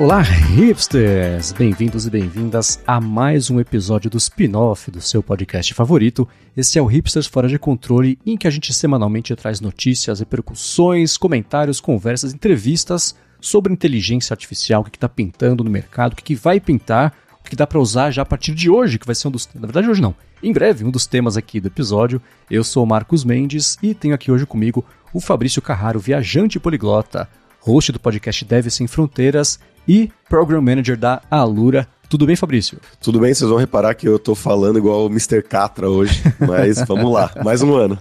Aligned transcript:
Olá, 0.00 0.22
hipsters! 0.22 1.52
Bem-vindos 1.52 2.04
e 2.04 2.10
bem-vindas 2.10 2.82
a 2.84 3.00
mais 3.00 3.48
um 3.48 3.60
episódio 3.60 4.10
do 4.10 4.18
spin-off 4.18 4.90
do 4.90 5.00
seu 5.00 5.22
podcast 5.22 5.72
favorito. 5.72 6.28
Esse 6.56 6.80
é 6.80 6.82
o 6.82 6.86
Hipsters 6.86 7.28
Fora 7.28 7.46
de 7.46 7.60
Controle, 7.60 8.18
em 8.26 8.36
que 8.36 8.48
a 8.48 8.50
gente 8.50 8.74
semanalmente 8.74 9.34
traz 9.36 9.60
notícias, 9.60 10.18
repercussões, 10.18 11.16
comentários, 11.16 11.80
conversas, 11.80 12.34
entrevistas 12.34 13.14
sobre 13.40 13.72
inteligência 13.72 14.34
artificial, 14.34 14.82
o 14.82 14.84
que 14.84 14.96
está 14.96 15.08
pintando 15.08 15.62
no 15.62 15.70
mercado, 15.70 16.14
o 16.14 16.16
que 16.16 16.34
vai 16.34 16.58
pintar, 16.58 17.14
o 17.40 17.48
que 17.48 17.54
dá 17.54 17.64
para 17.64 17.78
usar 17.78 18.10
já 18.10 18.22
a 18.22 18.26
partir 18.26 18.52
de 18.52 18.68
hoje, 18.68 18.98
que 18.98 19.06
vai 19.06 19.14
ser 19.14 19.28
um 19.28 19.30
dos. 19.30 19.48
Na 19.54 19.60
verdade, 19.66 19.88
hoje 19.88 20.02
não. 20.02 20.14
Em 20.42 20.52
breve, 20.52 20.84
um 20.84 20.90
dos 20.90 21.06
temas 21.06 21.36
aqui 21.36 21.60
do 21.60 21.68
episódio. 21.68 22.20
Eu 22.50 22.64
sou 22.64 22.82
o 22.82 22.86
Marcos 22.86 23.24
Mendes 23.24 23.78
e 23.80 23.94
tenho 23.94 24.14
aqui 24.14 24.32
hoje 24.32 24.44
comigo 24.44 24.84
o 25.12 25.20
Fabrício 25.20 25.62
Carraro, 25.62 26.00
viajante 26.00 26.58
poliglota, 26.58 27.28
host 27.60 27.92
do 27.92 28.00
podcast 28.00 28.44
Deve 28.44 28.70
Sem 28.70 28.88
Fronteiras 28.88 29.60
e 29.86 30.10
Program 30.28 30.60
Manager 30.60 30.96
da 30.96 31.20
Alura. 31.30 31.86
Tudo 32.08 32.26
bem, 32.26 32.36
Fabrício? 32.36 32.78
Tudo 33.00 33.18
bem, 33.18 33.34
vocês 33.34 33.48
vão 33.48 33.58
reparar 33.58 33.94
que 33.94 34.06
eu 34.06 34.18
tô 34.18 34.34
falando 34.34 34.78
igual 34.78 35.06
o 35.06 35.10
Mr. 35.10 35.42
Catra 35.42 35.88
hoje, 35.88 36.22
mas 36.38 36.84
vamos 36.86 37.12
lá, 37.12 37.30
mais 37.42 37.62
um 37.62 37.74
ano. 37.74 37.98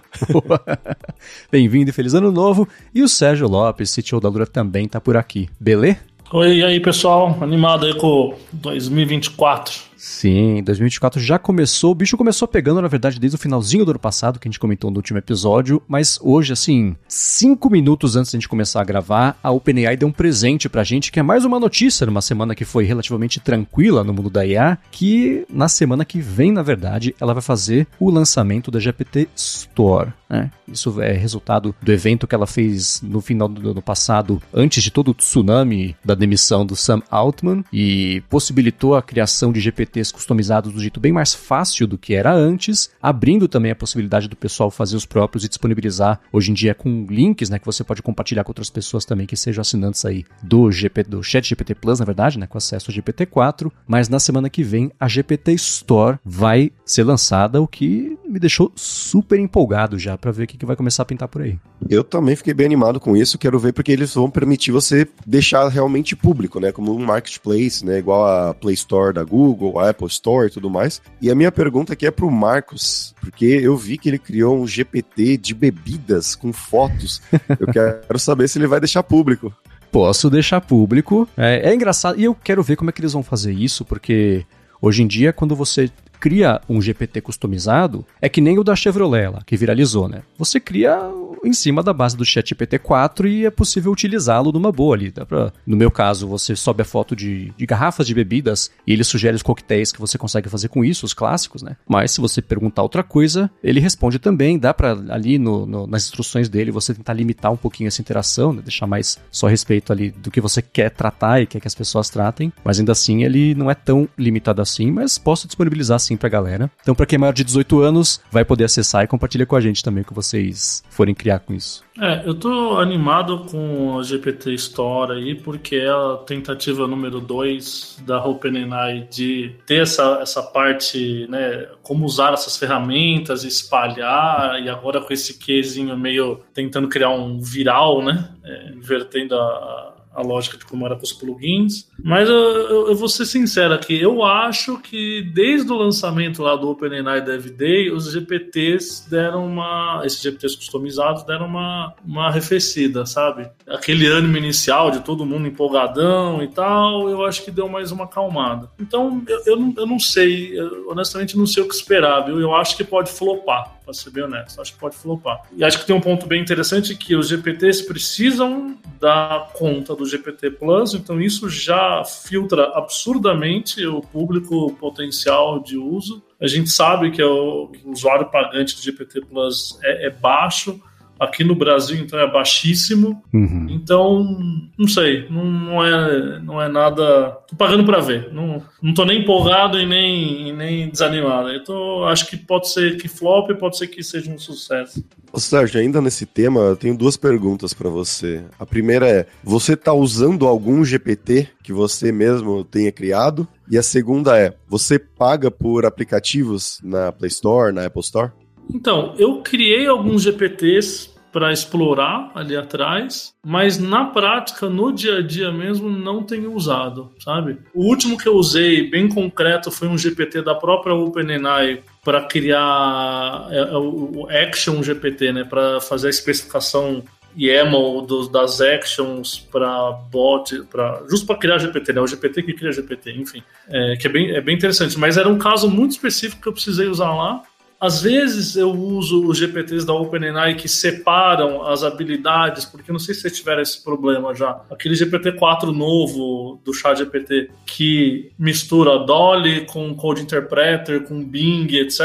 Bem-vindo 1.52 1.90
e 1.90 1.94
feliz 1.94 2.14
ano 2.14 2.32
novo. 2.32 2.68
E 2.94 3.02
o 3.02 3.08
Sérgio 3.08 3.48
Lopes, 3.48 3.96
CTO 3.96 4.20
da 4.20 4.28
Alura, 4.28 4.46
também 4.46 4.88
tá 4.88 5.02
por 5.02 5.18
aqui. 5.18 5.50
Beleza? 5.60 5.98
Oi, 6.32 6.58
e 6.58 6.64
aí 6.64 6.80
pessoal, 6.80 7.38
animado 7.42 7.86
aí 7.86 7.96
com 7.96 8.36
2024. 8.52 9.93
Sim, 10.06 10.62
2024 10.64 11.22
já 11.22 11.40
começou. 11.40 11.92
O 11.92 11.96
bicho 11.96 12.18
começou 12.18 12.46
pegando, 12.46 12.82
na 12.82 12.90
verdade, 12.90 13.18
desde 13.18 13.38
o 13.38 13.40
finalzinho 13.40 13.86
do 13.86 13.92
ano 13.92 14.00
passado, 14.00 14.38
que 14.38 14.46
a 14.46 14.52
gente 14.52 14.60
comentou 14.60 14.92
no 14.92 14.98
último 14.98 15.18
episódio. 15.18 15.82
Mas 15.88 16.20
hoje, 16.22 16.52
assim, 16.52 16.98
cinco 17.08 17.70
minutos 17.70 18.18
antes 18.18 18.30
de 18.30 18.36
a 18.36 18.40
gente 18.42 18.50
começar 18.50 18.82
a 18.82 18.84
gravar, 18.84 19.40
a 19.42 19.50
OpenAI 19.50 19.96
deu 19.96 20.10
um 20.10 20.12
presente 20.12 20.68
pra 20.68 20.84
gente, 20.84 21.10
que 21.10 21.22
é 21.22 21.24
mais 21.24 21.46
uma 21.46 21.58
notícia 21.58 22.06
numa 22.06 22.22
semana 22.22 22.54
que 22.54 22.66
foi 22.66 22.84
relativamente 22.84 23.40
tranquila 23.40 24.04
no 24.04 24.14
mundo 24.14 24.30
da 24.30 24.46
IA, 24.46 24.78
que 24.92 25.46
na 25.50 25.70
semana 25.70 26.04
que 26.04 26.20
vem, 26.20 26.52
na 26.52 26.62
verdade, 26.62 27.16
ela 27.18 27.34
vai 27.34 27.42
fazer 27.42 27.88
o 27.98 28.10
lançamento 28.10 28.70
da 28.70 28.82
GPT 28.82 29.30
Store. 29.34 30.12
Né? 30.30 30.52
Isso 30.68 31.00
é 31.02 31.14
resultado 31.14 31.76
do 31.82 31.92
evento 31.94 32.28
que 32.28 32.34
ela 32.34 32.48
fez 32.48 33.02
no 33.04 33.22
final 33.22 33.48
do 33.48 33.70
ano 33.70 33.82
passado, 33.82 34.42
antes 34.54 34.84
de 34.84 34.92
todo 34.92 35.12
o 35.12 35.14
tsunami 35.14 35.96
da 36.04 36.16
demissão 36.16 36.66
do 36.66 36.76
Sam 36.76 37.02
Altman, 37.10 37.64
e 37.72 38.22
possibilitou 38.30 38.96
a 38.96 39.02
criação 39.02 39.52
de 39.52 39.62
GPT 39.62 39.93
NFTs 39.94 40.12
customizados 40.12 40.74
do 40.74 40.80
jeito 40.80 41.00
bem 41.00 41.12
mais 41.12 41.34
fácil 41.34 41.86
do 41.88 41.98
que 41.98 42.14
era 42.14 42.34
antes, 42.34 42.90
abrindo 43.02 43.48
também 43.48 43.72
a 43.72 43.76
possibilidade 43.76 44.28
do 44.28 44.36
pessoal 44.36 44.72
fazer 44.72 44.96
os 44.96 45.06
próprios 45.06 45.46
e 45.46 45.48
disponibilizar 45.48 46.20
hoje 46.32 46.52
em 46.52 46.54
dia 46.54 46.74
com 46.74 47.06
links, 47.10 47.50
né, 47.50 47.60
que 47.60 47.66
você 47.66 47.84
pode 47.84 48.02
compartilhar 48.02 48.44
com 48.44 48.50
outras 48.50 48.70
pessoas 48.70 49.06
também 49.06 49.28
que 49.28 49.38
sejam 49.38 49.62
assinantes 49.62 50.04
aí 50.06 50.26
do 50.42 50.64
do 51.08 51.24
Chat 51.24 51.48
GPT 51.48 51.76
Plus, 51.76 52.00
na 52.00 52.06
verdade, 52.06 52.40
né, 52.40 52.48
com 52.48 52.58
acesso 52.58 52.90
ao 52.90 52.96
GPT-4, 52.96 53.72
mas 53.88 54.10
na 54.10 54.20
semana 54.20 54.50
que 54.50 54.64
vem 54.64 54.92
a 55.00 55.08
GPT 55.08 55.54
Store 55.54 56.18
vai 56.26 56.72
ser 56.86 57.04
lançada, 57.04 57.62
o 57.62 57.68
que 57.68 58.18
me 58.28 58.40
deixou 58.40 58.72
super 58.76 59.40
empolgado 59.40 60.00
já 60.00 60.18
para 60.18 60.32
ver 60.32 60.44
o 60.44 60.48
que, 60.48 60.58
que 60.58 60.66
vai 60.66 60.76
começar 60.76 61.04
a 61.04 61.06
pintar 61.06 61.28
por 61.28 61.42
aí. 61.42 61.60
Eu 61.90 62.04
também 62.04 62.36
fiquei 62.36 62.54
bem 62.54 62.66
animado 62.66 63.00
com 63.00 63.16
isso, 63.16 63.38
quero 63.38 63.60
ver 63.60 63.74
porque 63.74 63.92
eles 63.92 64.14
vão 64.14 64.30
permitir 64.30 64.72
você 64.72 65.08
deixar 65.26 65.68
realmente 65.68 66.16
público, 66.16 66.60
né, 66.60 66.72
como 66.72 66.96
um 66.96 67.06
marketplace, 67.06 67.86
né, 67.86 68.00
igual 68.00 68.26
a 68.26 68.54
Play 68.54 68.74
Store 68.74 69.14
da 69.14 69.24
Google, 69.24 69.80
a 69.80 69.90
Apple 69.90 70.08
Store 70.08 70.48
e 70.48 70.52
tudo 70.52 70.70
mais. 70.70 71.02
E 71.22 71.30
a 71.30 71.36
minha 71.36 71.52
pergunta 71.52 71.94
aqui 71.94 72.06
é 72.06 72.12
pro 72.12 72.30
Marcos, 72.32 73.14
porque 73.20 73.46
eu 73.46 73.76
vi 73.78 73.98
que 73.98 74.10
ele 74.10 74.20
criou 74.20 74.58
um 74.58 74.68
GPT 74.68 75.38
de 75.38 75.54
bebidas 75.54 76.36
com 76.36 76.52
fotos. 76.54 77.22
Eu 77.60 77.68
quero 77.72 78.20
saber 78.20 78.48
se 78.48 78.58
ele 78.58 78.68
vai 78.68 78.80
deixar 78.80 79.04
público. 79.04 79.54
Posso 79.92 80.30
deixar 80.30 80.60
público. 80.60 81.28
É, 81.38 81.70
é 81.70 81.74
engraçado. 81.74 82.20
E 82.20 82.24
eu 82.24 82.34
quero 82.34 82.64
ver 82.64 82.76
como 82.76 82.90
é 82.90 82.94
que 82.94 83.00
eles 83.00 83.14
vão 83.14 83.22
fazer 83.22 83.54
isso, 83.54 83.86
porque 83.86 84.44
hoje 84.82 85.04
em 85.04 85.08
dia, 85.08 85.32
quando 85.32 85.56
você 85.56 85.90
cria 86.24 86.62
um 86.70 86.82
GPT 86.82 87.20
customizado, 87.20 88.06
é 88.22 88.30
que 88.30 88.40
nem 88.40 88.58
o 88.58 88.64
da 88.64 88.78
Chevrolet 88.78 89.28
lá, 89.28 89.42
que 89.46 89.58
viralizou, 89.58 90.08
né? 90.08 90.22
Você 90.38 90.58
cria 90.58 90.98
em 91.44 91.52
cima 91.52 91.84
da 91.84 91.92
base 91.92 92.16
do 92.16 92.24
ChatGPT 92.24 92.80
4 92.80 93.28
e 93.28 93.46
é 93.46 93.52
possível 93.52 93.92
utilizá-lo 93.92 94.50
numa 94.54 94.72
boa 94.72 94.96
ali. 94.96 95.12
Dá 95.12 95.26
pra, 95.26 95.52
no 95.68 95.76
meu 95.76 95.92
caso, 95.92 96.26
você 96.26 96.56
sobe 96.56 96.82
a 96.82 96.86
foto 96.86 97.14
de, 97.14 97.52
de 97.58 97.66
garrafas 97.66 98.08
de 98.08 98.14
bebidas 98.14 98.72
e 98.88 98.94
ele 98.94 99.04
sugere 99.04 99.36
os 99.36 99.44
coquetéis 99.44 99.92
que 99.92 100.00
você 100.00 100.18
consegue 100.18 100.48
fazer 100.48 100.70
com 100.70 100.86
isso, 100.86 101.06
os 101.06 101.14
clássicos, 101.14 101.62
né? 101.62 101.76
Mas 101.86 102.12
se 102.12 102.22
você 102.22 102.42
perguntar 102.42 102.84
outra 102.84 103.04
coisa, 103.04 103.52
ele 103.62 103.82
responde 103.82 104.18
também. 104.18 104.58
Dá 104.58 104.74
para 104.74 104.92
ali 105.10 105.38
no, 105.38 105.66
no, 105.66 105.86
nas 105.86 106.06
instruções 106.06 106.48
dele 106.48 106.72
você 106.72 106.94
tentar 106.94 107.12
limitar 107.12 107.52
um 107.52 107.58
pouquinho 107.58 107.90
essa 107.90 108.02
interação, 108.02 108.54
né? 108.54 108.62
deixar 108.62 108.88
mais 108.88 109.20
só 109.30 109.48
respeito 109.48 109.92
ali 109.92 110.12
do 110.12 110.32
que 110.32 110.40
você 110.40 110.62
quer 110.62 110.90
tratar 110.90 111.42
e 111.42 111.46
quer 111.46 111.60
que 111.60 111.68
as 111.68 111.76
pessoas 111.76 112.10
tratem. 112.10 112.54
Mas 112.64 112.80
ainda 112.80 112.94
assim, 112.94 113.26
ele 113.26 113.54
não 113.56 113.70
é 113.70 113.76
tão 113.76 114.08
limitado 114.18 114.62
assim, 114.62 114.90
mas 114.90 115.18
posso 115.18 115.48
disponibilizar 115.48 116.00
sim 116.00 116.13
pra 116.18 116.30
galera. 116.30 116.70
Então, 116.82 116.96
para 116.96 117.06
quem 117.06 117.18
é 117.18 117.20
maior 117.20 117.34
de 117.34 117.44
18 117.44 117.80
anos, 117.82 118.22
vai 118.32 118.46
poder 118.46 118.66
acessar 118.66 119.04
e 119.04 119.08
compartilha 119.08 119.46
com 119.46 119.56
a 119.56 119.62
gente 119.62 119.84
também 119.84 120.04
o 120.04 120.06
que 120.06 120.14
vocês 120.14 120.84
forem 120.90 121.14
criar 121.14 121.40
com 121.40 121.54
isso. 121.54 121.84
É, 122.00 122.24
eu 122.26 122.34
tô 122.34 122.78
animado 122.80 123.46
com 123.52 124.00
a 124.00 124.04
GPT 124.04 124.54
Store 124.56 125.14
aí, 125.14 125.36
porque 125.36 125.76
é 125.76 125.90
a 125.90 126.18
tentativa 126.26 126.88
número 126.88 127.20
2 127.20 128.02
da 128.06 128.24
OpenAI 128.26 129.08
de 129.12 129.56
ter 129.66 129.84
essa, 129.84 130.20
essa 130.22 130.42
parte, 130.42 131.28
né, 131.30 131.68
como 131.84 132.06
usar 132.06 132.34
essas 132.34 132.58
ferramentas, 132.58 133.44
espalhar, 133.44 134.60
e 134.60 134.70
agora 134.70 135.02
com 135.02 135.14
esse 135.14 135.38
quesinho 135.38 135.96
meio 135.96 136.40
tentando 136.52 136.88
criar 136.88 137.10
um 137.10 137.40
viral, 137.40 138.04
né, 138.04 138.28
é, 138.44 138.72
invertendo 138.72 139.36
a 139.36 139.93
a 140.14 140.22
lógica 140.22 140.58
de 140.58 140.66
como 140.66 140.86
era 140.86 140.96
com 140.96 141.04
os 141.04 141.12
plugins. 141.12 141.90
Mas 142.02 142.30
eu, 142.30 142.36
eu, 142.36 142.88
eu, 142.90 142.96
vou 142.96 143.10
ser 143.10 143.26
sincero 143.26 143.74
aqui, 143.74 144.00
eu 144.00 144.24
acho 144.24 144.78
que 144.80 145.22
desde 145.34 145.72
o 145.72 145.76
lançamento 145.76 146.42
lá 146.42 146.56
do 146.56 146.70
OpenAI 146.70 147.22
Dev 147.22 147.48
Day, 147.48 147.92
os 147.92 148.12
GPTs 148.12 149.10
deram 149.10 149.46
uma. 149.46 150.02
Esses 150.06 150.22
GPTs 150.22 150.56
customizados 150.56 151.24
deram 151.24 151.48
uma, 151.48 151.94
uma 152.06 152.28
arrefecida, 152.28 153.06
sabe? 153.06 153.50
Aquele 153.68 154.08
ânimo 154.08 154.38
inicial 154.38 154.92
de 154.92 155.00
todo 155.02 155.26
mundo 155.26 155.48
empolgadão 155.48 156.44
e 156.44 156.48
tal, 156.48 157.10
eu 157.10 157.26
acho 157.26 157.44
que 157.44 157.52
deu 157.52 157.68
mais 157.68 157.92
uma 157.92 158.06
acalmada. 158.06 158.70
Então, 158.80 159.24
eu, 159.28 159.42
eu, 159.46 159.60
não, 159.60 159.74
eu 159.78 159.86
não 159.86 160.00
sei, 160.00 160.58
eu, 160.58 160.90
honestamente 160.90 161.38
não 161.38 161.48
sei 161.48 161.64
o 161.64 161.68
que 161.68 161.74
esperar, 161.74 162.22
viu? 162.22 162.40
Eu 162.40 162.54
acho 162.54 162.78
que 162.78 162.84
pode 162.84 163.12
flopar 163.12 163.83
para 163.84 163.94
ser 163.94 164.10
bem 164.10 164.24
honesto. 164.24 164.60
Acho 164.62 164.74
que 164.74 164.80
pode 164.80 164.96
flopar. 164.96 165.42
E 165.56 165.64
acho 165.64 165.80
que 165.80 165.86
tem 165.86 165.96
um 165.96 166.02
ponto 166.02 166.26
bem 166.26 166.42
interessante 166.42 166.96
que 166.96 167.16
os 167.16 167.28
GPTs 167.28 167.86
precisam 167.86 168.78
dar 169.00 169.52
conta 169.54 169.96
do 169.96 170.06
GPT 170.06 170.52
Plus, 170.52 170.94
então 170.94 171.20
isso 171.22 171.50
já 171.50 172.04
filtra 172.06 172.72
absurdamente 172.76 173.86
o 173.86 174.02
público 174.02 174.74
potencial 174.80 175.60
de 175.60 175.78
uso. 175.78 176.24
A 176.40 176.48
gente 176.48 176.70
sabe 176.70 177.12
que 177.12 177.24
o 177.24 177.72
usuário 177.86 178.30
pagante 178.30 178.76
do 178.76 178.82
GPT 178.82 179.22
Plus 179.22 179.78
é, 179.84 180.08
é 180.08 180.10
baixo, 180.10 180.82
Aqui 181.24 181.44
no 181.44 181.56
Brasil, 181.56 181.98
então, 181.98 182.20
é 182.20 182.30
baixíssimo. 182.30 183.22
Uhum. 183.34 183.68
Então, 183.70 184.38
não 184.78 184.88
sei, 184.88 185.28
não, 185.30 185.46
não, 185.46 185.86
é, 185.86 186.40
não 186.40 186.62
é 186.62 186.68
nada. 186.68 187.32
Tô 187.48 187.56
pagando 187.56 187.86
para 187.86 188.00
ver. 188.00 188.32
Não, 188.34 188.62
não 188.82 188.94
tô 188.94 189.06
nem 189.06 189.22
empolgado 189.22 189.80
e 189.80 189.86
nem, 189.86 190.50
e 190.50 190.54
nem 190.54 190.90
desanimado. 190.90 191.54
Então, 191.54 192.06
acho 192.06 192.28
que 192.28 192.38
pode 192.38 192.70
ser 192.70 192.98
que 192.98 193.08
flop, 193.08 193.52
pode 193.60 193.78
ser 193.78 193.88
que 193.88 194.04
seja 194.04 194.32
um 194.32 194.38
sucesso. 194.38 195.04
Ô 195.32 195.40
Sérgio, 195.40 195.82
ainda 195.82 196.00
nesse 196.00 196.28
tema, 196.28 196.60
eu 196.60 196.76
tenho 196.76 196.96
duas 196.96 197.18
perguntas 197.18 197.74
para 197.74 197.90
você. 197.90 198.44
A 198.60 198.66
primeira 198.66 199.10
é: 199.10 199.26
você 199.44 199.76
tá 199.76 199.92
usando 199.92 200.46
algum 200.46 200.86
GPT 200.86 201.48
que 201.64 201.74
você 201.74 202.12
mesmo 202.12 202.64
tenha 202.64 202.92
criado? 202.92 203.48
E 203.70 203.76
a 203.76 203.82
segunda 203.82 204.38
é: 204.38 204.54
você 204.68 205.00
paga 205.00 205.50
por 205.50 205.88
aplicativos 205.88 206.80
na 206.84 207.12
Play 207.12 207.30
Store, 207.30 207.74
na 207.74 207.86
Apple 207.86 208.02
Store? 208.02 208.32
Então, 208.72 209.16
eu 209.18 209.42
criei 209.42 209.88
alguns 209.88 210.22
GPTs 210.22 211.13
para 211.34 211.52
explorar 211.52 212.32
ali 212.36 212.56
atrás, 212.56 213.34
mas 213.44 213.80
na 213.80 214.06
prática, 214.06 214.70
no 214.70 214.94
dia 214.94 215.18
a 215.18 215.22
dia 215.22 215.52
mesmo, 215.52 215.90
não 215.90 216.22
tenho 216.22 216.54
usado, 216.54 217.12
sabe? 217.20 217.58
O 217.74 217.86
último 217.90 218.18
que 218.18 218.30
eu 218.30 218.36
usei, 218.36 218.88
bem 218.88 219.10
concreto, 219.10 219.72
foi 219.72 219.88
um 219.88 219.98
GPT 219.98 220.44
da 220.44 220.54
própria 220.54 220.94
OpenAI 220.94 221.82
para 222.06 222.22
criar 222.22 223.48
é, 223.50 223.58
é, 223.58 223.78
o 223.78 224.28
Action 224.30 224.84
GPT, 224.84 225.34
né? 225.34 225.44
Para 225.44 225.82
fazer 225.82 226.08
a 226.08 226.12
especificação 226.12 227.04
YAML 227.36 228.04
dos, 228.04 228.30
das 228.30 228.62
actions 228.62 229.40
para 229.40 229.92
bot, 230.12 230.64
para 230.70 231.04
justo 231.10 231.26
para 231.26 231.38
criar 231.38 231.58
GPT, 231.58 231.94
né? 231.94 232.02
O 232.02 232.08
GPT 232.08 232.44
que 232.44 232.54
cria 232.54 232.72
GPT, 232.72 233.12
enfim, 233.14 233.42
é, 233.68 233.96
que 233.96 234.06
é 234.06 234.10
bem, 234.10 234.32
é 234.36 234.40
bem 234.40 234.56
interessante. 234.56 235.00
Mas 235.00 235.18
era 235.18 235.28
um 235.28 235.40
caso 235.40 235.68
muito 235.68 235.92
específico 235.92 236.44
que 236.44 236.48
eu 236.48 236.54
precisei 236.54 236.88
usar 236.88 237.12
lá 237.12 237.42
Às 237.84 238.02
vezes 238.02 238.56
eu 238.56 238.72
uso 238.72 239.28
os 239.28 239.38
GPTs 239.38 239.86
da 239.86 239.94
OpenAI 239.94 240.56
que 240.56 240.70
separam 240.70 241.68
as 241.68 241.84
habilidades, 241.84 242.64
porque 242.64 242.94
não 242.94 242.98
sei 242.98 243.14
se 243.14 243.20
vocês 243.20 243.38
tiveram 243.38 243.62
esse 243.62 243.84
problema 243.84 244.34
já. 244.34 244.62
Aquele 244.72 244.96
GPT-4 244.96 245.66
novo 245.66 246.62
do 246.64 246.74
ChatGPT 246.74 247.50
que 247.66 248.32
mistura 248.40 249.00
Dolly 249.00 249.66
com 249.66 249.94
Code 249.96 250.22
Interpreter, 250.22 251.04
com 251.04 251.22
Bing, 251.22 251.68
etc. 251.76 252.00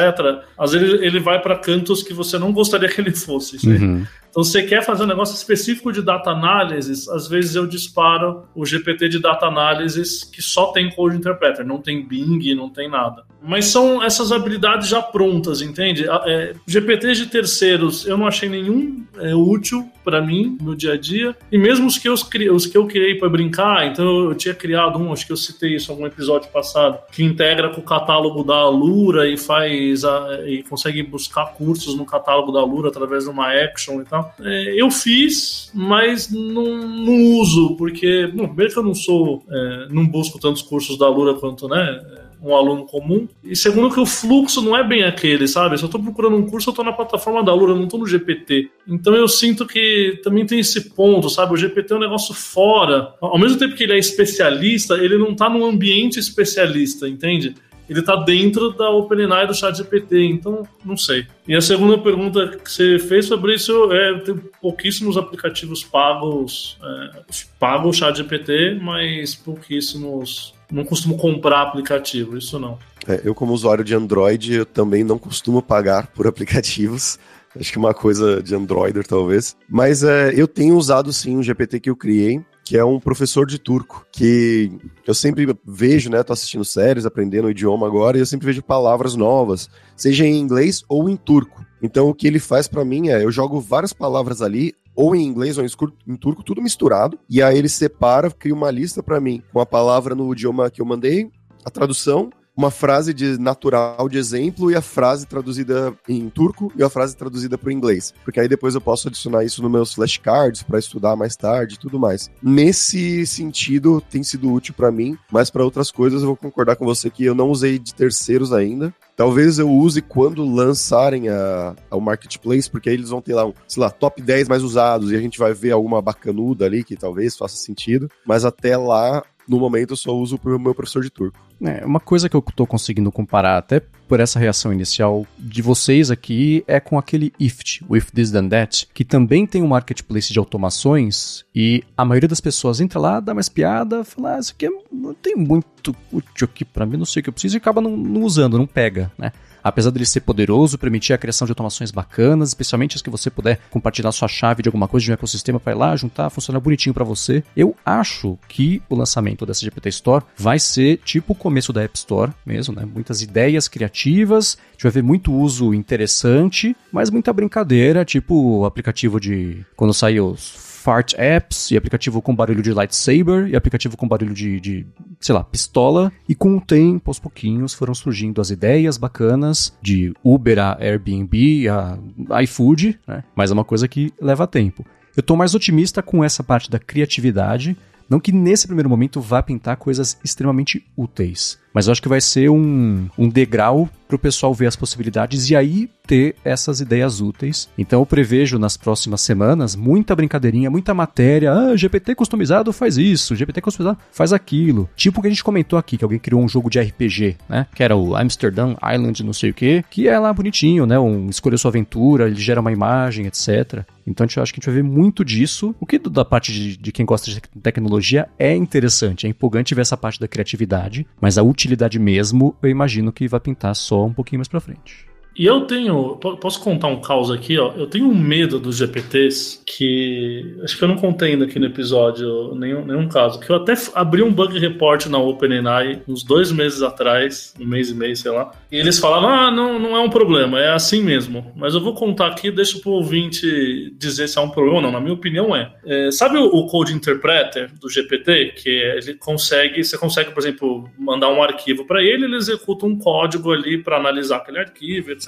Às 0.59 0.73
vezes 0.73 1.01
ele 1.01 1.21
vai 1.21 1.41
para 1.41 1.57
cantos 1.57 2.03
que 2.03 2.13
você 2.13 2.41
não 2.41 2.53
gostaria 2.53 2.89
que 2.89 3.01
ele 3.01 3.13
fosse. 3.13 3.65
Uhum. 3.65 4.05
Então, 4.31 4.45
você 4.45 4.63
quer 4.63 4.83
fazer 4.83 5.05
um 5.05 5.07
negócio 5.07 5.35
específico 5.35 5.93
de 5.93 6.03
data 6.03 6.31
analysis, 6.31 7.09
às 7.09 7.29
vezes 7.29 7.55
eu 7.55 7.67
disparo 7.67 8.45
o 8.55 8.65
GPT 8.65 9.09
de 9.09 9.19
data 9.19 9.47
analysis 9.47 10.25
que 10.25 10.43
só 10.43 10.67
tem 10.73 10.91
Code 10.91 11.17
Interpreter, 11.17 11.65
não 11.65 11.79
tem 11.79 12.07
Bing, 12.07 12.55
não 12.55 12.71
tem 12.71 12.89
nada. 12.89 13.25
Mas 13.43 13.67
são 13.67 14.03
essas 14.03 14.33
habilidades 14.33 14.89
já 14.89 15.01
prontas, 15.01 15.63
entende? 15.63 16.07
É, 16.27 16.55
GPTs 16.67 17.21
de 17.21 17.27
terceiros, 17.27 18.07
eu 18.07 18.17
não 18.17 18.27
achei 18.27 18.49
nenhum 18.49 19.05
é, 19.19 19.35
útil 19.35 19.89
para 20.05 20.21
mim 20.21 20.57
no 20.61 20.75
dia 20.75 20.95
a 20.95 20.97
dia. 20.97 21.37
E 21.53 21.59
mesmo 21.59 21.87
os 21.87 21.99
que 21.99 22.09
eu, 22.09 22.15
os 22.15 22.67
que 22.67 22.77
eu 22.77 22.87
criei 22.87 23.15
para 23.15 23.29
brincar, 23.29 23.87
então 23.87 24.25
eu 24.25 24.35
tinha 24.35 24.55
criado 24.55 24.99
um, 24.99 25.13
acho 25.13 25.27
que 25.27 25.33
eu 25.33 25.37
citei 25.37 25.77
isso 25.77 25.91
em 25.91 25.95
algum 25.95 26.07
episódio 26.07 26.51
passado, 26.51 26.99
que 27.13 27.23
integra 27.23 27.69
com 27.71 27.81
o 27.81 27.85
catálogo 27.85 28.43
da 28.43 28.57
Alura 28.57 29.29
e 29.29 29.37
faz 29.37 30.05
a, 30.05 30.41
e 30.47 30.63
consegue 30.63 31.03
buscar 31.03 31.53
cursos 31.53 31.95
no 31.95 32.05
catálogo 32.05 32.51
da 32.51 32.61
Alura 32.61 32.89
através 32.89 33.25
de 33.25 33.31
uma 33.31 33.53
action 33.53 34.01
e 34.01 34.05
tal. 34.05 34.18
É, 34.41 34.81
eu 34.81 34.91
fiz, 34.91 35.71
mas 35.75 36.31
não, 36.31 36.79
não 36.79 37.41
uso, 37.41 37.77
porque, 37.77 38.27
bom, 38.29 38.47
primeiro 38.47 38.73
que 38.73 38.79
eu 38.79 38.85
não 38.85 38.95
sou, 38.95 39.43
é, 39.51 39.89
não 39.91 40.07
busco 40.07 40.39
tantos 40.39 40.63
cursos 40.63 40.99
da 40.99 41.07
Alura 41.07 41.35
quanto, 41.35 41.69
né? 41.69 42.01
um 42.43 42.55
aluno 42.55 42.87
comum. 42.87 43.29
E 43.43 43.57
segundo 43.57 43.93
que 43.93 44.01
o 44.01 44.07
fluxo 44.07 44.63
não 44.63 44.77
é 44.77 44.87
bem 44.87 45.05
aquele, 45.05 45.47
sabe? 45.49 45.77
Se 45.77 45.85
eu 45.85 45.87
estou 45.87 46.03
procurando 46.03 46.37
um 46.37 46.47
curso, 46.47 46.69
eu 46.69 46.73
estou 46.73 46.85
na 46.85 46.93
plataforma 46.93 47.43
da 47.43 47.53
Lura, 47.53 47.75
não 47.75 47.85
estou 47.85 48.01
no 48.01 48.07
GPT. 48.07 48.71
Então 48.87 49.15
eu 49.15 49.27
sinto 49.29 49.67
que 49.67 50.21
também 50.23 50.47
tem 50.47 50.61
esse 50.61 50.91
ponto, 50.91 51.29
sabe? 51.29 51.53
O 51.53 51.57
GPT 51.57 51.93
é 51.93 51.97
um 51.97 52.01
negócio 52.01 52.35
fora. 52.35 53.15
Ao 53.21 53.39
mesmo 53.39 53.59
tempo 53.59 53.75
que 53.75 53.83
ele 53.83 53.95
é 53.95 53.99
especialista, 53.99 54.95
ele 54.95 55.19
não 55.19 55.33
está 55.33 55.49
num 55.49 55.65
ambiente 55.65 56.19
especialista, 56.19 57.09
entende? 57.09 57.55
Ele 57.89 58.01
está 58.01 58.17
dentro 58.17 58.71
da 58.71 58.91
OpenAI 58.91 59.47
do 59.47 59.55
ChatGPT, 59.55 60.27
então 60.27 60.67
não 60.85 60.97
sei. 60.97 61.27
E 61.47 61.55
a 61.55 61.61
segunda 61.61 61.97
pergunta 61.99 62.59
que 62.63 62.71
você 62.71 62.99
fez 62.99 63.29
isso 63.55 63.93
é 63.93 64.19
tem 64.21 64.37
pouquíssimos 64.61 65.17
aplicativos 65.17 65.83
pagos, 65.83 66.79
é, 66.83 67.21
pagam 67.59 67.89
o 67.89 67.93
ChatGPT, 67.93 68.79
mas 68.81 69.35
pouquíssimos 69.35 70.55
não 70.71 70.85
costumo 70.85 71.17
comprar 71.17 71.63
aplicativo, 71.63 72.37
isso 72.37 72.59
não. 72.59 72.79
É, 73.07 73.23
eu, 73.25 73.35
como 73.35 73.53
usuário 73.55 73.83
de 73.83 73.95
Android, 73.95 74.53
eu 74.53 74.67
também 74.67 75.03
não 75.03 75.19
costumo 75.19 75.63
pagar 75.63 76.09
por 76.09 76.27
aplicativos. 76.27 77.19
Acho 77.59 77.73
que 77.73 77.79
é 77.79 77.81
uma 77.81 77.95
coisa 77.95 78.43
de 78.43 78.55
Androider, 78.55 79.07
talvez. 79.07 79.57
Mas 79.69 80.03
é, 80.03 80.33
eu 80.35 80.47
tenho 80.47 80.77
usado 80.77 81.13
sim 81.13 81.37
um 81.37 81.43
GPT 81.43 81.81
que 81.81 81.91
eu 81.91 81.97
criei, 81.97 82.41
que 82.69 82.77
é 82.77 82.85
um 82.85 83.01
professor 83.01 83.47
de 83.47 83.59
turco, 83.59 84.07
que 84.13 84.71
eu 85.07 85.15
sempre 85.15 85.59
vejo, 85.65 86.11
né? 86.11 86.23
Tô 86.23 86.35
assistindo 86.35 86.67
séries, 86.67 87.07
aprendendo 87.07 87.47
o 87.47 87.51
idioma 87.51 87.87
agora, 87.87 88.19
e 88.19 88.21
eu 88.21 88.27
sempre 88.27 88.45
vejo 88.45 88.63
palavras 88.63 89.17
novas, 89.17 89.71
seja 89.97 90.27
em 90.27 90.39
inglês 90.39 90.85
ou 90.87 91.09
em 91.09 91.17
turco. 91.17 91.65
Então 91.83 92.11
o 92.11 92.15
que 92.15 92.27
ele 92.27 92.39
faz 92.39 92.69
para 92.69 92.85
mim 92.85 93.09
é, 93.09 93.25
eu 93.25 93.33
jogo 93.33 93.59
várias 93.59 93.95
palavras 93.95 94.43
ali, 94.43 94.75
ou 94.95 95.17
em 95.17 95.25
inglês 95.25 95.57
ou 95.57 95.65
em 95.65 96.17
turco, 96.17 96.43
tudo 96.43 96.61
misturado. 96.61 97.19
E 97.27 97.43
aí 97.43 97.57
ele 97.57 97.71
separa, 97.71 98.31
cria 98.31 98.55
uma 98.55 98.71
lista 98.71 99.03
para 99.03 99.19
mim 99.19 99.43
com 99.51 99.61
a 99.61 99.65
palavra 99.65 100.15
no 100.15 100.31
idioma 100.31 100.71
que 100.71 100.83
eu 100.83 100.87
mandei, 100.87 101.31
a 101.65 101.71
tradução, 101.71 102.29
uma 102.59 102.73
frase 102.73 103.15
de 103.15 103.39
natural 103.39 104.09
de 104.09 104.19
exemplo 104.19 104.69
e 104.69 104.75
a 104.75 104.83
frase 104.83 105.25
traduzida 105.25 105.95
em 106.09 106.29
turco 106.29 106.73
e 106.77 106.83
a 106.83 106.91
frase 106.91 107.17
traduzida 107.17 107.57
para 107.57 107.69
o 107.69 107.73
inglês. 107.73 108.13
Porque 108.25 108.41
aí 108.41 108.49
depois 108.49 108.75
eu 108.75 108.81
posso 108.81 109.07
adicionar 109.07 109.45
isso 109.45 109.63
nos 109.63 109.71
meus 109.71 109.95
flashcards 109.95 110.65
para 110.65 110.81
estudar 110.81 111.15
mais 111.15 111.37
tarde 111.37 111.77
e 111.77 111.79
tudo 111.79 112.01
mais. 112.01 112.29
Nesse 112.43 113.25
sentido, 113.29 114.01
tem 114.01 114.25
sido 114.25 114.53
útil 114.53 114.75
para 114.75 114.91
mim, 114.91 115.17
mas 115.31 115.51
para 115.51 115.63
outras 115.63 115.93
coisas 115.93 116.21
eu 116.21 116.27
vou 116.27 116.37
concordar 116.37 116.75
com 116.75 116.85
você 116.85 117.09
que 117.09 117.25
eu 117.25 117.35
não 117.35 117.49
usei 117.49 117.79
de 117.79 117.95
terceiros 117.95 118.53
ainda. 118.53 118.93
Talvez 119.17 119.61
eu 119.61 119.71
use 119.71 120.03
quando 120.03 120.45
lançarem 120.45 121.29
a, 121.29 121.77
a, 121.89 122.01
marketplace, 122.01 122.69
porque 122.69 122.89
aí 122.89 122.97
eles 122.97 123.11
vão 123.11 123.21
ter 123.23 123.35
lá 123.35 123.47
um, 123.47 123.53
sei 123.69 123.81
lá, 123.81 123.91
top 123.91 124.21
10 124.21 124.49
mais 124.49 124.65
usados 124.65 125.13
e 125.13 125.17
a 125.17 125.21
gente 125.21 125.39
vai 125.39 125.55
ver 125.55 125.71
alguma 125.71 126.03
bacanuda 126.03 126.67
ali 126.67 126.83
que 126.83 126.97
talvez 126.97 127.37
faça 127.37 127.57
sentido. 127.57 128.11
Mas 128.27 128.45
até 128.45 128.77
lá, 128.77 129.23
no 129.49 129.59
momento, 129.59 129.93
eu 129.93 129.97
só 129.97 130.15
uso 130.15 130.39
o 130.43 130.59
meu 130.59 130.75
professor 130.75 131.03
de 131.03 131.11
turco. 131.11 131.39
É, 131.61 131.85
uma 131.85 131.99
coisa 131.99 132.29
que 132.29 132.37
eu 132.37 132.43
tô 132.55 132.67
conseguindo 132.67 133.11
comparar, 133.11 133.59
até 133.59 133.81
por 134.07 134.21
essa 134.21 134.39
reação 134.39 134.73
inicial 134.73 135.27
de 135.39 135.61
vocês 135.61 136.11
aqui, 136.11 136.63
é 136.67 136.79
com 136.79 136.99
aquele 136.99 137.33
IFT, 137.39 137.85
o 137.89 137.97
If 137.97 138.11
This 138.11 138.31
Then 138.31 138.49
That, 138.49 138.89
que 138.95 139.05
também 139.05 139.47
tem 139.47 139.63
um 139.63 139.69
marketplace 139.69 140.33
de 140.33 140.39
automações 140.39 141.45
e 141.55 141.83
a 141.97 142.05
maioria 142.05 142.29
das 142.29 142.41
pessoas 142.41 142.81
entra 142.81 143.01
lá, 143.01 143.21
dá 143.21 143.35
mais 143.35 143.49
piada, 143.49 144.05
fala, 144.05 144.37
ah, 144.37 144.39
isso 144.39 144.53
aqui 144.53 144.67
é, 144.67 144.71
não 144.93 145.15
tem 145.15 145.35
muito 145.35 145.95
útil 146.13 146.45
aqui 146.45 146.65
pra 146.65 146.87
mim, 146.87 146.97
não 146.97 147.05
sei 147.05 147.21
o 147.21 147.23
que 147.25 147.29
eu 147.29 147.33
preciso, 147.33 147.57
e 147.57 147.59
acaba 147.59 147.81
não, 147.81 147.97
não 147.97 148.23
usando, 148.23 148.59
não 148.59 148.67
pega, 148.67 149.11
né? 149.19 149.33
Apesar 149.63 149.91
dele 149.91 150.07
ser 150.07 150.21
poderoso, 150.21 150.79
permitir 150.79 151.13
a 151.13 151.19
criação 151.19 151.47
de 151.47 151.53
automações 151.53 151.91
bacanas, 151.91 152.51
especialmente 152.51 152.97
as 152.97 153.03
que 153.03 153.11
você 153.11 153.31
puder 153.31 153.61
compartilhar 153.71 154.13
sua 154.13 154.29
chave 154.29 154.63
de 154.63 154.69
alguma 154.69 154.89
coisa 154.89 155.05
de 155.05 155.11
um 155.11 155.15
ecossistema 155.15 155.61
para 155.61 155.73
ir 155.73 155.77
lá, 155.77 155.97
juntar, 155.97 156.31
funcionar 156.31 156.61
bonitinho 156.61 156.95
para 156.95 157.05
você. 157.05 157.43
Eu 157.57 157.75
acho 157.85 158.39
que 158.49 158.83
o 158.89 158.95
lançamento 158.95 159.45
dessa 159.45 159.65
GPT 159.65 159.89
Store 159.91 160.25
vai 160.37 160.59
ser 160.59 160.99
tipo 161.05 161.33
o 161.33 161.37
começo 161.37 161.73
da 161.73 161.83
App 161.83 161.97
Store 161.97 162.33
mesmo, 162.45 162.75
né? 162.75 162.85
Muitas 162.85 163.23
ideias 163.23 163.69
criativas, 163.69 164.59
a 164.69 164.73
gente 164.73 164.83
vai 164.83 164.93
ver 164.93 165.03
muito 165.03 165.33
uso 165.33 165.75
interessante, 165.75 166.77
mas 166.93 167.11
muita 167.11 167.33
brincadeira, 167.33 168.05
tipo 168.05 168.61
o 168.61 168.65
aplicativo 168.65 169.21
de 169.21 169.65
quando 169.77 169.95
saiu 169.95 170.29
os 170.31 170.68
fart 170.89 171.13
apps, 171.19 171.71
e 171.71 171.77
aplicativo 171.77 172.23
com 172.23 172.35
barulho 172.35 172.63
de 172.63 172.73
lightsaber, 172.73 173.47
e 173.47 173.55
aplicativo 173.55 173.95
com 173.95 174.09
barulho 174.09 174.33
de, 174.33 174.59
de, 174.59 174.87
sei 175.21 175.35
lá, 175.35 175.45
pistola. 175.45 176.11
E 176.27 176.35
com 176.35 176.57
o 176.57 176.61
tempo, 176.63 177.11
aos 177.11 177.19
pouquinhos, 177.19 177.75
foram 177.75 177.95
surgindo 177.95 178.41
as 178.41 178.49
ideias 178.49 178.97
bacanas 178.97 179.77
de 179.83 180.15
Uber 180.25 180.59
a 180.59 180.79
Airbnb, 180.81 181.69
a 181.69 182.43
iFood, 182.43 182.99
né? 183.07 183.23
Mas 183.37 183.51
é 183.51 183.55
uma 183.55 183.65
coisa 183.65 183.87
que 183.87 184.15
leva 184.19 184.47
tempo. 184.47 184.83
Eu 185.15 185.21
estou 185.21 185.37
mais 185.37 185.55
otimista 185.55 186.03
com 186.03 186.25
essa 186.25 186.43
parte 186.43 186.71
da 186.71 186.79
criatividade, 186.79 187.77
não 188.09 188.19
que 188.19 188.33
nesse 188.33 188.67
primeiro 188.67 188.89
momento 188.89 189.21
vá 189.21 189.43
pintar 189.43 189.77
coisas 189.77 190.17
extremamente 190.25 190.83
úteis, 190.97 191.59
mas 191.75 191.87
eu 191.87 191.93
acho 191.93 192.01
que 192.01 192.09
vai 192.09 192.23
ser 192.23 192.49
um, 192.49 193.07
um 193.19 193.29
degrau 193.29 193.91
para 194.07 194.17
o 194.17 194.19
pessoal 194.19 194.55
ver 194.55 194.67
as 194.67 194.77
possibilidades 194.77 195.51
e 195.51 195.57
aí 195.57 195.91
ter 196.09 196.37
essas 196.43 196.81
ideias 196.81 197.21
úteis. 197.21 197.69
Então 197.77 198.01
eu 198.01 198.07
prevejo 198.07 198.59
nas 198.59 198.79
próximas 198.79 199.21
semanas 199.21 199.77
muita 199.77 200.17
brincadeirinha, 200.17 200.71
muita 200.71 200.95
matéria. 200.95 201.53
Ah, 201.53 201.77
GPT 201.77 202.15
customizado 202.15 202.73
faz 202.73 202.97
isso, 202.97 203.37
GPT 203.37 203.61
customizado 203.61 203.99
faz 204.11 204.33
aquilo. 204.33 204.89
Tipo 204.97 205.19
o 205.19 205.23
que 205.23 205.29
a 205.29 205.31
gente 205.31 205.45
comentou 205.45 205.79
aqui, 205.79 205.99
que 205.99 206.05
alguém 206.05 206.19
criou 206.19 206.43
um 206.43 206.49
jogo 206.49 206.71
de 206.71 206.81
RPG, 206.81 207.37
né? 207.47 207.67
Que 207.75 207.83
era 207.85 207.95
o 207.95 208.17
Amsterdam 208.17 208.75
Island, 208.83 209.23
não 209.23 209.35
sei 209.35 209.51
o 209.51 209.55
que, 209.55 209.85
que 209.91 210.09
é 210.09 210.19
lá 210.19 210.33
bonitinho, 210.33 210.87
né? 210.87 210.99
Um 210.99 211.29
escolher 211.29 211.59
sua 211.59 211.69
aventura, 211.69 212.27
ele 212.27 212.41
gera 212.41 212.61
uma 212.61 212.73
imagem, 212.73 213.27
etc. 213.27 213.85
Então 214.07 214.27
eu 214.35 214.43
acho 214.43 214.53
que 214.53 214.59
a 214.59 214.61
gente 214.61 214.67
vai 214.67 214.77
ver 214.77 214.83
muito 214.83 215.23
disso. 215.23 215.75
O 215.79 215.85
que 215.85 215.99
da 215.99 216.25
parte 216.25 216.53
de, 216.53 216.77
de 216.79 216.91
quem 216.91 217.05
gosta 217.05 217.31
de 217.31 217.41
tecnologia 217.63 218.29
é 218.39 218.57
interessante, 218.57 219.27
é 219.27 219.29
empolgante 219.29 219.75
ver 219.75 219.83
essa 219.83 219.97
parte 219.97 220.19
da 220.19 220.27
criatividade, 220.27 221.07
mas 221.21 221.37
a 221.37 221.43
utilidade 221.43 221.99
mesmo, 221.99 222.57
eu 222.63 222.71
imagino 222.71 223.13
que 223.13 223.29
vai 223.29 223.41
pintar 223.41 223.77
só 223.77 224.07
um 224.07 224.13
pouquinho 224.15 224.39
mais 224.39 224.49
para 224.49 224.61
frente. 224.61 225.08
E 225.39 225.47
eu 225.47 225.61
tenho. 225.61 226.17
Posso 226.17 226.61
contar 226.61 226.89
um 226.89 227.01
caos 227.01 227.31
aqui, 227.31 227.57
ó? 227.57 227.73
Eu 227.77 227.87
tenho 227.87 228.09
um 228.09 228.15
medo 228.15 228.59
dos 228.59 228.77
GPTs 228.77 229.63
que. 229.65 230.57
Acho 230.65 230.77
que 230.77 230.83
eu 230.83 230.89
não 230.89 230.97
contei 230.97 231.33
ainda 231.33 231.45
aqui 231.45 231.61
no 231.61 231.67
episódio 231.67 232.57
nenhum, 232.57 232.85
nenhum 232.85 233.09
caso. 233.09 233.39
Que 233.39 233.49
eu 233.49 233.57
até 233.57 233.75
abri 233.95 234.21
um 234.21 234.33
bug 234.33 234.59
report 234.59 235.07
na 235.07 235.19
OpenAI 235.19 236.03
uns 236.09 236.25
dois 236.25 236.51
meses 236.51 236.83
atrás, 236.83 237.55
um 237.61 237.65
mês 237.65 237.89
e 237.89 237.95
meio, 237.95 238.17
sei 238.17 238.33
lá. 238.33 238.51
E 238.73 238.79
eles 238.79 238.99
falavam: 238.99 239.29
ah, 239.29 239.51
não, 239.53 239.79
não 239.79 239.97
é 239.97 240.01
um 240.01 240.11
problema, 240.11 240.59
é 240.59 240.73
assim 240.73 241.01
mesmo. 241.05 241.53
Mas 241.55 241.73
eu 241.73 241.81
vou 241.81 241.95
contar 241.95 242.27
aqui, 242.27 242.51
deixa 242.51 242.81
pro 242.81 242.91
ouvinte 242.91 243.95
dizer 243.97 244.27
se 244.27 244.39
é 244.39 244.41
um 244.41 244.51
problema 244.51 244.79
ou 244.79 244.83
não. 244.83 244.91
Na 244.91 245.01
minha 245.01 245.15
opinião, 245.15 245.55
é. 245.55 245.73
é 245.87 246.11
sabe 246.11 246.37
o, 246.37 246.47
o 246.47 246.67
Code 246.67 246.93
Interpreter 246.93 247.71
do 247.81 247.89
GPT? 247.89 248.55
Que 248.57 248.71
ele 248.71 249.15
consegue. 249.15 249.85
Você 249.85 249.97
consegue, 249.97 250.33
por 250.33 250.41
exemplo, 250.41 250.91
mandar 250.99 251.29
um 251.29 251.41
arquivo 251.41 251.85
para 251.85 252.03
ele, 252.03 252.25
ele 252.25 252.37
executa 252.37 252.87
um 252.87 252.99
código 252.99 253.53
ali 253.53 253.79
para 253.79 253.99
analisar 253.99 254.39
aquele 254.39 254.59
arquivo, 254.59 255.13
etc 255.13 255.28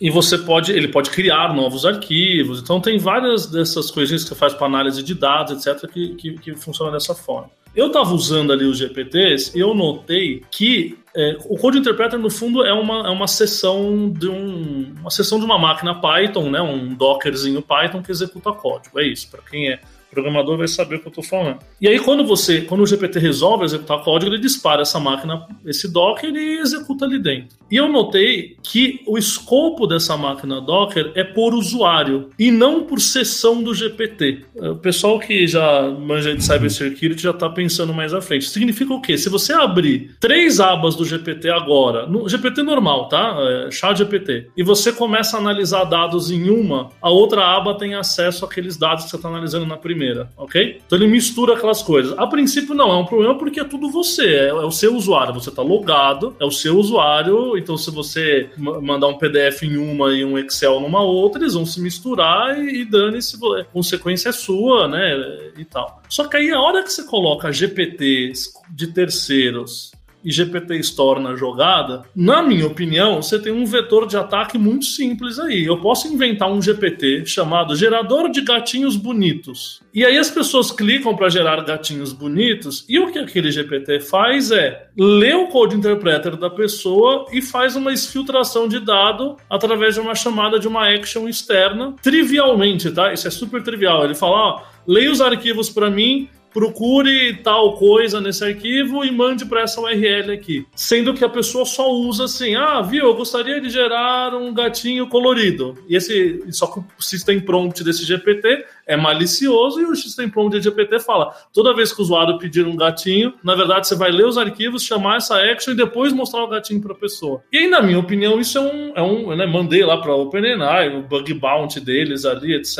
E, 0.00 0.08
e 0.08 0.10
você 0.10 0.38
pode, 0.38 0.72
ele 0.72 0.88
pode 0.88 1.10
criar 1.10 1.54
novos 1.54 1.84
arquivos. 1.84 2.60
Então 2.60 2.80
tem 2.80 2.98
várias 2.98 3.46
dessas 3.46 3.90
coisinhas 3.90 4.22
que 4.22 4.30
você 4.30 4.34
faz 4.34 4.54
para 4.54 4.66
análise 4.66 5.02
de 5.02 5.14
dados, 5.14 5.66
etc., 5.66 5.90
que, 5.90 6.14
que, 6.14 6.38
que 6.38 6.54
funcionam 6.54 6.92
dessa 6.92 7.14
forma. 7.14 7.50
Eu 7.74 7.88
estava 7.88 8.14
usando 8.14 8.52
ali 8.52 8.64
os 8.64 8.78
GPTs 8.78 9.56
e 9.56 9.60
eu 9.60 9.74
notei 9.74 10.42
que 10.48 10.96
é, 11.16 11.36
o 11.44 11.56
Code 11.56 11.78
Interpreter, 11.78 12.18
no 12.18 12.30
fundo, 12.30 12.64
é 12.64 12.72
uma, 12.72 13.06
é 13.06 13.10
uma 13.10 13.26
sessão 13.26 14.10
de 14.10 14.28
um, 14.28 14.94
uma 15.00 15.10
sessão 15.10 15.38
de 15.38 15.44
uma 15.44 15.58
máquina 15.58 15.94
Python, 15.94 16.50
né, 16.50 16.60
um 16.60 16.94
Dockerzinho 16.94 17.62
Python 17.62 18.02
que 18.02 18.10
executa 18.10 18.52
código. 18.52 19.00
É 19.00 19.06
isso. 19.06 19.28
Para 19.30 19.42
quem 19.42 19.68
é 19.68 19.80
programador 20.14 20.56
vai 20.56 20.68
saber 20.68 20.96
o 20.96 21.00
que 21.00 21.06
eu 21.06 21.10
estou 21.10 21.24
falando. 21.24 21.58
E 21.80 21.88
aí, 21.88 21.98
quando 21.98 22.24
você, 22.24 22.60
quando 22.62 22.82
o 22.82 22.86
GPT 22.86 23.18
resolve 23.18 23.64
executar 23.64 24.02
código, 24.02 24.32
ele 24.32 24.40
dispara 24.40 24.82
essa 24.82 25.00
máquina, 25.00 25.46
esse 25.66 25.92
Docker 25.92 26.34
e 26.34 26.58
executa 26.58 27.04
ali 27.04 27.18
dentro. 27.18 27.56
E 27.70 27.76
eu 27.76 27.88
notei 27.88 28.56
que 28.62 29.00
o 29.06 29.18
escopo 29.18 29.86
dessa 29.86 30.16
máquina 30.16 30.60
Docker 30.60 31.12
é 31.14 31.24
por 31.24 31.54
usuário 31.54 32.30
e 32.38 32.50
não 32.50 32.84
por 32.84 33.00
sessão 33.00 33.62
do 33.62 33.74
GPT. 33.74 34.44
O 34.54 34.76
pessoal 34.76 35.18
que 35.18 35.46
já 35.46 35.90
manja 35.90 36.34
de 36.34 36.44
cybersecurity 36.44 37.22
já 37.22 37.30
está 37.30 37.48
pensando 37.48 37.92
mais 37.92 38.14
à 38.14 38.20
frente. 38.20 38.48
Significa 38.48 38.92
o 38.92 39.00
quê? 39.00 39.18
Se 39.18 39.28
você 39.28 39.52
abrir 39.52 40.16
três 40.20 40.60
abas 40.60 40.94
do 40.94 41.04
GPT 41.04 41.50
agora, 41.50 42.06
no 42.06 42.28
GPT 42.28 42.62
normal, 42.62 43.08
tá? 43.08 43.36
É, 43.38 43.70
chat 43.70 43.96
GPT, 43.96 44.50
e 44.56 44.62
você 44.62 44.92
começa 44.92 45.36
a 45.36 45.40
analisar 45.40 45.84
dados 45.84 46.30
em 46.30 46.50
uma, 46.50 46.90
a 47.00 47.10
outra 47.10 47.44
aba 47.56 47.74
tem 47.74 47.94
acesso 47.94 48.44
àqueles 48.44 48.76
dados 48.76 49.04
que 49.04 49.10
você 49.10 49.16
está 49.16 49.28
analisando 49.28 49.66
na 49.66 49.76
primeira, 49.76 50.03
ok? 50.36 50.80
Então 50.86 50.98
ele 50.98 51.06
mistura 51.06 51.54
aquelas 51.54 51.82
coisas. 51.82 52.16
A 52.18 52.26
princípio 52.26 52.74
não 52.74 52.90
é 52.90 52.96
um 52.96 53.04
problema 53.04 53.36
porque 53.36 53.60
é 53.60 53.64
tudo 53.64 53.90
você, 53.90 54.26
é, 54.26 54.48
é 54.48 54.52
o 54.52 54.70
seu 54.70 54.94
usuário. 54.94 55.34
Você 55.34 55.50
está 55.50 55.62
logado, 55.62 56.36
é 56.38 56.44
o 56.44 56.50
seu 56.50 56.76
usuário, 56.78 57.56
então 57.56 57.76
se 57.76 57.90
você 57.90 58.48
mandar 58.56 59.08
um 59.08 59.18
PDF 59.18 59.62
em 59.62 59.76
uma 59.76 60.12
e 60.12 60.24
um 60.24 60.38
Excel 60.38 60.80
numa 60.80 61.02
outra, 61.02 61.40
eles 61.40 61.54
vão 61.54 61.66
se 61.66 61.80
misturar 61.80 62.58
e, 62.58 62.82
e 62.82 62.84
dane-se, 62.84 63.36
a 63.60 63.64
consequência 63.64 64.28
é 64.28 64.32
sua, 64.32 64.88
né? 64.88 65.52
E 65.56 65.64
tal. 65.64 66.02
Só 66.08 66.24
que 66.28 66.36
aí 66.36 66.50
a 66.50 66.60
hora 66.60 66.82
que 66.82 66.92
você 66.92 67.04
coloca 67.04 67.52
GPTs 67.52 68.52
de 68.70 68.88
terceiros 68.88 69.93
e 70.24 70.32
GPT 70.32 70.78
Store 70.78 71.20
na 71.20 71.36
jogada, 71.36 72.02
na 72.14 72.42
minha 72.42 72.66
opinião, 72.66 73.22
você 73.22 73.38
tem 73.38 73.52
um 73.52 73.66
vetor 73.66 74.06
de 74.06 74.16
ataque 74.16 74.56
muito 74.56 74.86
simples 74.86 75.38
aí. 75.38 75.64
Eu 75.64 75.80
posso 75.80 76.08
inventar 76.08 76.50
um 76.50 76.62
GPT 76.62 77.26
chamado 77.26 77.76
gerador 77.76 78.30
de 78.30 78.40
gatinhos 78.40 78.96
bonitos. 78.96 79.82
E 79.92 80.04
aí 80.04 80.16
as 80.18 80.30
pessoas 80.30 80.72
clicam 80.72 81.14
para 81.14 81.28
gerar 81.28 81.64
gatinhos 81.64 82.12
bonitos 82.12 82.84
e 82.88 82.98
o 82.98 83.12
que 83.12 83.18
aquele 83.18 83.50
GPT 83.50 84.00
faz 84.00 84.50
é 84.50 84.88
ler 84.96 85.36
o 85.36 85.48
code 85.48 85.76
interpreter 85.76 86.36
da 86.36 86.50
pessoa 86.50 87.26
e 87.32 87.40
faz 87.40 87.76
uma 87.76 87.92
exfiltração 87.92 88.66
de 88.66 88.80
dado 88.80 89.36
através 89.48 89.94
de 89.94 90.00
uma 90.00 90.14
chamada 90.14 90.58
de 90.58 90.66
uma 90.66 90.88
action 90.88 91.28
externa, 91.28 91.94
trivialmente, 92.02 92.90
tá? 92.90 93.12
Isso 93.12 93.28
é 93.28 93.30
super 93.30 93.62
trivial. 93.62 94.04
Ele 94.04 94.14
fala, 94.14 94.36
ó, 94.36 94.62
leia 94.86 95.10
os 95.10 95.20
arquivos 95.20 95.70
para 95.70 95.90
mim, 95.90 96.28
procure 96.54 97.34
tal 97.42 97.76
coisa 97.76 98.20
nesse 98.20 98.44
arquivo 98.44 99.04
e 99.04 99.10
mande 99.10 99.44
para 99.44 99.62
essa 99.62 99.80
URL 99.80 100.32
aqui. 100.32 100.64
Sendo 100.74 101.12
que 101.12 101.24
a 101.24 101.28
pessoa 101.28 101.66
só 101.66 101.90
usa 101.90 102.24
assim: 102.24 102.54
ah, 102.54 102.80
viu, 102.80 103.06
eu 103.06 103.14
gostaria 103.14 103.60
de 103.60 103.68
gerar 103.68 104.34
um 104.34 104.54
gatinho 104.54 105.08
colorido. 105.08 105.76
E 105.88 105.96
esse, 105.96 106.44
só 106.52 106.68
que 106.68 106.78
o 106.78 107.02
system 107.02 107.40
prompt 107.40 107.82
desse 107.82 108.04
GPT 108.04 108.64
é 108.86 108.96
malicioso 108.96 109.80
e 109.80 109.84
o 109.84 109.96
system 109.96 110.30
prompt 110.30 110.56
de 110.56 110.62
GPT 110.62 111.00
fala: 111.00 111.34
toda 111.52 111.74
vez 111.74 111.92
que 111.92 112.00
o 112.00 112.04
usuário 112.04 112.38
pedir 112.38 112.64
um 112.66 112.76
gatinho, 112.76 113.34
na 113.42 113.56
verdade 113.56 113.88
você 113.88 113.96
vai 113.96 114.12
ler 114.12 114.26
os 114.26 114.38
arquivos, 114.38 114.84
chamar 114.84 115.16
essa 115.16 115.36
action 115.42 115.72
e 115.72 115.76
depois 115.76 116.12
mostrar 116.12 116.44
o 116.44 116.48
gatinho 116.48 116.80
para 116.80 116.92
a 116.92 116.96
pessoa. 116.96 117.42
E 117.52 117.58
aí, 117.58 117.68
na 117.68 117.82
minha 117.82 117.98
opinião, 117.98 118.38
isso 118.40 118.58
é 118.58 118.60
um. 118.60 118.92
É 118.94 119.02
um 119.02 119.34
né, 119.34 119.44
mandei 119.44 119.84
lá 119.84 119.96
para 119.96 120.14
OpenAI, 120.14 120.96
o 120.96 121.02
bug 121.02 121.34
bounty 121.34 121.80
deles 121.80 122.24
ali, 122.24 122.54
etc. 122.54 122.78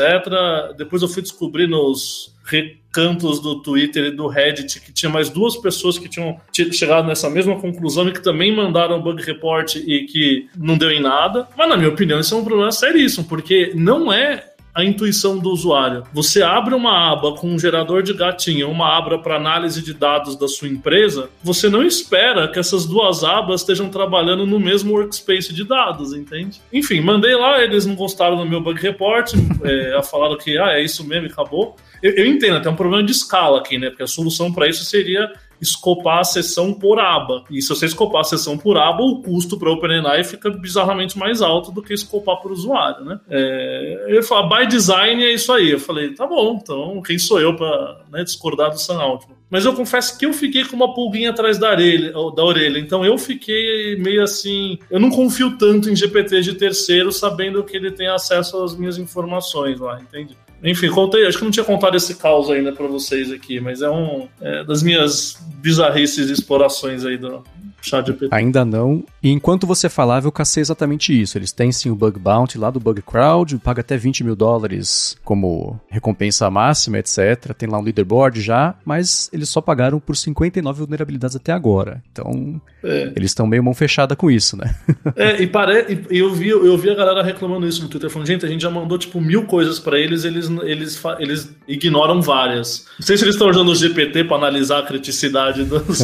Depois 0.77 1.01
eu 1.01 1.09
fui 1.09 1.21
descobrir 1.21 1.67
nos 1.67 2.34
recantos 2.45 3.39
do 3.41 3.61
Twitter 3.61 4.05
e 4.05 4.11
do 4.11 4.27
Reddit 4.27 4.79
que 4.79 4.93
tinha 4.93 5.09
mais 5.09 5.29
duas 5.29 5.57
pessoas 5.57 5.97
que 5.97 6.07
tinham 6.07 6.39
chegado 6.71 7.07
nessa 7.07 7.29
mesma 7.29 7.59
conclusão 7.59 8.07
e 8.07 8.13
que 8.13 8.23
também 8.23 8.55
mandaram 8.55 9.01
bug 9.01 9.21
report 9.23 9.75
e 9.75 10.05
que 10.05 10.47
não 10.55 10.77
deu 10.77 10.91
em 10.91 11.01
nada. 11.01 11.47
Mas, 11.57 11.67
na 11.67 11.75
minha 11.75 11.89
opinião, 11.89 12.19
isso 12.19 12.33
é 12.33 12.37
um 12.37 12.45
problema 12.45 12.71
seríssimo, 12.71 13.25
porque 13.25 13.71
não 13.75 14.13
é 14.13 14.54
a 14.75 14.83
intuição 14.83 15.39
do 15.39 15.49
usuário. 15.49 16.03
Você 16.13 16.43
abre 16.43 16.75
uma 16.75 17.11
aba 17.11 17.33
com 17.33 17.47
um 17.47 17.57
gerador 17.57 18.03
de 18.03 18.13
gatinho, 18.13 18.69
uma 18.69 18.97
aba 18.97 19.17
para 19.17 19.37
análise 19.37 19.81
de 19.81 19.93
dados 19.93 20.35
da 20.35 20.49
sua 20.49 20.67
empresa, 20.67 21.29
você 21.41 21.69
não 21.69 21.81
espera 21.81 22.49
que 22.49 22.59
essas 22.59 22.85
duas 22.85 23.23
abas 23.23 23.61
estejam 23.61 23.87
trabalhando 23.89 24.45
no 24.45 24.59
mesmo 24.59 24.93
workspace 24.93 25.53
de 25.53 25.63
dados, 25.63 26.11
entende? 26.11 26.59
Enfim, 26.73 26.99
mandei 26.99 27.35
lá, 27.35 27.63
eles 27.63 27.85
não 27.85 27.95
gostaram 27.95 28.35
do 28.35 28.45
meu 28.45 28.59
bug 28.59 28.81
report, 28.81 29.33
é, 29.63 30.01
falaram 30.03 30.37
que 30.37 30.57
ah, 30.57 30.73
é 30.73 30.83
isso 30.83 31.07
mesmo 31.07 31.27
acabou. 31.27 31.77
Eu, 32.03 32.11
eu 32.11 32.25
entendo, 32.25 32.61
tem 32.61 32.71
um 32.71 32.75
problema 32.75 33.03
de 33.03 33.13
escala 33.13 33.59
aqui, 33.59 33.77
né? 33.77 33.89
Porque 33.89 34.03
a 34.03 34.07
solução 34.07 34.51
para 34.51 34.67
isso 34.67 34.83
seria 34.83 35.31
escopar 35.65 36.19
a 36.19 36.23
sessão 36.23 36.73
por 36.73 36.99
aba. 36.99 37.43
E 37.49 37.61
se 37.61 37.69
você 37.69 37.85
escopar 37.85 38.21
a 38.21 38.23
sessão 38.23 38.57
por 38.57 38.77
aba, 38.77 39.03
o 39.03 39.21
custo 39.21 39.57
para 39.57 39.71
OpenAI 39.71 40.23
fica 40.23 40.49
bizarramente 40.49 41.17
mais 41.17 41.41
alto 41.41 41.71
do 41.71 41.81
que 41.81 41.93
escopar 41.93 42.37
por 42.37 42.51
usuário, 42.51 43.03
né? 43.03 43.19
É, 43.29 44.05
ele 44.07 44.23
falou, 44.23 44.49
by 44.49 44.67
design 44.67 45.23
é 45.23 45.33
isso 45.33 45.51
aí. 45.51 45.71
Eu 45.71 45.79
falei, 45.79 46.13
tá 46.13 46.25
bom, 46.25 46.59
então 46.61 47.01
quem 47.01 47.17
sou 47.17 47.39
eu 47.39 47.55
para 47.55 48.01
né, 48.11 48.23
discordar 48.23 48.69
do 48.69 48.79
Sam 48.79 49.01
Altman? 49.01 49.35
Mas 49.49 49.63
eu 49.63 49.73
confesso 49.73 50.17
que 50.17 50.25
eu 50.25 50.33
fiquei 50.33 50.65
com 50.65 50.75
uma 50.75 50.93
pulguinha 50.93 51.29
atrás 51.29 51.57
da 51.57 51.69
orelha, 51.69 52.11
da 52.11 52.43
orelha. 52.43 52.79
Então 52.79 53.05
eu 53.05 53.17
fiquei 53.17 53.95
meio 53.97 54.23
assim. 54.23 54.79
Eu 54.89 54.99
não 54.99 55.09
confio 55.09 55.57
tanto 55.57 55.89
em 55.89 55.95
GPT 55.95 56.41
de 56.41 56.53
terceiro, 56.55 57.11
sabendo 57.11 57.63
que 57.63 57.77
ele 57.77 57.91
tem 57.91 58.07
acesso 58.07 58.61
às 58.63 58.75
minhas 58.75 58.97
informações 58.97 59.79
lá, 59.79 59.99
entende? 60.01 60.35
Enfim, 60.63 60.89
contei, 60.89 61.25
acho 61.27 61.37
que 61.37 61.43
não 61.43 61.51
tinha 61.51 61.65
contado 61.65 61.95
esse 61.95 62.15
caos 62.15 62.49
ainda 62.49 62.71
para 62.71 62.87
vocês 62.87 63.31
aqui, 63.31 63.59
mas 63.59 63.81
é 63.81 63.89
um 63.89 64.27
é, 64.41 64.63
das 64.63 64.81
minhas 64.81 65.37
bizarrices 65.61 66.29
e 66.29 66.33
explorações 66.33 67.05
aí 67.05 67.17
do, 67.17 67.43
ChatGPT. 67.85 68.27
Ainda 68.31 68.65
não. 68.65 69.03
E 69.21 69.31
enquanto 69.31 69.67
você 69.67 69.87
falava, 69.87 70.27
eu 70.27 70.31
cacei 70.31 70.61
exatamente 70.61 71.19
isso. 71.19 71.37
Eles 71.37 71.51
têm 71.51 71.71
sim 71.71 71.89
o 71.89 71.95
Bug 71.95 72.19
Bounty 72.19 72.57
lá 72.57 72.69
do 72.69 72.79
Bug 72.79 73.01
Crowd, 73.01 73.57
paga 73.57 73.81
até 73.81 73.95
20 73.95 74.23
mil 74.23 74.35
dólares 74.35 75.15
como 75.23 75.79
recompensa 75.89 76.49
máxima, 76.49 76.97
etc. 76.99 77.53
Tem 77.57 77.69
lá 77.69 77.79
um 77.79 77.83
leaderboard 77.83 78.41
já, 78.41 78.75
mas 78.83 79.29
eles 79.31 79.49
só 79.49 79.61
pagaram 79.61 79.99
por 79.99 80.15
59 80.15 80.79
vulnerabilidades 80.79 81.35
até 81.35 81.51
agora. 81.51 82.03
Então, 82.11 82.59
é. 82.83 83.13
eles 83.15 83.31
estão 83.31 83.47
meio 83.47 83.63
mão 83.63 83.73
fechada 83.73 84.15
com 84.15 84.29
isso, 84.29 84.57
né? 84.57 84.75
é, 85.15 85.41
e, 85.41 85.47
pare... 85.47 86.05
e 86.09 86.17
eu, 86.17 86.33
vi, 86.33 86.49
eu 86.49 86.77
vi 86.77 86.89
a 86.89 86.95
galera 86.95 87.23
reclamando 87.23 87.67
isso 87.67 87.81
no 87.81 87.89
Twitter, 87.89 88.09
falando, 88.09 88.27
gente, 88.27 88.45
a 88.45 88.49
gente 88.49 88.61
já 88.61 88.69
mandou 88.69 88.97
tipo 88.97 89.21
mil 89.21 89.45
coisas 89.45 89.79
para 89.79 89.99
eles, 89.99 90.23
eles, 90.23 90.44
eles, 90.63 91.01
eles 91.19 91.49
ignoram 91.67 92.21
várias. 92.21 92.85
Não 92.99 93.05
sei 93.05 93.17
se 93.17 93.23
eles 93.23 93.35
estão 93.35 93.49
usando 93.49 93.69
o 93.69 93.75
GPT 93.75 94.25
para 94.25 94.37
analisar 94.37 94.79
a 94.79 94.83
criticidade 94.83 95.63
dos, 95.63 95.99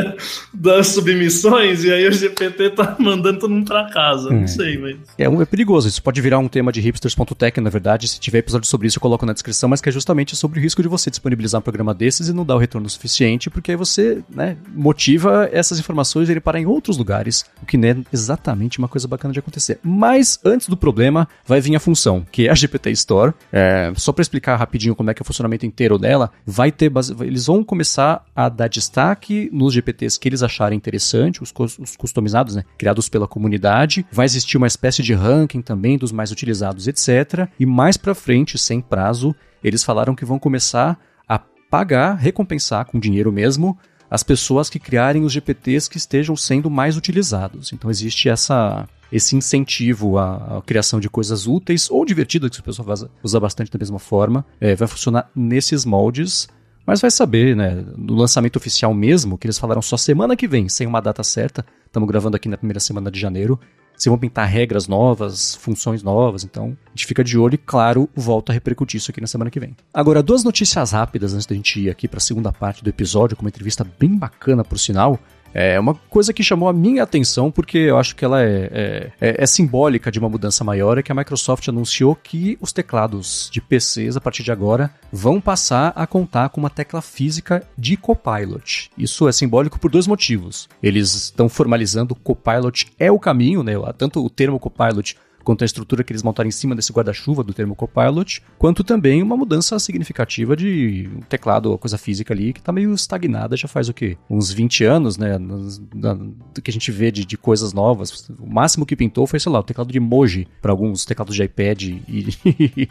das 0.52 0.88
submissões 0.88 1.26
missões 1.26 1.84
e 1.84 1.92
aí 1.92 2.08
o 2.08 2.12
GPT 2.12 2.70
tá 2.70 2.96
mandando 2.98 3.40
todo 3.40 3.50
mundo 3.50 3.66
pra 3.66 3.90
casa. 3.90 4.30
Não 4.30 4.42
hum. 4.42 4.48
sei, 4.48 4.78
mas. 4.78 4.96
É, 5.18 5.24
é 5.24 5.44
perigoso. 5.44 5.88
Isso 5.88 6.02
pode 6.02 6.20
virar 6.20 6.38
um 6.38 6.48
tema 6.48 6.72
de 6.72 6.80
hipsters.tech, 6.80 7.60
na 7.60 7.70
verdade. 7.70 8.08
Se 8.08 8.18
tiver 8.18 8.38
episódio 8.38 8.66
sobre 8.68 8.86
isso, 8.86 8.98
eu 8.98 9.00
coloco 9.00 9.26
na 9.26 9.32
descrição, 9.32 9.68
mas 9.68 9.80
que 9.80 9.88
é 9.88 9.92
justamente 9.92 10.34
sobre 10.36 10.58
o 10.58 10.62
risco 10.62 10.82
de 10.82 10.88
você 10.88 11.10
disponibilizar 11.10 11.58
um 11.58 11.62
programa 11.62 11.94
desses 11.94 12.28
e 12.28 12.32
não 12.32 12.44
dar 12.44 12.56
o 12.56 12.58
retorno 12.58 12.88
suficiente, 12.88 13.50
porque 13.50 13.72
aí 13.72 13.76
você 13.76 14.22
né, 14.28 14.56
motiva 14.74 15.48
essas 15.52 15.78
informações 15.78 16.28
a 16.28 16.32
ele 16.32 16.40
parar 16.40 16.60
em 16.60 16.66
outros 16.66 16.96
lugares, 16.96 17.44
o 17.62 17.66
que 17.66 17.76
não 17.76 17.88
é 17.88 17.96
exatamente 18.12 18.78
uma 18.78 18.88
coisa 18.88 19.06
bacana 19.06 19.32
de 19.32 19.40
acontecer. 19.40 19.78
Mas 19.82 20.38
antes 20.44 20.68
do 20.68 20.76
problema, 20.76 21.28
vai 21.44 21.60
vir 21.60 21.76
a 21.76 21.80
função, 21.80 22.24
que 22.30 22.46
é 22.46 22.50
a 22.50 22.54
GPT 22.54 22.90
Store. 22.92 23.32
É, 23.52 23.75
só 23.96 24.12
para 24.12 24.22
explicar 24.22 24.56
rapidinho 24.56 24.94
como 24.94 25.10
é 25.10 25.14
que 25.14 25.22
é 25.22 25.24
o 25.24 25.26
funcionamento 25.26 25.66
inteiro 25.66 25.98
dela, 25.98 26.30
vai 26.44 26.70
ter 26.70 26.88
base... 26.88 27.14
eles 27.20 27.46
vão 27.46 27.64
começar 27.64 28.24
a 28.34 28.48
dar 28.48 28.68
destaque 28.68 29.48
nos 29.52 29.74
GPTs 29.74 30.18
que 30.18 30.28
eles 30.28 30.42
acharem 30.42 30.76
interessante, 30.76 31.42
os, 31.42 31.52
os 31.78 31.96
customizados, 31.96 32.56
né, 32.56 32.64
criados 32.78 33.08
pela 33.08 33.26
comunidade. 33.26 34.06
Vai 34.10 34.26
existir 34.26 34.56
uma 34.56 34.66
espécie 34.66 35.02
de 35.02 35.14
ranking 35.14 35.62
também 35.62 35.98
dos 35.98 36.12
mais 36.12 36.30
utilizados, 36.30 36.88
etc. 36.88 37.48
E 37.58 37.66
mais 37.66 37.96
para 37.96 38.14
frente, 38.14 38.58
sem 38.58 38.80
prazo, 38.80 39.34
eles 39.62 39.82
falaram 39.82 40.14
que 40.14 40.24
vão 40.24 40.38
começar 40.38 40.98
a 41.28 41.38
pagar, 41.38 42.14
recompensar 42.14 42.86
com 42.86 43.00
dinheiro 43.00 43.32
mesmo, 43.32 43.78
as 44.10 44.22
pessoas 44.22 44.70
que 44.70 44.78
criarem 44.78 45.24
os 45.24 45.32
GPTs 45.32 45.90
que 45.90 45.98
estejam 45.98 46.36
sendo 46.36 46.70
mais 46.70 46.96
utilizados. 46.96 47.72
Então 47.72 47.90
existe 47.90 48.28
essa 48.28 48.88
esse 49.10 49.36
incentivo 49.36 50.18
à, 50.18 50.58
à, 50.58 50.62
criação 50.62 51.00
de 51.00 51.08
coisas 51.08 51.46
úteis 51.46 51.90
ou 51.90 52.04
divertidas 52.04 52.50
que 52.50 52.60
a 52.60 52.62
pessoa 52.62 53.10
usa 53.22 53.40
bastante 53.40 53.70
da 53.70 53.78
mesma 53.78 53.98
forma. 53.98 54.44
É, 54.60 54.74
vai 54.74 54.88
funcionar 54.88 55.30
nesses 55.34 55.84
moldes. 55.84 56.48
Mas 56.86 57.00
vai 57.00 57.10
saber, 57.10 57.56
né? 57.56 57.84
No 57.96 58.14
lançamento 58.14 58.56
oficial 58.56 58.94
mesmo, 58.94 59.36
que 59.36 59.46
eles 59.46 59.58
falaram 59.58 59.82
só 59.82 59.96
semana 59.96 60.36
que 60.36 60.46
vem, 60.46 60.68
sem 60.68 60.86
uma 60.86 61.00
data 61.00 61.24
certa. 61.24 61.66
Estamos 61.84 62.08
gravando 62.08 62.36
aqui 62.36 62.48
na 62.48 62.56
primeira 62.56 62.78
semana 62.78 63.10
de 63.10 63.18
janeiro. 63.18 63.58
Se 63.96 64.08
vão 64.08 64.18
pintar 64.18 64.46
regras 64.46 64.86
novas, 64.86 65.54
funções 65.56 66.02
novas, 66.02 66.44
então 66.44 66.76
a 66.86 66.90
gente 66.90 67.06
fica 67.06 67.24
de 67.24 67.38
olho 67.38 67.54
e, 67.54 67.58
claro, 67.58 68.08
volta 68.14 68.52
a 68.52 68.54
repercutir 68.54 68.98
isso 68.98 69.10
aqui 69.10 69.22
na 69.22 69.26
semana 69.26 69.50
que 69.50 69.58
vem. 69.58 69.74
Agora, 69.92 70.22
duas 70.22 70.44
notícias 70.44 70.92
rápidas 70.92 71.32
antes 71.32 71.46
da 71.46 71.56
gente 71.56 71.80
ir 71.80 71.88
aqui 71.88 72.06
para 72.06 72.18
a 72.18 72.20
segunda 72.20 72.52
parte 72.52 72.84
do 72.84 72.90
episódio, 72.90 73.36
com 73.36 73.42
uma 73.42 73.48
entrevista 73.48 73.86
bem 73.98 74.16
bacana, 74.16 74.62
por 74.62 74.78
sinal. 74.78 75.18
É 75.58 75.80
uma 75.80 75.94
coisa 75.94 76.34
que 76.34 76.42
chamou 76.42 76.68
a 76.68 76.72
minha 76.72 77.02
atenção 77.02 77.50
porque 77.50 77.78
eu 77.78 77.96
acho 77.96 78.14
que 78.14 78.22
ela 78.22 78.42
é, 78.42 78.68
é, 78.70 79.12
é, 79.18 79.42
é 79.42 79.46
simbólica 79.46 80.12
de 80.12 80.18
uma 80.18 80.28
mudança 80.28 80.62
maior, 80.62 80.98
é 80.98 81.02
que 81.02 81.10
a 81.10 81.14
Microsoft 81.14 81.66
anunciou 81.66 82.14
que 82.14 82.58
os 82.60 82.74
teclados 82.74 83.48
de 83.50 83.62
PCs, 83.62 84.18
a 84.18 84.20
partir 84.20 84.42
de 84.42 84.52
agora, 84.52 84.90
vão 85.10 85.40
passar 85.40 85.94
a 85.96 86.06
contar 86.06 86.50
com 86.50 86.60
uma 86.60 86.68
tecla 86.68 87.00
física 87.00 87.66
de 87.78 87.96
Copilot. 87.96 88.90
Isso 88.98 89.26
é 89.26 89.32
simbólico 89.32 89.80
por 89.80 89.90
dois 89.90 90.06
motivos. 90.06 90.68
Eles 90.82 91.14
estão 91.14 91.48
formalizando 91.48 92.14
Copilot 92.14 92.88
é 92.98 93.10
o 93.10 93.18
caminho, 93.18 93.62
né? 93.62 93.72
Tanto 93.96 94.22
o 94.22 94.28
termo 94.28 94.60
Copilot 94.60 95.16
quanto 95.46 95.62
à 95.62 95.64
estrutura 95.64 96.02
que 96.02 96.12
eles 96.12 96.24
montaram 96.24 96.48
em 96.48 96.50
cima 96.50 96.74
desse 96.74 96.92
guarda-chuva 96.92 97.44
do 97.44 97.54
termo 97.54 97.76
Copilot, 97.76 98.42
quanto 98.58 98.82
também 98.82 99.22
uma 99.22 99.36
mudança 99.36 99.78
significativa 99.78 100.56
de 100.56 101.08
um 101.16 101.20
teclado, 101.20 101.78
coisa 101.78 101.96
física 101.96 102.34
ali, 102.34 102.52
que 102.52 102.58
está 102.58 102.72
meio 102.72 102.92
estagnada 102.92 103.56
já 103.56 103.68
faz 103.68 103.88
o 103.88 103.94
quê? 103.94 104.18
Uns 104.28 104.50
20 104.50 104.82
anos, 104.82 105.16
né? 105.16 105.38
Do 105.38 106.60
que 106.60 106.68
a 106.68 106.72
gente 106.72 106.90
vê 106.90 107.12
de, 107.12 107.24
de 107.24 107.36
coisas 107.36 107.72
novas. 107.72 108.28
O 108.40 108.52
máximo 108.52 108.84
que 108.84 108.96
pintou 108.96 109.24
foi, 109.24 109.38
sei 109.38 109.52
lá, 109.52 109.60
o 109.60 109.62
teclado 109.62 109.92
de 109.92 109.98
emoji 109.98 110.48
para 110.60 110.72
alguns 110.72 111.04
teclados 111.04 111.36
de 111.36 111.44
iPad 111.44 111.80
e, 112.08 112.88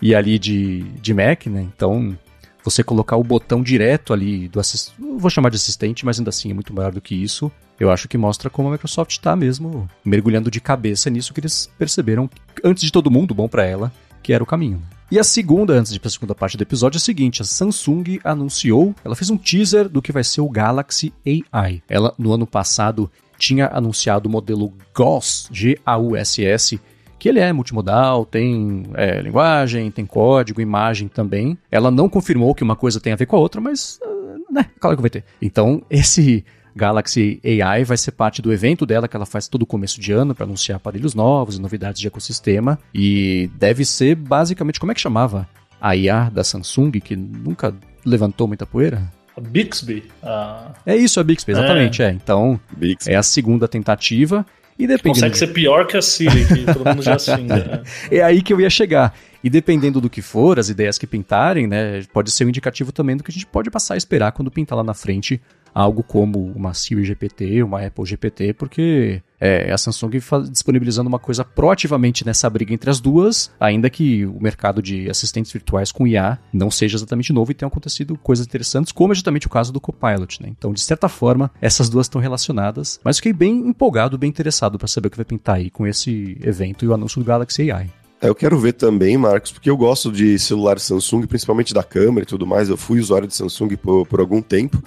e 0.00 0.14
ali 0.14 0.38
de, 0.38 0.84
de 1.02 1.12
Mac, 1.12 1.46
né? 1.46 1.68
Então, 1.76 2.16
você 2.64 2.82
colocar 2.82 3.16
o 3.16 3.24
botão 3.24 3.62
direto 3.62 4.12
ali 4.12 4.48
do 4.48 4.60
assistente, 4.60 4.96
vou 5.16 5.30
chamar 5.30 5.50
de 5.50 5.56
assistente, 5.56 6.04
mas 6.04 6.18
ainda 6.18 6.30
assim 6.30 6.50
é 6.50 6.54
muito 6.54 6.74
maior 6.74 6.92
do 6.92 7.00
que 7.00 7.14
isso. 7.14 7.50
Eu 7.78 7.90
acho 7.90 8.08
que 8.08 8.18
mostra 8.18 8.50
como 8.50 8.68
a 8.68 8.72
Microsoft 8.72 9.12
está 9.12 9.36
mesmo 9.36 9.88
mergulhando 10.04 10.50
de 10.50 10.60
cabeça 10.60 11.08
nisso 11.08 11.32
que 11.32 11.40
eles 11.40 11.70
perceberam 11.78 12.28
antes 12.64 12.82
de 12.82 12.92
todo 12.92 13.10
mundo, 13.10 13.34
bom 13.34 13.48
para 13.48 13.64
ela, 13.64 13.92
que 14.22 14.32
era 14.32 14.42
o 14.42 14.46
caminho. 14.46 14.82
E 15.10 15.18
a 15.18 15.24
segunda, 15.24 15.72
antes 15.72 15.90
de 15.90 15.96
ir 15.96 16.00
para 16.00 16.08
a 16.08 16.12
segunda 16.12 16.34
parte 16.34 16.56
do 16.56 16.62
episódio, 16.62 16.96
é 16.96 17.00
a 17.00 17.00
seguinte: 17.00 17.40
a 17.40 17.44
Samsung 17.44 18.20
anunciou, 18.22 18.94
ela 19.02 19.16
fez 19.16 19.30
um 19.30 19.38
teaser 19.38 19.88
do 19.88 20.02
que 20.02 20.12
vai 20.12 20.22
ser 20.22 20.42
o 20.42 20.50
Galaxy 20.50 21.14
AI. 21.52 21.82
Ela, 21.88 22.12
no 22.18 22.32
ano 22.32 22.46
passado, 22.46 23.10
tinha 23.38 23.68
anunciado 23.68 24.28
o 24.28 24.32
modelo 24.32 24.72
GAUSS, 24.94 25.48
G-A-U-S-S, 25.50 26.80
que 27.18 27.28
ele 27.28 27.40
é 27.40 27.52
multimodal, 27.52 28.24
tem 28.24 28.84
é, 28.94 29.20
linguagem, 29.20 29.90
tem 29.90 30.06
código, 30.06 30.60
imagem 30.60 31.08
também. 31.08 31.58
Ela 31.70 31.90
não 31.90 32.08
confirmou 32.08 32.54
que 32.54 32.62
uma 32.62 32.76
coisa 32.76 33.00
tem 33.00 33.12
a 33.12 33.16
ver 33.16 33.26
com 33.26 33.36
a 33.36 33.38
outra, 33.38 33.60
mas, 33.60 33.98
uh, 34.02 34.52
né, 34.52 34.66
claro 34.78 34.96
que 34.96 35.02
vai 35.02 35.10
ter. 35.10 35.24
Então, 35.40 35.82
esse 35.90 36.44
Galaxy 36.78 37.40
AI 37.44 37.84
vai 37.84 37.96
ser 37.96 38.12
parte 38.12 38.40
do 38.40 38.52
evento 38.52 38.86
dela 38.86 39.08
que 39.08 39.16
ela 39.16 39.26
faz 39.26 39.48
todo 39.48 39.66
começo 39.66 40.00
de 40.00 40.12
ano 40.12 40.34
para 40.34 40.44
anunciar 40.44 40.76
aparelhos 40.76 41.14
novos 41.14 41.56
e 41.56 41.60
novidades 41.60 42.00
de 42.00 42.06
ecossistema. 42.06 42.78
E 42.94 43.50
deve 43.56 43.84
ser 43.84 44.14
basicamente 44.14 44.78
como 44.78 44.92
é 44.92 44.94
que 44.94 45.00
chamava 45.00 45.48
a 45.80 45.96
IA 45.96 46.30
da 46.30 46.44
Samsung, 46.44 46.92
que 46.92 47.16
nunca 47.16 47.74
levantou 48.04 48.46
muita 48.46 48.64
poeira? 48.64 49.10
A 49.36 49.40
Bixby. 49.40 50.04
Uh... 50.22 50.72
É 50.84 50.96
isso, 50.96 51.20
a 51.20 51.24
Bixby, 51.24 51.52
exatamente. 51.52 52.02
É. 52.02 52.06
é. 52.06 52.10
Então, 52.10 52.58
Bixby. 52.76 53.12
é 53.12 53.16
a 53.16 53.22
segunda 53.22 53.68
tentativa. 53.68 54.44
E. 54.78 54.98
Consegue 54.98 55.36
ser 55.36 55.48
pior 55.48 55.86
que 55.86 55.96
a 55.96 56.02
Siri, 56.02 56.46
que 56.46 56.64
todo 56.72 56.84
mundo 56.84 57.02
já 57.02 57.18
xinga. 57.18 57.56
Né? 57.56 57.82
é 58.10 58.22
aí 58.22 58.40
que 58.40 58.52
eu 58.52 58.60
ia 58.60 58.70
chegar. 58.70 59.14
E 59.42 59.50
dependendo 59.50 60.00
do 60.00 60.10
que 60.10 60.20
for, 60.20 60.58
as 60.58 60.68
ideias 60.68 60.98
que 60.98 61.06
pintarem, 61.06 61.66
né, 61.66 62.02
pode 62.12 62.30
ser 62.30 62.44
um 62.44 62.48
indicativo 62.48 62.90
também 62.90 63.16
do 63.16 63.22
que 63.22 63.30
a 63.30 63.34
gente 63.34 63.46
pode 63.46 63.70
passar 63.70 63.94
a 63.94 63.96
esperar 63.96 64.32
quando 64.32 64.50
pintar 64.50 64.76
lá 64.76 64.84
na 64.84 64.94
frente 64.94 65.40
algo 65.74 66.02
como 66.02 66.52
uma 66.52 66.74
Siri 66.74 67.04
GPT, 67.04 67.62
uma 67.62 67.84
Apple 67.84 68.04
GPT, 68.04 68.52
porque 68.52 69.22
é 69.40 69.72
a 69.72 69.78
Samsung 69.78 70.10
disponibilizando 70.50 71.08
uma 71.08 71.18
coisa 71.18 71.44
proativamente 71.44 72.26
nessa 72.26 72.50
briga 72.50 72.74
entre 72.74 72.90
as 72.90 73.00
duas, 73.00 73.50
ainda 73.60 73.88
que 73.88 74.26
o 74.26 74.40
mercado 74.40 74.82
de 74.82 75.08
assistentes 75.08 75.52
virtuais 75.52 75.92
com 75.92 76.06
IA 76.06 76.38
não 76.52 76.70
seja 76.70 76.96
exatamente 76.96 77.32
novo 77.32 77.50
e 77.50 77.54
tenham 77.54 77.68
acontecido 77.68 78.18
coisas 78.18 78.46
interessantes, 78.46 78.92
como 78.92 79.12
é 79.12 79.14
justamente 79.14 79.46
o 79.46 79.50
caso 79.50 79.72
do 79.72 79.80
Copilot, 79.80 80.42
né? 80.42 80.48
Então, 80.48 80.72
de 80.72 80.80
certa 80.80 81.08
forma, 81.08 81.50
essas 81.60 81.88
duas 81.88 82.06
estão 82.06 82.20
relacionadas, 82.20 83.00
mas 83.04 83.16
fiquei 83.16 83.32
bem 83.32 83.68
empolgado, 83.68 84.18
bem 84.18 84.28
interessado 84.28 84.78
para 84.78 84.88
saber 84.88 85.08
o 85.08 85.10
que 85.10 85.16
vai 85.16 85.24
pintar 85.24 85.56
aí 85.56 85.70
com 85.70 85.86
esse 85.86 86.36
evento 86.42 86.84
e 86.84 86.88
o 86.88 86.94
anúncio 86.94 87.20
do 87.20 87.24
Galaxy 87.24 87.70
AI. 87.70 87.90
É, 88.20 88.28
eu 88.28 88.34
quero 88.34 88.58
ver 88.58 88.72
também, 88.72 89.16
Marcos, 89.16 89.52
porque 89.52 89.70
eu 89.70 89.76
gosto 89.76 90.10
de 90.10 90.38
celular 90.38 90.80
Samsung, 90.80 91.26
principalmente 91.26 91.72
da 91.72 91.84
câmera 91.84 92.24
e 92.24 92.26
tudo 92.26 92.46
mais. 92.46 92.68
Eu 92.68 92.76
fui 92.76 92.98
usuário 92.98 93.28
de 93.28 93.34
Samsung 93.34 93.76
por, 93.76 94.06
por 94.06 94.18
algum 94.18 94.42
tempo. 94.42 94.82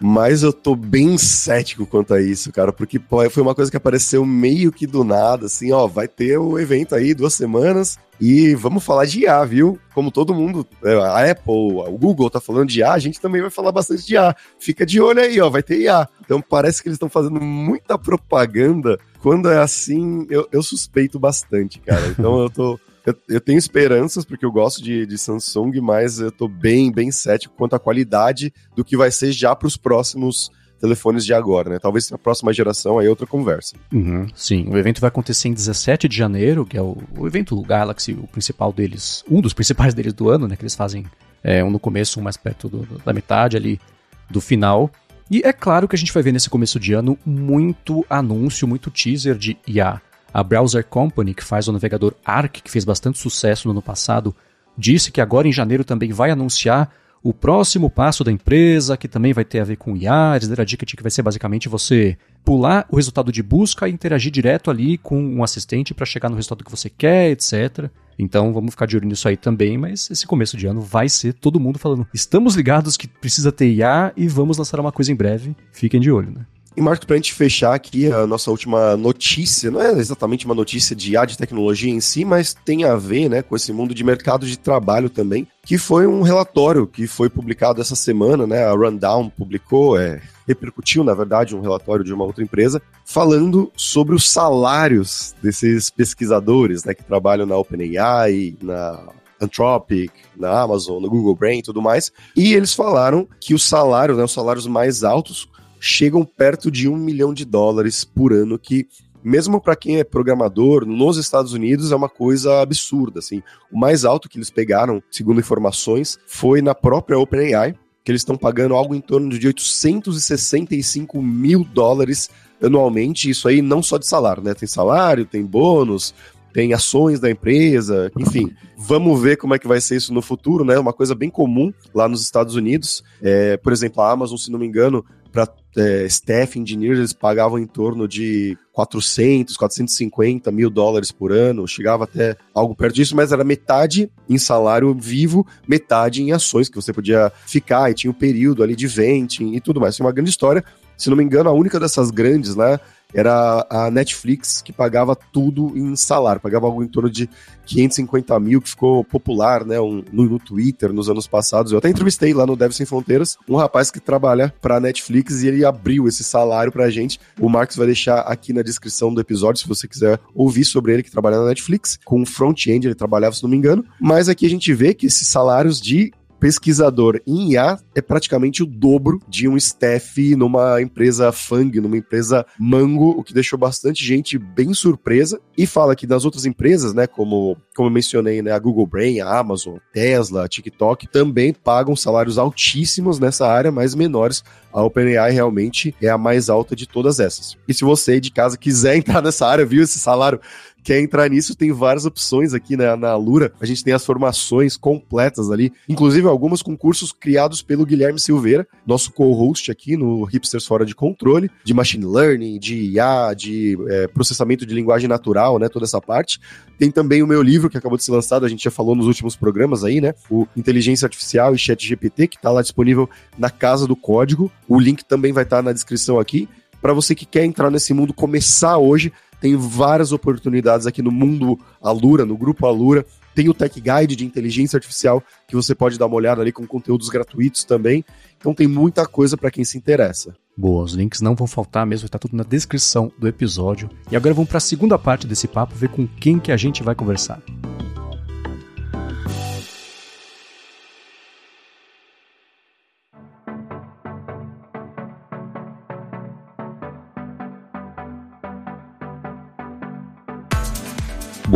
Mas 0.00 0.42
eu 0.42 0.52
tô 0.52 0.74
bem 0.74 1.16
cético 1.16 1.86
quanto 1.86 2.14
a 2.14 2.20
isso, 2.20 2.52
cara, 2.52 2.72
porque 2.72 3.00
foi 3.30 3.42
uma 3.42 3.54
coisa 3.54 3.70
que 3.70 3.76
apareceu 3.76 4.24
meio 4.24 4.70
que 4.70 4.86
do 4.86 5.02
nada, 5.04 5.46
assim, 5.46 5.72
ó, 5.72 5.86
vai 5.86 6.06
ter 6.06 6.38
o 6.38 6.58
evento 6.58 6.94
aí 6.94 7.14
duas 7.14 7.34
semanas 7.34 7.98
e 8.20 8.54
vamos 8.54 8.84
falar 8.84 9.04
de 9.04 9.20
IA, 9.20 9.44
viu? 9.44 9.78
Como 9.94 10.10
todo 10.10 10.34
mundo, 10.34 10.66
é, 10.82 10.94
a 10.94 11.30
Apple, 11.30 11.52
o 11.52 11.98
Google 11.98 12.30
tá 12.30 12.40
falando 12.40 12.68
de 12.68 12.80
IA, 12.80 12.92
a 12.92 12.98
gente 12.98 13.20
também 13.20 13.42
vai 13.42 13.50
falar 13.50 13.72
bastante 13.72 14.06
de 14.06 14.14
IA. 14.14 14.34
Fica 14.58 14.86
de 14.86 15.00
olho 15.00 15.20
aí, 15.20 15.40
ó, 15.40 15.50
vai 15.50 15.62
ter 15.62 15.80
IA. 15.80 16.08
Então 16.24 16.40
parece 16.40 16.82
que 16.82 16.88
eles 16.88 16.96
estão 16.96 17.08
fazendo 17.08 17.40
muita 17.40 17.98
propaganda. 17.98 18.98
Quando 19.20 19.50
é 19.50 19.58
assim, 19.58 20.26
eu, 20.30 20.48
eu 20.50 20.62
suspeito 20.62 21.18
bastante, 21.18 21.78
cara. 21.80 22.06
Então 22.08 22.40
eu 22.40 22.48
tô 22.50 22.80
eu, 23.06 23.14
eu, 23.28 23.40
tenho 23.40 23.58
esperanças, 23.58 24.24
porque 24.24 24.44
eu 24.44 24.50
gosto 24.50 24.82
de, 24.82 25.06
de, 25.06 25.16
Samsung, 25.16 25.80
mas 25.80 26.18
eu 26.18 26.32
tô 26.32 26.48
bem, 26.48 26.90
bem 26.90 27.12
cético 27.12 27.54
quanto 27.56 27.76
à 27.76 27.78
qualidade 27.78 28.52
do 28.74 28.84
que 28.84 28.96
vai 28.96 29.10
ser 29.10 29.32
já 29.32 29.54
para 29.54 29.68
os 29.68 29.76
próximos 29.76 30.50
telefones 30.80 31.24
de 31.24 31.32
agora, 31.32 31.70
né? 31.70 31.78
Talvez 31.78 32.10
na 32.10 32.18
próxima 32.18 32.52
geração 32.52 32.98
aí 32.98 33.06
é 33.06 33.10
outra 33.10 33.26
conversa. 33.26 33.76
Uhum, 33.92 34.26
sim, 34.34 34.68
o 34.68 34.76
evento 34.76 35.00
vai 35.00 35.08
acontecer 35.08 35.48
em 35.48 35.54
17 35.54 36.08
de 36.08 36.16
janeiro, 36.16 36.66
que 36.66 36.76
é 36.76 36.82
o, 36.82 36.98
o 37.16 37.26
evento 37.26 37.60
Galaxy, 37.62 38.12
o 38.12 38.26
principal 38.26 38.72
deles, 38.72 39.24
um 39.30 39.40
dos 39.40 39.54
principais 39.54 39.94
deles 39.94 40.12
do 40.12 40.28
ano, 40.28 40.46
né? 40.46 40.56
Que 40.56 40.62
eles 40.62 40.74
fazem 40.74 41.06
é, 41.42 41.62
um 41.62 41.70
no 41.70 41.78
começo, 41.78 42.20
um 42.20 42.22
mais 42.22 42.36
perto 42.36 42.68
do, 42.68 42.98
da 43.04 43.12
metade 43.12 43.56
ali 43.56 43.80
do 44.28 44.40
final. 44.40 44.90
E 45.30 45.42
é 45.44 45.52
claro 45.52 45.88
que 45.88 45.96
a 45.96 45.98
gente 45.98 46.12
vai 46.12 46.22
ver 46.22 46.32
nesse 46.32 46.50
começo 46.50 46.78
de 46.78 46.92
ano 46.92 47.18
muito 47.24 48.04
anúncio, 48.08 48.68
muito 48.68 48.90
teaser 48.90 49.36
de 49.36 49.56
IA. 49.66 50.00
A 50.36 50.42
Browser 50.42 50.84
Company, 50.84 51.32
que 51.32 51.42
faz 51.42 51.66
o 51.66 51.72
navegador 51.72 52.12
Arc, 52.22 52.60
que 52.60 52.70
fez 52.70 52.84
bastante 52.84 53.18
sucesso 53.18 53.66
no 53.66 53.72
ano 53.72 53.80
passado, 53.80 54.36
disse 54.76 55.10
que 55.10 55.22
agora 55.22 55.48
em 55.48 55.52
janeiro 55.52 55.82
também 55.82 56.12
vai 56.12 56.30
anunciar 56.30 56.92
o 57.22 57.32
próximo 57.32 57.88
passo 57.88 58.22
da 58.22 58.30
empresa, 58.30 58.98
que 58.98 59.08
também 59.08 59.32
vai 59.32 59.46
ter 59.46 59.60
a 59.60 59.64
ver 59.64 59.76
com 59.76 59.96
IA. 59.96 60.34
Eles 60.36 60.46
deram 60.46 60.60
a 60.60 60.66
dica 60.66 60.84
de 60.84 60.94
que 60.94 61.02
vai 61.02 61.10
ser 61.10 61.22
basicamente 61.22 61.70
você 61.70 62.18
pular 62.44 62.86
o 62.90 62.96
resultado 62.96 63.32
de 63.32 63.42
busca 63.42 63.88
e 63.88 63.92
interagir 63.92 64.30
direto 64.30 64.70
ali 64.70 64.98
com 64.98 65.18
um 65.18 65.42
assistente 65.42 65.94
para 65.94 66.04
chegar 66.04 66.28
no 66.28 66.36
resultado 66.36 66.62
que 66.62 66.70
você 66.70 66.90
quer, 66.90 67.30
etc. 67.30 67.88
Então 68.18 68.52
vamos 68.52 68.72
ficar 68.72 68.84
de 68.84 68.94
olho 68.94 69.08
nisso 69.08 69.26
aí 69.26 69.38
também, 69.38 69.78
mas 69.78 70.10
esse 70.10 70.26
começo 70.26 70.54
de 70.54 70.66
ano 70.66 70.82
vai 70.82 71.08
ser 71.08 71.32
todo 71.32 71.58
mundo 71.58 71.78
falando: 71.78 72.06
estamos 72.12 72.54
ligados 72.56 72.98
que 72.98 73.08
precisa 73.08 73.50
ter 73.50 73.72
IA 73.72 74.12
e 74.14 74.28
vamos 74.28 74.58
lançar 74.58 74.78
uma 74.80 74.92
coisa 74.92 75.10
em 75.10 75.16
breve. 75.16 75.56
Fiquem 75.72 75.98
de 75.98 76.10
olho, 76.10 76.30
né? 76.30 76.44
E 76.76 76.80
Marcos, 76.82 77.06
para 77.06 77.14
a 77.14 77.16
gente 77.16 77.32
fechar 77.32 77.74
aqui 77.74 78.12
a 78.12 78.26
nossa 78.26 78.50
última 78.50 78.98
notícia, 78.98 79.70
não 79.70 79.80
é 79.80 79.92
exatamente 79.92 80.44
uma 80.44 80.54
notícia 80.54 80.94
de 80.94 81.16
de 81.26 81.38
tecnologia 81.38 81.90
em 81.90 82.02
si, 82.02 82.22
mas 82.22 82.52
tem 82.52 82.84
a 82.84 82.94
ver 82.96 83.30
né, 83.30 83.40
com 83.40 83.56
esse 83.56 83.72
mundo 83.72 83.94
de 83.94 84.04
mercado 84.04 84.46
de 84.46 84.58
trabalho 84.58 85.08
também, 85.08 85.48
que 85.64 85.78
foi 85.78 86.06
um 86.06 86.20
relatório 86.20 86.86
que 86.86 87.06
foi 87.06 87.30
publicado 87.30 87.80
essa 87.80 87.96
semana, 87.96 88.46
né? 88.46 88.62
A 88.62 88.72
Rundown 88.72 89.30
publicou, 89.30 89.98
é, 89.98 90.20
repercutiu, 90.46 91.02
na 91.02 91.14
verdade, 91.14 91.56
um 91.56 91.62
relatório 91.62 92.04
de 92.04 92.12
uma 92.12 92.24
outra 92.24 92.44
empresa, 92.44 92.82
falando 93.06 93.72
sobre 93.74 94.14
os 94.14 94.28
salários 94.28 95.34
desses 95.42 95.88
pesquisadores 95.88 96.84
né, 96.84 96.92
que 96.92 97.02
trabalham 97.02 97.46
na 97.46 97.56
OpenAI, 97.56 98.54
na 98.60 99.02
Anthropic, 99.40 100.12
na 100.36 100.60
Amazon, 100.60 101.00
no 101.00 101.08
Google 101.08 101.34
Brain 101.34 101.60
e 101.60 101.62
tudo 101.62 101.80
mais. 101.80 102.12
E 102.36 102.52
eles 102.52 102.74
falaram 102.74 103.26
que 103.40 103.54
os 103.54 103.64
salários, 103.64 104.18
né, 104.18 104.24
os 104.24 104.32
salários 104.32 104.66
mais 104.66 105.02
altos, 105.02 105.48
chegam 105.80 106.24
perto 106.24 106.70
de 106.70 106.88
um 106.88 106.96
milhão 106.96 107.32
de 107.32 107.44
dólares 107.44 108.04
por 108.04 108.32
ano, 108.32 108.58
que 108.58 108.86
mesmo 109.22 109.60
para 109.60 109.74
quem 109.74 109.98
é 109.98 110.04
programador 110.04 110.86
nos 110.86 111.16
Estados 111.16 111.52
Unidos 111.52 111.90
é 111.90 111.96
uma 111.96 112.08
coisa 112.08 112.60
absurda, 112.60 113.18
assim. 113.18 113.42
O 113.72 113.78
mais 113.78 114.04
alto 114.04 114.28
que 114.28 114.38
eles 114.38 114.50
pegaram, 114.50 115.02
segundo 115.10 115.40
informações, 115.40 116.16
foi 116.26 116.62
na 116.62 116.74
própria 116.74 117.18
OpenAI, 117.18 117.74
que 118.04 118.12
eles 118.12 118.20
estão 118.20 118.36
pagando 118.36 118.76
algo 118.76 118.94
em 118.94 119.00
torno 119.00 119.36
de 119.36 119.44
865 119.48 121.20
mil 121.20 121.64
dólares 121.64 122.30
anualmente, 122.62 123.28
isso 123.28 123.48
aí 123.48 123.60
não 123.60 123.82
só 123.82 123.98
de 123.98 124.06
salário, 124.06 124.44
né? 124.44 124.54
Tem 124.54 124.68
salário, 124.68 125.26
tem 125.26 125.44
bônus, 125.44 126.14
tem 126.52 126.72
ações 126.72 127.20
da 127.20 127.30
empresa, 127.30 128.10
enfim. 128.16 128.50
Vamos 128.78 129.20
ver 129.20 129.36
como 129.36 129.54
é 129.54 129.58
que 129.58 129.68
vai 129.68 129.80
ser 129.80 129.96
isso 129.96 130.14
no 130.14 130.22
futuro, 130.22 130.64
né? 130.64 130.78
Uma 130.78 130.92
coisa 130.92 131.14
bem 131.14 131.28
comum 131.28 131.72
lá 131.92 132.08
nos 132.08 132.22
Estados 132.22 132.54
Unidos. 132.54 133.02
É, 133.20 133.56
por 133.56 133.72
exemplo, 133.72 134.00
a 134.02 134.10
Amazon, 134.10 134.38
se 134.38 134.50
não 134.50 134.58
me 134.58 134.66
engano, 134.66 135.04
para 135.36 135.54
é, 135.76 136.06
staff 136.06 136.58
engineers, 136.58 136.98
eles 136.98 137.12
pagavam 137.12 137.58
em 137.58 137.66
torno 137.66 138.08
de 138.08 138.56
400, 138.72 139.54
450 139.54 140.50
mil 140.50 140.70
dólares 140.70 141.12
por 141.12 141.30
ano, 141.30 141.68
chegava 141.68 142.04
até 142.04 142.36
algo 142.54 142.74
perto 142.74 142.94
disso, 142.94 143.14
mas 143.14 143.32
era 143.32 143.44
metade 143.44 144.10
em 144.26 144.38
salário 144.38 144.94
vivo, 144.98 145.46
metade 145.68 146.22
em 146.22 146.32
ações 146.32 146.70
que 146.70 146.76
você 146.76 146.90
podia 146.90 147.30
ficar, 147.46 147.90
e 147.90 147.94
tinha 147.94 148.10
um 148.10 148.14
período 148.14 148.62
ali 148.62 148.74
de 148.74 148.86
venting 148.86 149.52
e 149.52 149.60
tudo 149.60 149.78
mais. 149.78 149.94
Tinha 149.94 150.06
uma 150.06 150.12
grande 150.12 150.30
história. 150.30 150.64
Se 150.96 151.10
não 151.10 151.16
me 151.16 151.22
engano, 151.22 151.50
a 151.50 151.52
única 151.52 151.78
dessas 151.78 152.10
grandes, 152.10 152.56
né, 152.56 152.80
era 153.14 153.66
a 153.70 153.90
Netflix 153.90 154.60
que 154.62 154.72
pagava 154.72 155.16
tudo 155.32 155.76
em 155.76 155.94
salário, 155.96 156.40
pagava 156.40 156.66
algo 156.66 156.82
em 156.82 156.88
torno 156.88 157.10
de 157.10 157.28
550 157.66 158.38
mil, 158.40 158.60
que 158.60 158.70
ficou 158.70 159.04
popular, 159.04 159.64
né, 159.64 159.80
um, 159.80 160.02
no, 160.12 160.24
no, 160.24 160.38
Twitter 160.38 160.92
nos 160.92 161.08
anos 161.08 161.26
passados. 161.26 161.72
Eu 161.72 161.78
até 161.78 161.88
entrevistei 161.88 162.32
lá 162.32 162.46
no 162.46 162.56
Dev 162.56 162.72
Sem 162.72 162.86
Fronteiras 162.86 163.36
um 163.48 163.56
rapaz 163.56 163.90
que 163.90 164.00
trabalha 164.00 164.54
para 164.60 164.76
a 164.76 164.80
Netflix 164.80 165.42
e 165.42 165.48
ele 165.48 165.64
abriu 165.64 166.06
esse 166.06 166.22
salário 166.22 166.72
pra 166.72 166.90
gente. 166.90 167.18
O 167.40 167.48
Marcos 167.48 167.76
vai 167.76 167.86
deixar 167.86 168.20
aqui 168.20 168.52
na 168.52 168.62
descrição 168.62 169.12
do 169.12 169.20
episódio, 169.20 169.60
se 169.60 169.68
você 169.68 169.88
quiser 169.88 170.20
ouvir 170.34 170.64
sobre 170.64 170.92
ele 170.92 171.02
que 171.02 171.10
trabalha 171.10 171.38
na 171.38 171.46
Netflix. 171.46 171.98
Com 172.04 172.24
front-end 172.24 172.86
ele 172.86 172.94
trabalhava, 172.94 173.34
se 173.34 173.42
não 173.42 173.50
me 173.50 173.56
engano. 173.56 173.84
Mas 174.00 174.28
aqui 174.28 174.46
a 174.46 174.50
gente 174.50 174.72
vê 174.72 174.94
que 174.94 175.06
esses 175.06 175.28
salários 175.28 175.80
de 175.80 176.12
pesquisador 176.38 177.20
em 177.26 177.52
IA 177.52 177.78
é 177.94 178.00
praticamente 178.00 178.62
o 178.62 178.66
dobro 178.66 179.20
de 179.28 179.48
um 179.48 179.56
staff 179.56 180.34
numa 180.36 180.80
empresa 180.80 181.32
Fang, 181.32 181.80
numa 181.80 181.96
empresa 181.96 182.46
Mango, 182.58 183.10
o 183.10 183.22
que 183.22 183.34
deixou 183.34 183.58
bastante 183.58 184.04
gente 184.04 184.38
bem 184.38 184.72
surpresa. 184.74 185.40
E 185.56 185.66
fala 185.66 185.96
que 185.96 186.06
nas 186.06 186.24
outras 186.24 186.44
empresas, 186.44 186.92
né, 186.92 187.06
como, 187.06 187.56
como 187.74 187.88
eu 187.88 187.92
mencionei, 187.92 188.42
né, 188.42 188.52
a 188.52 188.58
Google 188.58 188.86
Brain, 188.86 189.20
a 189.20 189.38
Amazon, 189.38 189.76
Tesla, 189.92 190.44
a 190.44 190.48
TikTok, 190.48 191.06
também 191.08 191.52
pagam 191.52 191.96
salários 191.96 192.38
altíssimos 192.38 193.18
nessa 193.18 193.46
área, 193.46 193.72
mas 193.72 193.94
menores. 193.94 194.44
A 194.72 194.82
OpenAI 194.82 195.32
realmente 195.32 195.94
é 196.02 196.08
a 196.08 196.18
mais 196.18 196.50
alta 196.50 196.76
de 196.76 196.86
todas 196.86 197.18
essas. 197.18 197.56
E 197.66 197.72
se 197.72 197.82
você 197.82 198.20
de 198.20 198.30
casa 198.30 198.58
quiser 198.58 198.94
entrar 198.96 199.22
nessa 199.22 199.46
área, 199.46 199.64
viu 199.64 199.82
esse 199.82 199.98
salário 199.98 200.40
quer 200.86 201.00
entrar 201.00 201.28
nisso, 201.28 201.56
tem 201.56 201.72
várias 201.72 202.06
opções 202.06 202.54
aqui 202.54 202.76
na, 202.76 202.96
na 202.96 203.16
Lura. 203.16 203.52
A 203.60 203.66
gente 203.66 203.82
tem 203.82 203.92
as 203.92 204.06
formações 204.06 204.76
completas 204.76 205.50
ali, 205.50 205.72
inclusive 205.88 206.28
algumas 206.28 206.62
com 206.62 206.76
cursos 206.76 207.10
criados 207.10 207.60
pelo 207.60 207.84
Guilherme 207.84 208.20
Silveira, 208.20 208.64
nosso 208.86 209.10
co-host 209.10 209.68
aqui 209.68 209.96
no 209.96 210.22
Hipsters 210.22 210.64
Fora 210.64 210.86
de 210.86 210.94
Controle, 210.94 211.50
de 211.64 211.74
Machine 211.74 212.04
Learning, 212.06 212.56
de 212.60 212.76
IA, 212.92 213.34
de 213.36 213.76
é, 213.88 214.06
processamento 214.06 214.64
de 214.64 214.72
linguagem 214.72 215.08
natural, 215.08 215.58
né? 215.58 215.68
Toda 215.68 215.86
essa 215.86 216.00
parte. 216.00 216.38
Tem 216.78 216.88
também 216.88 217.20
o 217.20 217.26
meu 217.26 217.42
livro 217.42 217.68
que 217.68 217.76
acabou 217.76 217.98
de 217.98 218.04
ser 218.04 218.12
lançado, 218.12 218.46
a 218.46 218.48
gente 218.48 218.62
já 218.62 218.70
falou 218.70 218.94
nos 218.94 219.08
últimos 219.08 219.34
programas 219.34 219.82
aí, 219.82 220.00
né? 220.00 220.14
O 220.30 220.46
Inteligência 220.56 221.06
Artificial 221.06 221.52
e 221.52 221.58
Chat 221.58 221.84
GPT, 221.84 222.28
que 222.28 222.36
está 222.36 222.52
lá 222.52 222.62
disponível 222.62 223.10
na 223.36 223.50
Casa 223.50 223.88
do 223.88 223.96
Código. 223.96 224.52
O 224.68 224.78
link 224.78 225.04
também 225.04 225.32
vai 225.32 225.42
estar 225.42 225.56
tá 225.56 225.62
na 225.62 225.72
descrição 225.72 226.20
aqui 226.20 226.48
para 226.80 226.92
você 226.92 227.16
que 227.16 227.26
quer 227.26 227.44
entrar 227.44 227.68
nesse 227.68 227.92
mundo, 227.92 228.14
começar 228.14 228.78
hoje 228.78 229.12
tem 229.40 229.56
várias 229.56 230.12
oportunidades 230.12 230.86
aqui 230.86 231.02
no 231.02 231.10
mundo 231.10 231.58
Alura, 231.82 232.24
no 232.24 232.36
grupo 232.36 232.66
Alura. 232.66 233.04
Tem 233.34 233.48
o 233.48 233.54
Tech 233.54 233.78
Guide 233.78 234.16
de 234.16 234.24
inteligência 234.24 234.76
artificial 234.76 235.22
que 235.46 235.54
você 235.54 235.74
pode 235.74 235.98
dar 235.98 236.06
uma 236.06 236.16
olhada 236.16 236.40
ali 236.40 236.52
com 236.52 236.66
conteúdos 236.66 237.08
gratuitos 237.08 237.64
também. 237.64 238.04
Então 238.38 238.54
tem 238.54 238.66
muita 238.66 239.06
coisa 239.06 239.36
para 239.36 239.50
quem 239.50 239.64
se 239.64 239.76
interessa. 239.76 240.34
Boa, 240.56 240.84
os 240.84 240.94
links 240.94 241.20
não 241.20 241.34
vão 241.34 241.46
faltar 241.46 241.84
mesmo, 241.84 242.06
está 242.06 242.18
tudo 242.18 242.34
na 242.34 242.42
descrição 242.42 243.12
do 243.18 243.28
episódio. 243.28 243.90
E 244.10 244.16
agora 244.16 244.34
vamos 244.34 244.48
para 244.48 244.58
a 244.58 244.60
segunda 244.60 244.98
parte 244.98 245.26
desse 245.26 245.46
papo, 245.46 245.74
ver 245.74 245.90
com 245.90 246.06
quem 246.06 246.38
que 246.38 246.50
a 246.50 246.56
gente 246.56 246.82
vai 246.82 246.94
conversar. 246.94 247.42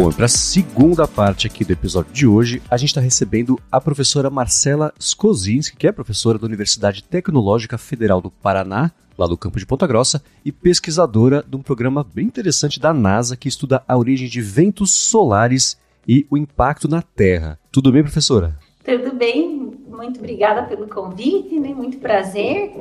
Bom, 0.00 0.10
para 0.10 0.24
a 0.24 0.28
segunda 0.28 1.06
parte 1.06 1.46
aqui 1.46 1.62
do 1.62 1.74
episódio 1.74 2.10
de 2.10 2.26
hoje, 2.26 2.62
a 2.70 2.78
gente 2.78 2.88
está 2.88 3.02
recebendo 3.02 3.60
a 3.70 3.78
professora 3.78 4.30
Marcela 4.30 4.94
Skozinski, 4.98 5.76
que 5.76 5.86
é 5.86 5.92
professora 5.92 6.38
da 6.38 6.46
Universidade 6.46 7.04
Tecnológica 7.04 7.76
Federal 7.76 8.18
do 8.18 8.30
Paraná, 8.30 8.90
lá 9.18 9.26
do 9.26 9.36
campo 9.36 9.58
de 9.58 9.66
Ponta 9.66 9.86
Grossa, 9.86 10.22
e 10.42 10.50
pesquisadora 10.50 11.44
de 11.46 11.54
um 11.54 11.60
programa 11.60 12.02
bem 12.02 12.24
interessante 12.24 12.80
da 12.80 12.94
NASA 12.94 13.36
que 13.36 13.46
estuda 13.46 13.84
a 13.86 13.94
origem 13.94 14.26
de 14.26 14.40
ventos 14.40 14.90
solares 14.90 15.78
e 16.08 16.26
o 16.30 16.38
impacto 16.38 16.88
na 16.88 17.02
Terra. 17.02 17.58
Tudo 17.70 17.92
bem, 17.92 18.02
professora? 18.02 18.58
Tudo 18.82 19.14
bem, 19.14 19.76
muito 19.86 20.18
obrigada 20.18 20.62
pelo 20.62 20.88
convite, 20.88 21.60
né? 21.60 21.74
muito 21.74 21.98
prazer. 21.98 22.72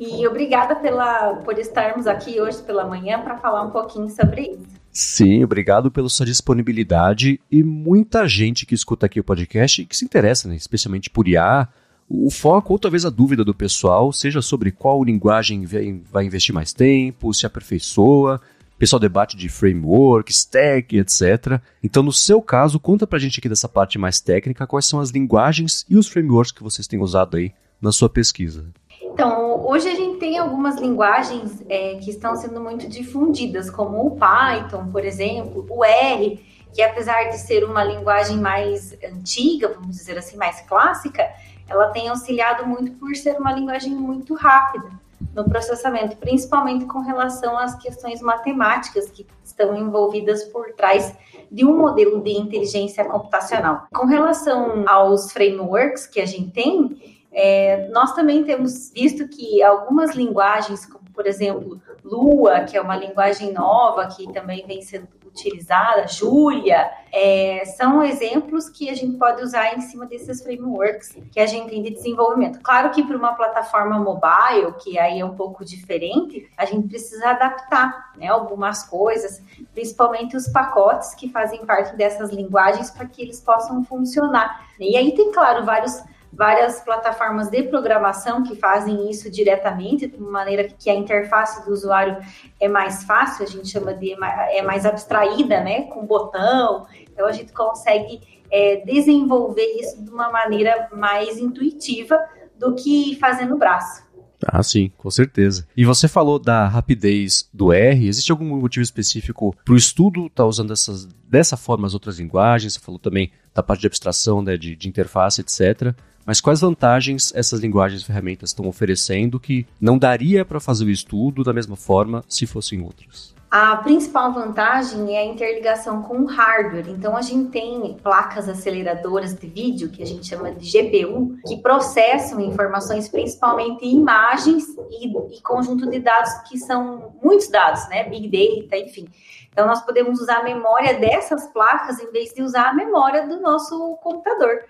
E 0.00 0.26
obrigada 0.26 0.74
pela, 0.76 1.34
por 1.44 1.58
estarmos 1.58 2.06
aqui 2.06 2.40
hoje 2.40 2.62
pela 2.62 2.86
manhã 2.86 3.20
para 3.20 3.36
falar 3.36 3.60
um 3.60 3.70
pouquinho 3.70 4.08
sobre 4.08 4.52
isso. 4.52 4.81
Sim, 4.92 5.42
obrigado 5.42 5.90
pela 5.90 6.08
sua 6.10 6.26
disponibilidade 6.26 7.40
e 7.50 7.62
muita 7.62 8.28
gente 8.28 8.66
que 8.66 8.74
escuta 8.74 9.06
aqui 9.06 9.18
o 9.18 9.24
podcast 9.24 9.80
e 9.80 9.86
que 9.86 9.96
se 9.96 10.04
interessa, 10.04 10.46
né, 10.46 10.54
especialmente 10.54 11.08
por 11.08 11.26
IA. 11.26 11.66
O 12.06 12.30
foco 12.30 12.74
ou 12.74 12.78
talvez 12.78 13.06
a 13.06 13.10
dúvida 13.10 13.42
do 13.42 13.54
pessoal 13.54 14.12
seja 14.12 14.42
sobre 14.42 14.70
qual 14.70 15.02
linguagem 15.02 15.64
vai 15.64 16.26
investir 16.26 16.54
mais 16.54 16.74
tempo, 16.74 17.32
se 17.32 17.46
aperfeiçoa, 17.46 18.38
pessoal 18.78 19.00
debate 19.00 19.34
de 19.34 19.48
framework, 19.48 20.30
stack, 20.30 20.98
etc. 20.98 21.58
Então, 21.82 22.02
no 22.02 22.12
seu 22.12 22.42
caso, 22.42 22.78
conta 22.78 23.06
pra 23.06 23.18
gente 23.18 23.38
aqui 23.38 23.48
dessa 23.48 23.68
parte 23.68 23.98
mais 23.98 24.20
técnica 24.20 24.66
quais 24.66 24.84
são 24.84 25.00
as 25.00 25.08
linguagens 25.08 25.86
e 25.88 25.96
os 25.96 26.06
frameworks 26.06 26.52
que 26.52 26.62
vocês 26.62 26.86
têm 26.86 27.00
usado 27.00 27.38
aí 27.38 27.50
na 27.80 27.92
sua 27.92 28.10
pesquisa. 28.10 28.66
Então, 29.12 29.66
hoje 29.66 29.88
a 29.88 29.94
gente 29.94 30.18
tem 30.18 30.38
algumas 30.38 30.76
linguagens 30.76 31.62
é, 31.68 31.96
que 31.96 32.10
estão 32.10 32.34
sendo 32.34 32.60
muito 32.60 32.88
difundidas, 32.88 33.68
como 33.68 34.06
o 34.06 34.16
Python, 34.16 34.86
por 34.90 35.04
exemplo, 35.04 35.66
o 35.68 35.84
R, 35.84 36.42
que 36.72 36.80
apesar 36.82 37.24
de 37.24 37.38
ser 37.38 37.62
uma 37.62 37.84
linguagem 37.84 38.38
mais 38.38 38.96
antiga, 39.04 39.68
vamos 39.68 39.96
dizer 39.96 40.16
assim, 40.16 40.38
mais 40.38 40.62
clássica, 40.62 41.28
ela 41.68 41.90
tem 41.90 42.08
auxiliado 42.08 42.66
muito 42.66 42.92
por 42.92 43.14
ser 43.14 43.38
uma 43.38 43.52
linguagem 43.52 43.94
muito 43.94 44.34
rápida 44.34 44.90
no 45.34 45.44
processamento, 45.44 46.16
principalmente 46.16 46.84
com 46.86 47.00
relação 47.00 47.56
às 47.56 47.74
questões 47.76 48.20
matemáticas 48.20 49.10
que 49.10 49.26
estão 49.44 49.76
envolvidas 49.76 50.44
por 50.44 50.72
trás 50.72 51.14
de 51.50 51.64
um 51.64 51.76
modelo 51.76 52.20
de 52.22 52.32
inteligência 52.32 53.04
computacional. 53.04 53.86
Com 53.92 54.06
relação 54.06 54.84
aos 54.86 55.30
frameworks 55.30 56.06
que 56.06 56.20
a 56.20 56.26
gente 56.26 56.50
tem, 56.50 57.11
é, 57.32 57.88
nós 57.88 58.14
também 58.14 58.44
temos 58.44 58.90
visto 58.92 59.26
que 59.28 59.62
algumas 59.62 60.14
linguagens, 60.14 60.84
como 60.86 61.04
por 61.12 61.26
exemplo 61.26 61.80
Lua, 62.04 62.60
que 62.60 62.76
é 62.76 62.80
uma 62.80 62.96
linguagem 62.96 63.52
nova 63.52 64.06
que 64.06 64.30
também 64.32 64.66
vem 64.66 64.82
sendo 64.82 65.08
utilizada, 65.32 66.06
Julia, 66.06 66.90
é, 67.10 67.64
são 67.64 68.02
exemplos 68.02 68.68
que 68.68 68.90
a 68.90 68.94
gente 68.94 69.16
pode 69.16 69.42
usar 69.42 69.74
em 69.74 69.80
cima 69.80 70.04
desses 70.04 70.42
frameworks 70.42 71.16
que 71.32 71.40
a 71.40 71.46
gente 71.46 71.70
tem 71.70 71.82
de 71.82 71.90
desenvolvimento. 71.90 72.60
Claro 72.60 72.90
que 72.90 73.02
para 73.02 73.16
uma 73.16 73.32
plataforma 73.32 73.98
mobile, 73.98 74.74
que 74.82 74.98
aí 74.98 75.20
é 75.20 75.24
um 75.24 75.34
pouco 75.34 75.64
diferente, 75.64 76.50
a 76.56 76.66
gente 76.66 76.86
precisa 76.86 77.30
adaptar 77.30 78.12
né, 78.16 78.28
algumas 78.28 78.84
coisas, 78.84 79.42
principalmente 79.72 80.36
os 80.36 80.46
pacotes 80.48 81.14
que 81.14 81.30
fazem 81.30 81.64
parte 81.64 81.96
dessas 81.96 82.30
linguagens 82.30 82.90
para 82.90 83.06
que 83.06 83.22
eles 83.22 83.40
possam 83.40 83.82
funcionar. 83.84 84.68
E 84.78 84.96
aí 84.96 85.14
tem, 85.14 85.32
claro, 85.32 85.64
vários 85.64 86.02
várias 86.32 86.80
plataformas 86.80 87.50
de 87.50 87.62
programação 87.64 88.42
que 88.42 88.56
fazem 88.56 89.10
isso 89.10 89.30
diretamente, 89.30 90.06
de 90.06 90.18
maneira 90.18 90.64
que 90.64 90.88
a 90.88 90.94
interface 90.94 91.64
do 91.64 91.72
usuário 91.72 92.16
é 92.58 92.68
mais 92.68 93.04
fácil, 93.04 93.44
a 93.44 93.48
gente 93.48 93.68
chama 93.68 93.92
de 93.92 94.12
é 94.12 94.62
mais 94.62 94.86
abstraída, 94.86 95.60
né, 95.60 95.82
com 95.82 96.06
botão. 96.06 96.86
Então 97.12 97.26
a 97.26 97.32
gente 97.32 97.52
consegue 97.52 98.20
é, 98.50 98.76
desenvolver 98.84 99.66
isso 99.78 100.02
de 100.02 100.10
uma 100.10 100.30
maneira 100.30 100.88
mais 100.92 101.38
intuitiva 101.38 102.18
do 102.58 102.74
que 102.74 103.16
fazendo 103.20 103.56
braço. 103.56 104.02
Ah, 104.44 104.62
sim, 104.62 104.90
com 104.96 105.10
certeza. 105.10 105.66
E 105.76 105.84
você 105.84 106.08
falou 106.08 106.38
da 106.38 106.66
rapidez 106.66 107.48
do 107.52 107.72
R. 107.72 108.08
Existe 108.08 108.32
algum 108.32 108.44
motivo 108.44 108.82
específico 108.82 109.54
para 109.64 109.74
o 109.74 109.76
estudo 109.76 110.26
estar 110.26 110.42
tá 110.42 110.46
usando 110.46 110.72
essas, 110.72 111.06
dessa 111.28 111.56
forma 111.56 111.86
as 111.86 111.94
outras 111.94 112.18
linguagens? 112.18 112.74
Você 112.74 112.80
falou 112.80 112.98
também 112.98 113.30
da 113.54 113.62
parte 113.62 113.82
de 113.82 113.86
abstração, 113.86 114.42
né, 114.42 114.56
de, 114.56 114.74
de 114.74 114.88
interface, 114.88 115.40
etc. 115.40 115.94
Mas 116.24 116.40
quais 116.40 116.60
vantagens 116.60 117.32
essas 117.34 117.60
linguagens 117.60 118.02
e 118.02 118.04
ferramentas 118.04 118.50
estão 118.50 118.68
oferecendo 118.68 119.40
que 119.40 119.66
não 119.80 119.98
daria 119.98 120.44
para 120.44 120.60
fazer 120.60 120.84
o 120.84 120.90
estudo 120.90 121.42
da 121.42 121.52
mesma 121.52 121.76
forma 121.76 122.24
se 122.28 122.46
fossem 122.46 122.82
outras? 122.82 123.34
A 123.52 123.76
principal 123.76 124.32
vantagem 124.32 125.14
é 125.14 125.20
a 125.20 125.24
interligação 125.26 126.00
com 126.00 126.22
o 126.22 126.24
hardware. 126.24 126.88
Então, 126.88 127.14
a 127.14 127.20
gente 127.20 127.50
tem 127.50 127.98
placas 128.02 128.48
aceleradoras 128.48 129.34
de 129.34 129.46
vídeo, 129.46 129.90
que 129.90 130.02
a 130.02 130.06
gente 130.06 130.26
chama 130.26 130.52
de 130.52 130.66
GPU, 130.66 131.36
que 131.46 131.58
processam 131.58 132.40
informações, 132.40 133.10
principalmente 133.10 133.84
imagens 133.84 134.64
e, 134.90 135.06
e 135.06 135.42
conjunto 135.42 135.90
de 135.90 135.98
dados 135.98 136.32
que 136.48 136.56
são 136.56 137.14
muitos 137.22 137.48
dados, 137.48 137.86
né? 137.90 138.08
Big 138.08 138.28
data, 138.28 138.78
enfim. 138.78 139.06
Então, 139.50 139.66
nós 139.66 139.84
podemos 139.84 140.18
usar 140.18 140.38
a 140.38 140.44
memória 140.44 140.98
dessas 140.98 141.46
placas 141.48 142.00
em 142.00 142.10
vez 142.10 142.32
de 142.32 142.42
usar 142.42 142.70
a 142.70 142.72
memória 142.72 143.26
do 143.26 143.38
nosso 143.38 143.98
computador. 144.02 144.64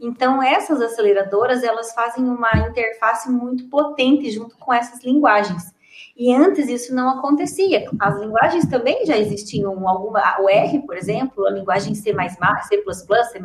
Então, 0.00 0.42
essas 0.42 0.80
aceleradoras, 0.80 1.62
elas 1.64 1.92
fazem 1.92 2.24
uma 2.24 2.50
interface 2.68 3.30
muito 3.30 3.68
potente 3.68 4.30
junto 4.30 4.56
com 4.56 4.72
essas 4.72 5.02
linguagens. 5.02 5.74
E 6.18 6.34
antes 6.34 6.68
isso 6.68 6.92
não 6.92 7.08
acontecia. 7.10 7.88
As 8.00 8.18
linguagens 8.18 8.66
também 8.66 9.06
já 9.06 9.16
existiam, 9.16 9.88
alguma, 9.88 10.40
o 10.40 10.48
R, 10.48 10.80
por 10.80 10.96
exemplo, 10.96 11.46
a 11.46 11.50
linguagem 11.50 11.94
C++, 11.94 12.12
C++, 12.12 12.82
C++, 12.82 13.40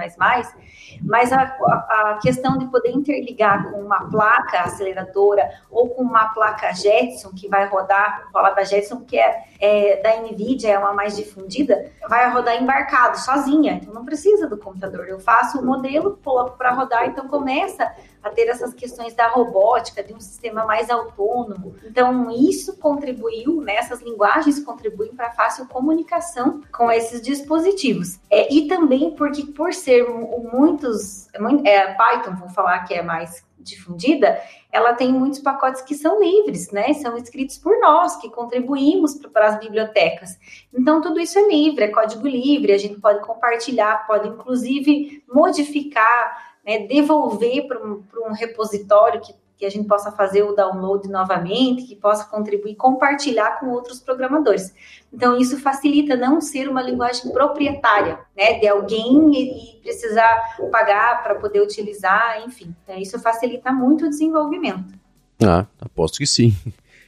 mas 1.04 1.32
a, 1.32 1.42
a, 1.42 2.20
questão 2.20 2.58
de 2.58 2.66
poder 2.66 2.90
interligar 2.90 3.70
com 3.70 3.80
uma 3.80 4.10
placa 4.10 4.62
aceleradora 4.62 5.48
ou 5.70 5.90
com 5.90 6.02
uma 6.02 6.30
placa 6.30 6.74
Jetson, 6.74 7.30
que 7.30 7.48
vai 7.48 7.68
rodar, 7.68 8.28
falar 8.34 8.52
da 8.52 8.64
Jetson, 8.64 9.02
que 9.02 9.20
é, 9.20 9.44
é 9.60 10.02
da 10.02 10.18
NVIDIA, 10.22 10.74
é 10.74 10.80
uma 10.80 10.94
mais 10.94 11.16
difundida, 11.16 11.92
vai 12.10 12.32
rodar 12.32 12.60
embarcado, 12.60 13.20
sozinha, 13.20 13.74
então 13.74 13.94
não 13.94 14.04
precisa 14.04 14.48
do 14.48 14.58
computador. 14.58 15.08
Eu 15.08 15.20
faço 15.20 15.60
o 15.60 15.66
modelo, 15.66 16.20
coloco 16.24 16.58
para 16.58 16.72
rodar, 16.72 17.06
então 17.06 17.28
começa 17.28 17.88
a 18.24 18.30
ter 18.30 18.48
essas 18.48 18.74
questões 18.74 19.14
da 19.14 19.28
robótica, 19.28 20.04
de 20.04 20.14
um 20.14 20.20
sistema 20.20 20.66
mais 20.66 20.90
autônomo. 20.90 21.76
Então, 21.84 22.32
isso 22.32 22.78
contribuiu, 22.78 23.62
né, 23.62 23.76
essas 23.76 24.02
linguagens 24.02 24.64
contribuem 24.64 25.14
para 25.14 25.28
a 25.28 25.32
fácil 25.32 25.68
comunicação 25.68 26.62
com 26.72 26.90
esses 26.90 27.22
dispositivos. 27.22 28.20
É, 28.30 28.52
e 28.54 28.68
também 28.68 29.12
porque, 29.12 29.44
por 29.48 29.74
ser 29.74 30.08
muitos, 30.08 31.28
é, 31.66 31.94
Python, 31.94 32.36
vou 32.36 32.50
falar 32.50 32.80
que 32.86 32.94
é 32.94 33.02
mais 33.02 33.44
difundida, 33.64 34.42
ela 34.72 34.94
tem 34.94 35.12
muitos 35.12 35.40
pacotes 35.40 35.82
que 35.82 35.96
são 35.96 36.22
livres, 36.22 36.72
né? 36.72 36.94
São 36.96 37.16
escritos 37.18 37.58
por 37.58 37.80
nós, 37.80 38.18
que 38.18 38.30
contribuímos 38.30 39.16
para 39.32 39.48
as 39.48 39.60
bibliotecas. 39.60 40.38
Então, 40.74 41.02
tudo 41.02 41.20
isso 41.20 41.40
é 41.40 41.48
livre, 41.48 41.86
é 41.86 41.88
código 41.88 42.28
livre, 42.28 42.74
a 42.74 42.78
gente 42.78 43.00
pode 43.00 43.22
compartilhar, 43.26 44.06
pode 44.06 44.28
inclusive 44.28 45.24
modificar, 45.28 46.53
né, 46.66 46.88
devolver 46.88 47.68
para 47.68 47.86
um, 47.86 48.04
um 48.28 48.34
repositório 48.34 49.22
que 49.22 49.34
que 49.64 49.68
a 49.68 49.70
gente 49.70 49.88
possa 49.88 50.12
fazer 50.12 50.44
o 50.44 50.54
download 50.54 51.08
novamente, 51.08 51.84
que 51.84 51.96
possa 51.96 52.26
contribuir, 52.26 52.76
compartilhar 52.76 53.62
com 53.62 53.68
outros 53.68 53.98
programadores. 53.98 54.74
Então, 55.12 55.38
isso 55.38 55.58
facilita 55.58 56.18
não 56.18 56.42
ser 56.42 56.68
uma 56.68 56.82
linguagem 56.82 57.32
proprietária, 57.32 58.20
né, 58.36 58.60
de 58.60 58.68
alguém 58.68 59.32
e, 59.34 59.80
precisar 59.82 60.58
pagar 60.70 61.24
para 61.24 61.36
poder 61.36 61.62
utilizar, 61.62 62.44
enfim. 62.46 62.76
Então, 62.84 62.98
isso 62.98 63.18
facilita 63.20 63.72
muito 63.72 64.06
o 64.06 64.10
desenvolvimento. 64.10 64.94
Ah, 65.42 65.66
aposto 65.80 66.18
que 66.18 66.28
sim. 66.28 66.54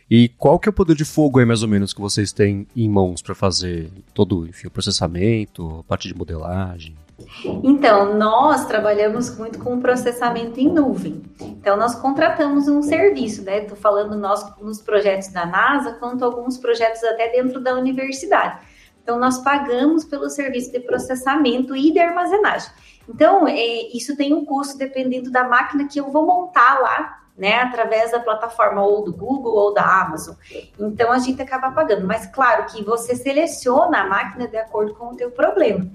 E 0.09 0.29
qual 0.29 0.59
que 0.59 0.69
é 0.69 0.71
o 0.71 0.73
poder 0.73 0.95
de 0.95 1.03
fogo 1.03 1.39
aí, 1.39 1.45
mais 1.45 1.63
ou 1.63 1.67
menos, 1.67 1.91
que 1.91 1.99
vocês 1.99 2.31
têm 2.31 2.67
em 2.75 2.87
mãos 2.87 3.21
para 3.21 3.33
fazer 3.33 3.89
todo 4.13 4.45
enfim, 4.45 4.67
o 4.67 4.71
processamento, 4.71 5.79
a 5.79 5.83
parte 5.83 6.07
de 6.07 6.15
modelagem? 6.15 6.95
Então, 7.63 8.13
nós 8.15 8.65
trabalhamos 8.65 9.37
muito 9.37 9.59
com 9.59 9.79
processamento 9.79 10.59
em 10.59 10.69
nuvem. 10.69 11.23
Então, 11.39 11.77
nós 11.77 11.95
contratamos 11.95 12.67
um 12.67 12.81
serviço, 12.81 13.43
né? 13.43 13.59
Estou 13.59 13.77
falando 13.77 14.17
nós 14.17 14.43
nos 14.59 14.81
projetos 14.81 15.29
da 15.29 15.45
NASA, 15.45 15.93
quanto 15.93 16.25
alguns 16.25 16.57
projetos 16.57 17.03
até 17.03 17.29
dentro 17.29 17.61
da 17.61 17.73
universidade. 17.73 18.59
Então, 19.01 19.17
nós 19.17 19.37
pagamos 19.37 20.03
pelo 20.03 20.29
serviço 20.29 20.71
de 20.71 20.79
processamento 20.79 21.75
e 21.75 21.91
de 21.91 21.99
armazenagem. 21.99 22.69
Então, 23.07 23.47
é, 23.47 23.87
isso 23.95 24.17
tem 24.17 24.33
um 24.33 24.43
custo 24.43 24.77
dependendo 24.77 25.31
da 25.31 25.43
máquina 25.43 25.87
que 25.87 25.99
eu 25.99 26.11
vou 26.11 26.25
montar 26.25 26.79
lá 26.79 27.25
né, 27.37 27.55
através 27.61 28.11
da 28.11 28.19
plataforma 28.19 28.81
ou 28.83 29.03
do 29.03 29.13
Google 29.13 29.53
ou 29.53 29.73
da 29.73 29.83
Amazon. 30.01 30.35
Então 30.79 31.11
a 31.11 31.19
gente 31.19 31.41
acaba 31.41 31.71
pagando, 31.71 32.07
mas 32.07 32.25
claro 32.27 32.65
que 32.65 32.83
você 32.83 33.15
seleciona 33.15 34.01
a 34.01 34.07
máquina 34.07 34.47
de 34.47 34.57
acordo 34.57 34.93
com 34.95 35.07
o 35.07 35.15
teu 35.15 35.31
problema. 35.31 35.85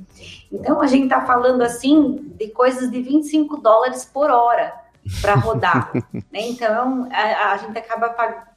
Então 0.53 0.81
a 0.81 0.87
gente 0.87 1.05
está 1.05 1.25
falando 1.25 1.63
assim 1.63 2.33
de 2.37 2.49
coisas 2.49 2.91
de 2.91 3.01
25 3.01 3.59
dólares 3.59 4.05
por 4.05 4.31
hora 4.31 4.75
para 5.21 5.35
rodar. 5.35 5.93
né? 6.13 6.49
Então 6.49 7.09
a, 7.13 7.53
a, 7.53 7.57
gente 7.57 7.79
acaba 7.79 8.15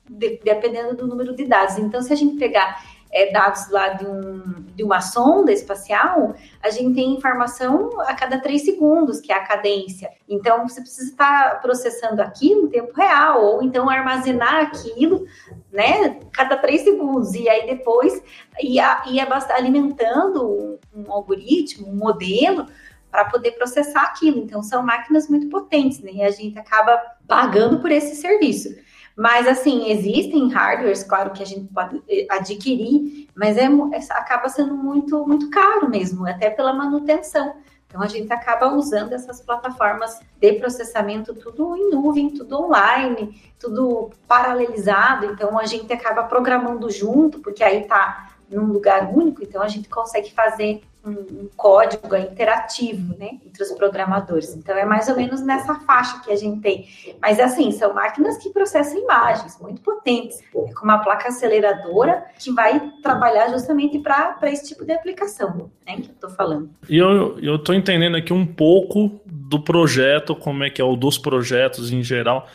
dependendo 0.10 0.95
do 0.95 1.08
número 1.08 1.36
de 1.36 1.45
dados. 1.45 1.77
Então 1.77 2.01
se 2.01 2.12
a 2.12 2.15
gente 2.15 2.38
pegar 2.38 2.84
é, 3.13 3.32
dados 3.32 3.69
lá 3.69 3.89
de, 3.89 4.06
um, 4.06 4.65
de 4.76 4.84
uma 4.84 4.99
sonda 4.99 5.52
espacial, 5.52 6.34
a 6.62 6.69
gente 6.71 6.95
tem 6.95 7.13
informação 7.13 8.02
a 8.02 8.15
cada 8.15 8.39
três 8.39 8.65
segundos, 8.65 9.21
que 9.21 9.32
é 9.32 9.36
a 9.36 9.45
cadência. 9.45 10.10
Então, 10.28 10.67
você 10.67 10.82
precisa 10.82 11.12
estar 11.12 11.62
processando 11.62 12.21
aquilo 12.21 12.65
em 12.65 12.69
tempo 12.69 12.91
real, 12.93 13.45
ou 13.45 13.63
então 13.63 13.88
armazenar 13.88 14.56
aquilo, 14.63 15.26
né, 15.71 16.19
cada 16.34 16.58
três 16.58 16.82
segundos, 16.82 17.36
e 17.36 17.47
aí 17.47 17.67
depois 17.67 18.21
ia, 18.60 19.04
ia 19.06 19.28
alimentando 19.56 20.49
um, 20.49 20.80
um 20.95 21.12
algoritmo, 21.12 21.88
um 21.88 21.95
modelo, 21.95 22.65
para 23.12 23.26
poder 23.26 23.52
processar 23.52 24.02
aquilo. 24.02 24.39
Então, 24.39 24.63
são 24.63 24.82
máquinas 24.82 25.30
muito 25.30 25.47
potentes, 25.47 25.99
né? 25.99 26.12
E 26.13 26.23
a 26.23 26.32
gente 26.32 26.58
acaba 26.58 26.99
pagando 27.28 27.80
por 27.80 27.91
esse 27.91 28.15
serviço. 28.15 28.69
Mas, 29.15 29.47
assim, 29.47 29.91
existem 29.91 30.52
hardwares, 30.52 31.04
claro, 31.04 31.32
que 31.32 31.43
a 31.43 31.45
gente 31.45 31.71
pode 31.71 32.02
adquirir, 32.30 33.28
mas 33.36 33.58
é, 33.58 33.67
acaba 34.12 34.49
sendo 34.49 34.76
muito, 34.76 35.26
muito 35.28 35.49
caro 35.49 35.89
mesmo, 35.89 36.28
até 36.28 36.49
pela 36.49 36.73
manutenção. 36.73 37.56
Então, 37.86 38.02
a 38.02 38.08
gente 38.08 38.34
acaba 38.34 38.73
usando 38.73 39.13
essas 39.13 39.39
plataformas 39.39 40.19
de 40.39 40.54
processamento 40.54 41.36
tudo 41.36 41.76
em 41.78 41.91
nuvem, 41.91 42.32
tudo 42.32 42.60
online, 42.60 43.39
tudo 43.60 44.10
paralelizado. 44.28 45.28
Então, 45.28 45.60
a 45.60 45.65
gente 45.65 45.93
acaba 45.93 46.23
programando 46.23 46.89
junto, 46.89 47.39
porque 47.39 47.63
aí 47.63 47.82
está 47.82 48.32
num 48.49 48.65
lugar 48.65 49.12
único, 49.13 49.43
então 49.43 49.62
a 49.62 49.67
gente 49.67 49.89
consegue 49.89 50.32
fazer 50.32 50.82
um, 51.05 51.11
um, 51.11 51.49
código 51.55 52.15
interativo, 52.15 53.15
né, 53.17 53.39
entre 53.45 53.63
os 53.63 53.71
programadores. 53.71 54.55
Então 54.55 54.75
é 54.75 54.85
mais 54.85 55.07
ou 55.09 55.15
menos 55.15 55.41
nessa 55.41 55.75
faixa 55.75 56.19
que 56.21 56.31
a 56.31 56.35
gente 56.35 56.61
tem. 56.61 56.87
Mas 57.21 57.39
assim, 57.39 57.71
são 57.71 57.93
máquinas 57.93 58.37
que 58.37 58.49
processam 58.49 58.99
imagens 58.99 59.59
muito 59.59 59.81
potentes, 59.81 60.41
é 60.41 60.73
com 60.73 60.83
uma 60.83 60.99
placa 60.99 61.27
aceleradora 61.27 62.25
que 62.39 62.51
vai 62.51 62.91
trabalhar 63.01 63.49
justamente 63.49 63.99
para 63.99 64.37
esse 64.43 64.67
tipo 64.69 64.85
de 64.85 64.93
aplicação, 64.93 65.69
né, 65.85 65.95
que 65.95 66.09
eu 66.09 66.13
estou 66.13 66.29
falando. 66.29 66.69
E 66.89 66.97
eu 66.97 67.39
eu 67.39 67.55
estou 67.55 67.75
entendendo 67.75 68.15
aqui 68.15 68.31
um 68.31 68.45
pouco 68.45 69.19
do 69.25 69.59
projeto, 69.59 70.35
como 70.35 70.63
é 70.63 70.69
que 70.69 70.81
é 70.81 70.85
o 70.85 70.95
dos 70.95 71.17
projetos 71.17 71.91
em 71.91 72.01
geral. 72.01 72.47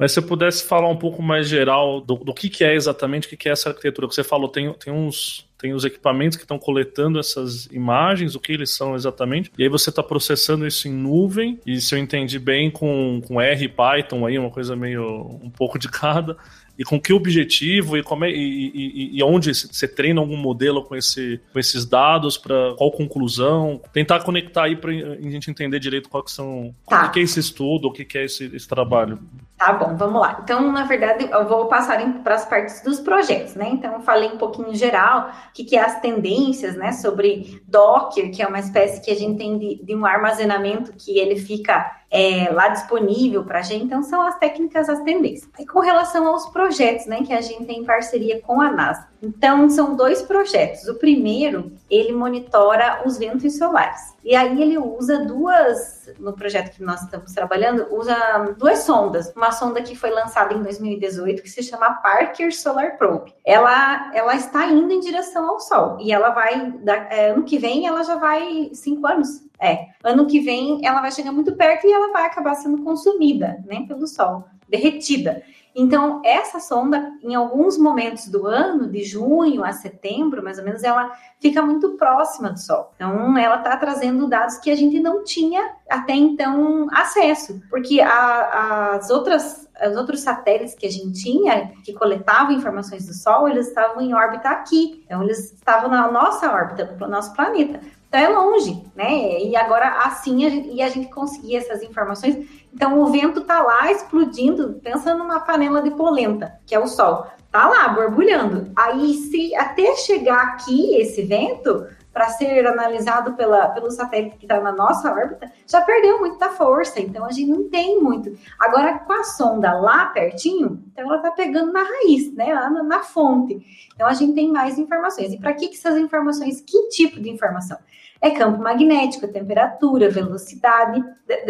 Mas 0.00 0.12
se 0.12 0.20
você 0.20 0.26
pudesse 0.26 0.64
falar 0.64 0.88
um 0.88 0.96
pouco 0.96 1.22
mais 1.22 1.46
geral 1.46 2.00
do, 2.00 2.14
do 2.16 2.32
que, 2.32 2.48
que 2.48 2.64
é 2.64 2.74
exatamente, 2.74 3.26
o 3.26 3.30
que, 3.30 3.36
que 3.36 3.50
é 3.50 3.52
essa 3.52 3.68
arquitetura? 3.68 4.08
Que 4.08 4.14
você 4.14 4.24
falou, 4.24 4.48
tem, 4.48 4.72
tem 4.72 4.90
uns 4.90 5.46
tem 5.60 5.74
os 5.74 5.84
equipamentos 5.84 6.38
que 6.38 6.44
estão 6.44 6.58
coletando 6.58 7.18
essas 7.18 7.66
imagens, 7.66 8.34
o 8.34 8.40
que 8.40 8.50
eles 8.50 8.74
são 8.74 8.94
exatamente, 8.94 9.52
e 9.58 9.62
aí 9.62 9.68
você 9.68 9.90
está 9.90 10.02
processando 10.02 10.66
isso 10.66 10.88
em 10.88 10.90
nuvem, 10.90 11.60
e 11.66 11.78
se 11.82 11.94
eu 11.94 11.98
entendi 11.98 12.38
bem, 12.38 12.70
com, 12.70 13.20
com 13.28 13.38
R 13.38 13.62
e 13.62 13.68
Python 13.68 14.24
aí, 14.24 14.38
uma 14.38 14.48
coisa 14.48 14.74
meio 14.74 15.38
um 15.42 15.50
pouco 15.50 15.78
de 15.78 15.86
cada, 15.86 16.34
e 16.78 16.82
com 16.82 16.98
que 16.98 17.12
objetivo 17.12 17.98
e 17.98 18.02
como 18.02 18.24
é, 18.24 18.30
e, 18.30 18.72
e, 18.74 19.18
e 19.18 19.22
onde 19.22 19.52
você 19.52 19.86
treina 19.86 20.18
algum 20.18 20.36
modelo 20.38 20.82
com, 20.82 20.96
esse, 20.96 21.38
com 21.52 21.58
esses 21.58 21.84
dados 21.84 22.38
para 22.38 22.74
qual 22.74 22.90
conclusão? 22.90 23.82
Tentar 23.92 24.20
conectar 24.20 24.64
aí 24.64 24.76
para 24.76 24.90
a 24.90 25.30
gente 25.30 25.50
entender 25.50 25.78
direito 25.78 26.08
qual 26.08 26.22
que 26.22 26.32
são 26.32 26.74
tá. 26.88 27.04
o 27.04 27.10
que 27.10 27.20
é 27.20 27.22
esse 27.22 27.38
estudo 27.38 27.88
o 27.88 27.92
que 27.92 28.16
é 28.16 28.24
esse, 28.24 28.44
esse 28.56 28.66
trabalho 28.66 29.18
Tá 29.60 29.74
bom, 29.74 29.94
vamos 29.94 30.22
lá. 30.22 30.40
Então, 30.42 30.72
na 30.72 30.84
verdade, 30.84 31.28
eu 31.30 31.46
vou 31.46 31.66
passar 31.66 32.00
para 32.22 32.34
as 32.34 32.46
partes 32.46 32.80
dos 32.80 32.98
projetos, 32.98 33.54
né? 33.54 33.68
Então, 33.70 34.00
falei 34.00 34.30
um 34.32 34.38
pouquinho 34.38 34.74
geral, 34.74 35.28
o 35.28 35.52
que, 35.52 35.64
que 35.64 35.76
é 35.76 35.84
as 35.84 36.00
tendências, 36.00 36.76
né? 36.76 36.92
Sobre 36.92 37.62
Docker, 37.68 38.30
que 38.30 38.42
é 38.42 38.46
uma 38.46 38.58
espécie 38.58 39.02
que 39.02 39.10
a 39.10 39.14
gente 39.14 39.36
tem 39.36 39.58
de, 39.58 39.84
de 39.84 39.94
um 39.94 40.06
armazenamento 40.06 40.94
que 40.94 41.18
ele 41.18 41.36
fica 41.36 41.94
é, 42.10 42.50
lá 42.50 42.68
disponível 42.68 43.44
para 43.44 43.58
a 43.58 43.62
gente. 43.62 43.84
Então, 43.84 44.02
são 44.02 44.22
as 44.22 44.38
técnicas, 44.38 44.88
as 44.88 45.00
tendências. 45.02 45.48
E 45.58 45.66
com 45.66 45.80
relação 45.80 46.26
aos 46.26 46.48
projetos, 46.48 47.04
né, 47.04 47.22
que 47.22 47.32
a 47.32 47.42
gente 47.42 47.66
tem 47.66 47.80
em 47.80 47.84
parceria 47.84 48.40
com 48.40 48.62
a 48.62 48.72
NASA. 48.72 49.08
Então, 49.22 49.68
são 49.68 49.94
dois 49.94 50.22
projetos. 50.22 50.88
O 50.88 50.94
primeiro, 50.94 51.70
ele 51.88 52.12
monitora 52.12 53.02
os 53.04 53.18
ventos 53.18 53.58
solares. 53.58 54.16
E 54.24 54.34
aí 54.34 54.60
ele 54.60 54.76
usa 54.78 55.24
duas, 55.24 56.10
no 56.18 56.32
projeto 56.32 56.74
que 56.74 56.82
nós 56.82 57.02
estamos 57.02 57.32
trabalhando, 57.32 57.86
usa 57.94 58.54
duas 58.58 58.80
sondas. 58.80 59.32
Uma 59.36 59.49
sonda 59.52 59.82
que 59.82 59.94
foi 59.94 60.10
lançada 60.10 60.54
em 60.54 60.62
2018, 60.62 61.42
que 61.42 61.50
se 61.50 61.62
chama 61.62 61.94
Parker 61.94 62.54
Solar 62.54 62.96
Probe. 62.96 63.34
Ela, 63.44 64.10
ela 64.14 64.34
está 64.34 64.66
indo 64.66 64.92
em 64.92 65.00
direção 65.00 65.48
ao 65.48 65.60
Sol. 65.60 65.98
E 66.00 66.12
ela 66.12 66.30
vai, 66.30 66.74
é, 67.10 67.30
ano 67.30 67.44
que 67.44 67.58
vem, 67.58 67.86
ela 67.86 68.02
já 68.02 68.16
vai 68.16 68.70
cinco 68.72 69.06
anos 69.06 69.50
é, 69.60 69.88
ano 70.02 70.26
que 70.26 70.40
vem 70.40 70.80
ela 70.84 71.02
vai 71.02 71.12
chegar 71.12 71.30
muito 71.30 71.54
perto 71.54 71.86
e 71.86 71.92
ela 71.92 72.12
vai 72.12 72.24
acabar 72.24 72.54
sendo 72.54 72.82
consumida, 72.82 73.62
né, 73.66 73.84
pelo 73.86 74.06
Sol, 74.06 74.44
derretida. 74.68 75.42
Então, 75.74 76.20
essa 76.24 76.58
sonda, 76.58 77.12
em 77.22 77.34
alguns 77.34 77.78
momentos 77.78 78.28
do 78.28 78.46
ano, 78.46 78.88
de 78.88 79.04
junho 79.04 79.64
a 79.64 79.72
setembro, 79.72 80.42
mais 80.42 80.58
ou 80.58 80.64
menos, 80.64 80.82
ela 80.82 81.10
fica 81.38 81.62
muito 81.62 81.96
próxima 81.96 82.50
do 82.50 82.58
Sol. 82.58 82.92
Então, 82.96 83.38
ela 83.38 83.58
está 83.58 83.76
trazendo 83.76 84.28
dados 84.28 84.58
que 84.58 84.70
a 84.70 84.76
gente 84.76 84.98
não 85.00 85.22
tinha 85.22 85.74
até 85.88 86.14
então 86.14 86.88
acesso, 86.92 87.60
porque 87.70 88.00
a, 88.00 88.94
as 88.94 89.10
outras 89.10 89.68
os 89.88 89.96
outros 89.96 90.20
satélites 90.20 90.74
que 90.74 90.84
a 90.84 90.90
gente 90.90 91.22
tinha, 91.22 91.72
que 91.82 91.94
coletavam 91.94 92.52
informações 92.52 93.06
do 93.06 93.14
Sol, 93.14 93.48
eles 93.48 93.68
estavam 93.68 94.02
em 94.02 94.12
órbita 94.12 94.50
aqui. 94.50 95.02
Então, 95.06 95.22
eles 95.22 95.54
estavam 95.54 95.88
na 95.88 96.10
nossa 96.10 96.52
órbita, 96.52 96.96
no 97.00 97.08
nosso 97.08 97.32
planeta. 97.34 97.80
Então 98.10 98.20
é 98.20 98.28
longe, 98.28 98.84
né? 98.96 99.40
E 99.40 99.54
agora 99.54 100.00
assim 100.04 100.44
a 100.44 100.48
gente, 100.48 100.68
e 100.68 100.82
a 100.82 100.88
gente 100.88 101.08
conseguir 101.10 101.54
essas 101.54 101.80
informações. 101.80 102.44
Então 102.74 103.00
o 103.00 103.06
vento 103.06 103.42
tá 103.42 103.62
lá 103.62 103.92
explodindo, 103.92 104.80
pensa 104.82 105.14
numa 105.14 105.38
panela 105.38 105.80
de 105.80 105.92
polenta, 105.92 106.58
que 106.66 106.74
é 106.74 106.80
o 106.80 106.88
sol. 106.88 107.24
Tá 107.52 107.68
lá 107.68 107.88
borbulhando. 107.88 108.72
Aí 108.74 109.14
se 109.14 109.54
até 109.54 109.94
chegar 109.94 110.42
aqui 110.42 110.96
esse 110.96 111.22
vento 111.22 111.86
para 112.12 112.28
ser 112.28 112.66
analisado 112.66 113.34
pela, 113.34 113.68
pelo 113.68 113.90
satélite 113.90 114.36
que 114.36 114.44
está 114.44 114.60
na 114.60 114.72
nossa 114.72 115.12
órbita, 115.12 115.50
já 115.66 115.80
perdeu 115.80 116.18
muita 116.18 116.50
força, 116.50 117.00
então 117.00 117.24
a 117.24 117.30
gente 117.30 117.50
não 117.50 117.68
tem 117.68 118.00
muito. 118.00 118.36
Agora, 118.58 118.98
com 118.98 119.12
a 119.12 119.22
sonda 119.22 119.72
lá 119.72 120.06
pertinho, 120.06 120.82
então 120.92 121.04
ela 121.04 121.16
está 121.16 121.30
pegando 121.30 121.72
na 121.72 121.82
raiz, 121.82 122.34
né, 122.34 122.52
lá 122.52 122.68
na, 122.68 122.82
na, 122.82 123.00
fonte. 123.00 123.60
Então 123.94 124.08
a 124.08 124.14
gente 124.14 124.34
tem 124.34 124.50
mais 124.50 124.78
informações. 124.78 125.32
E 125.32 125.38
para 125.38 125.54
que, 125.54 125.68
que 125.68 125.76
essas 125.76 125.96
informações? 125.96 126.60
Que 126.60 126.88
tipo 126.88 127.20
de 127.20 127.30
informação? 127.30 127.78
é 128.20 128.30
campo 128.30 128.62
magnético, 128.62 129.26
temperatura, 129.26 130.10
velocidade, 130.10 131.02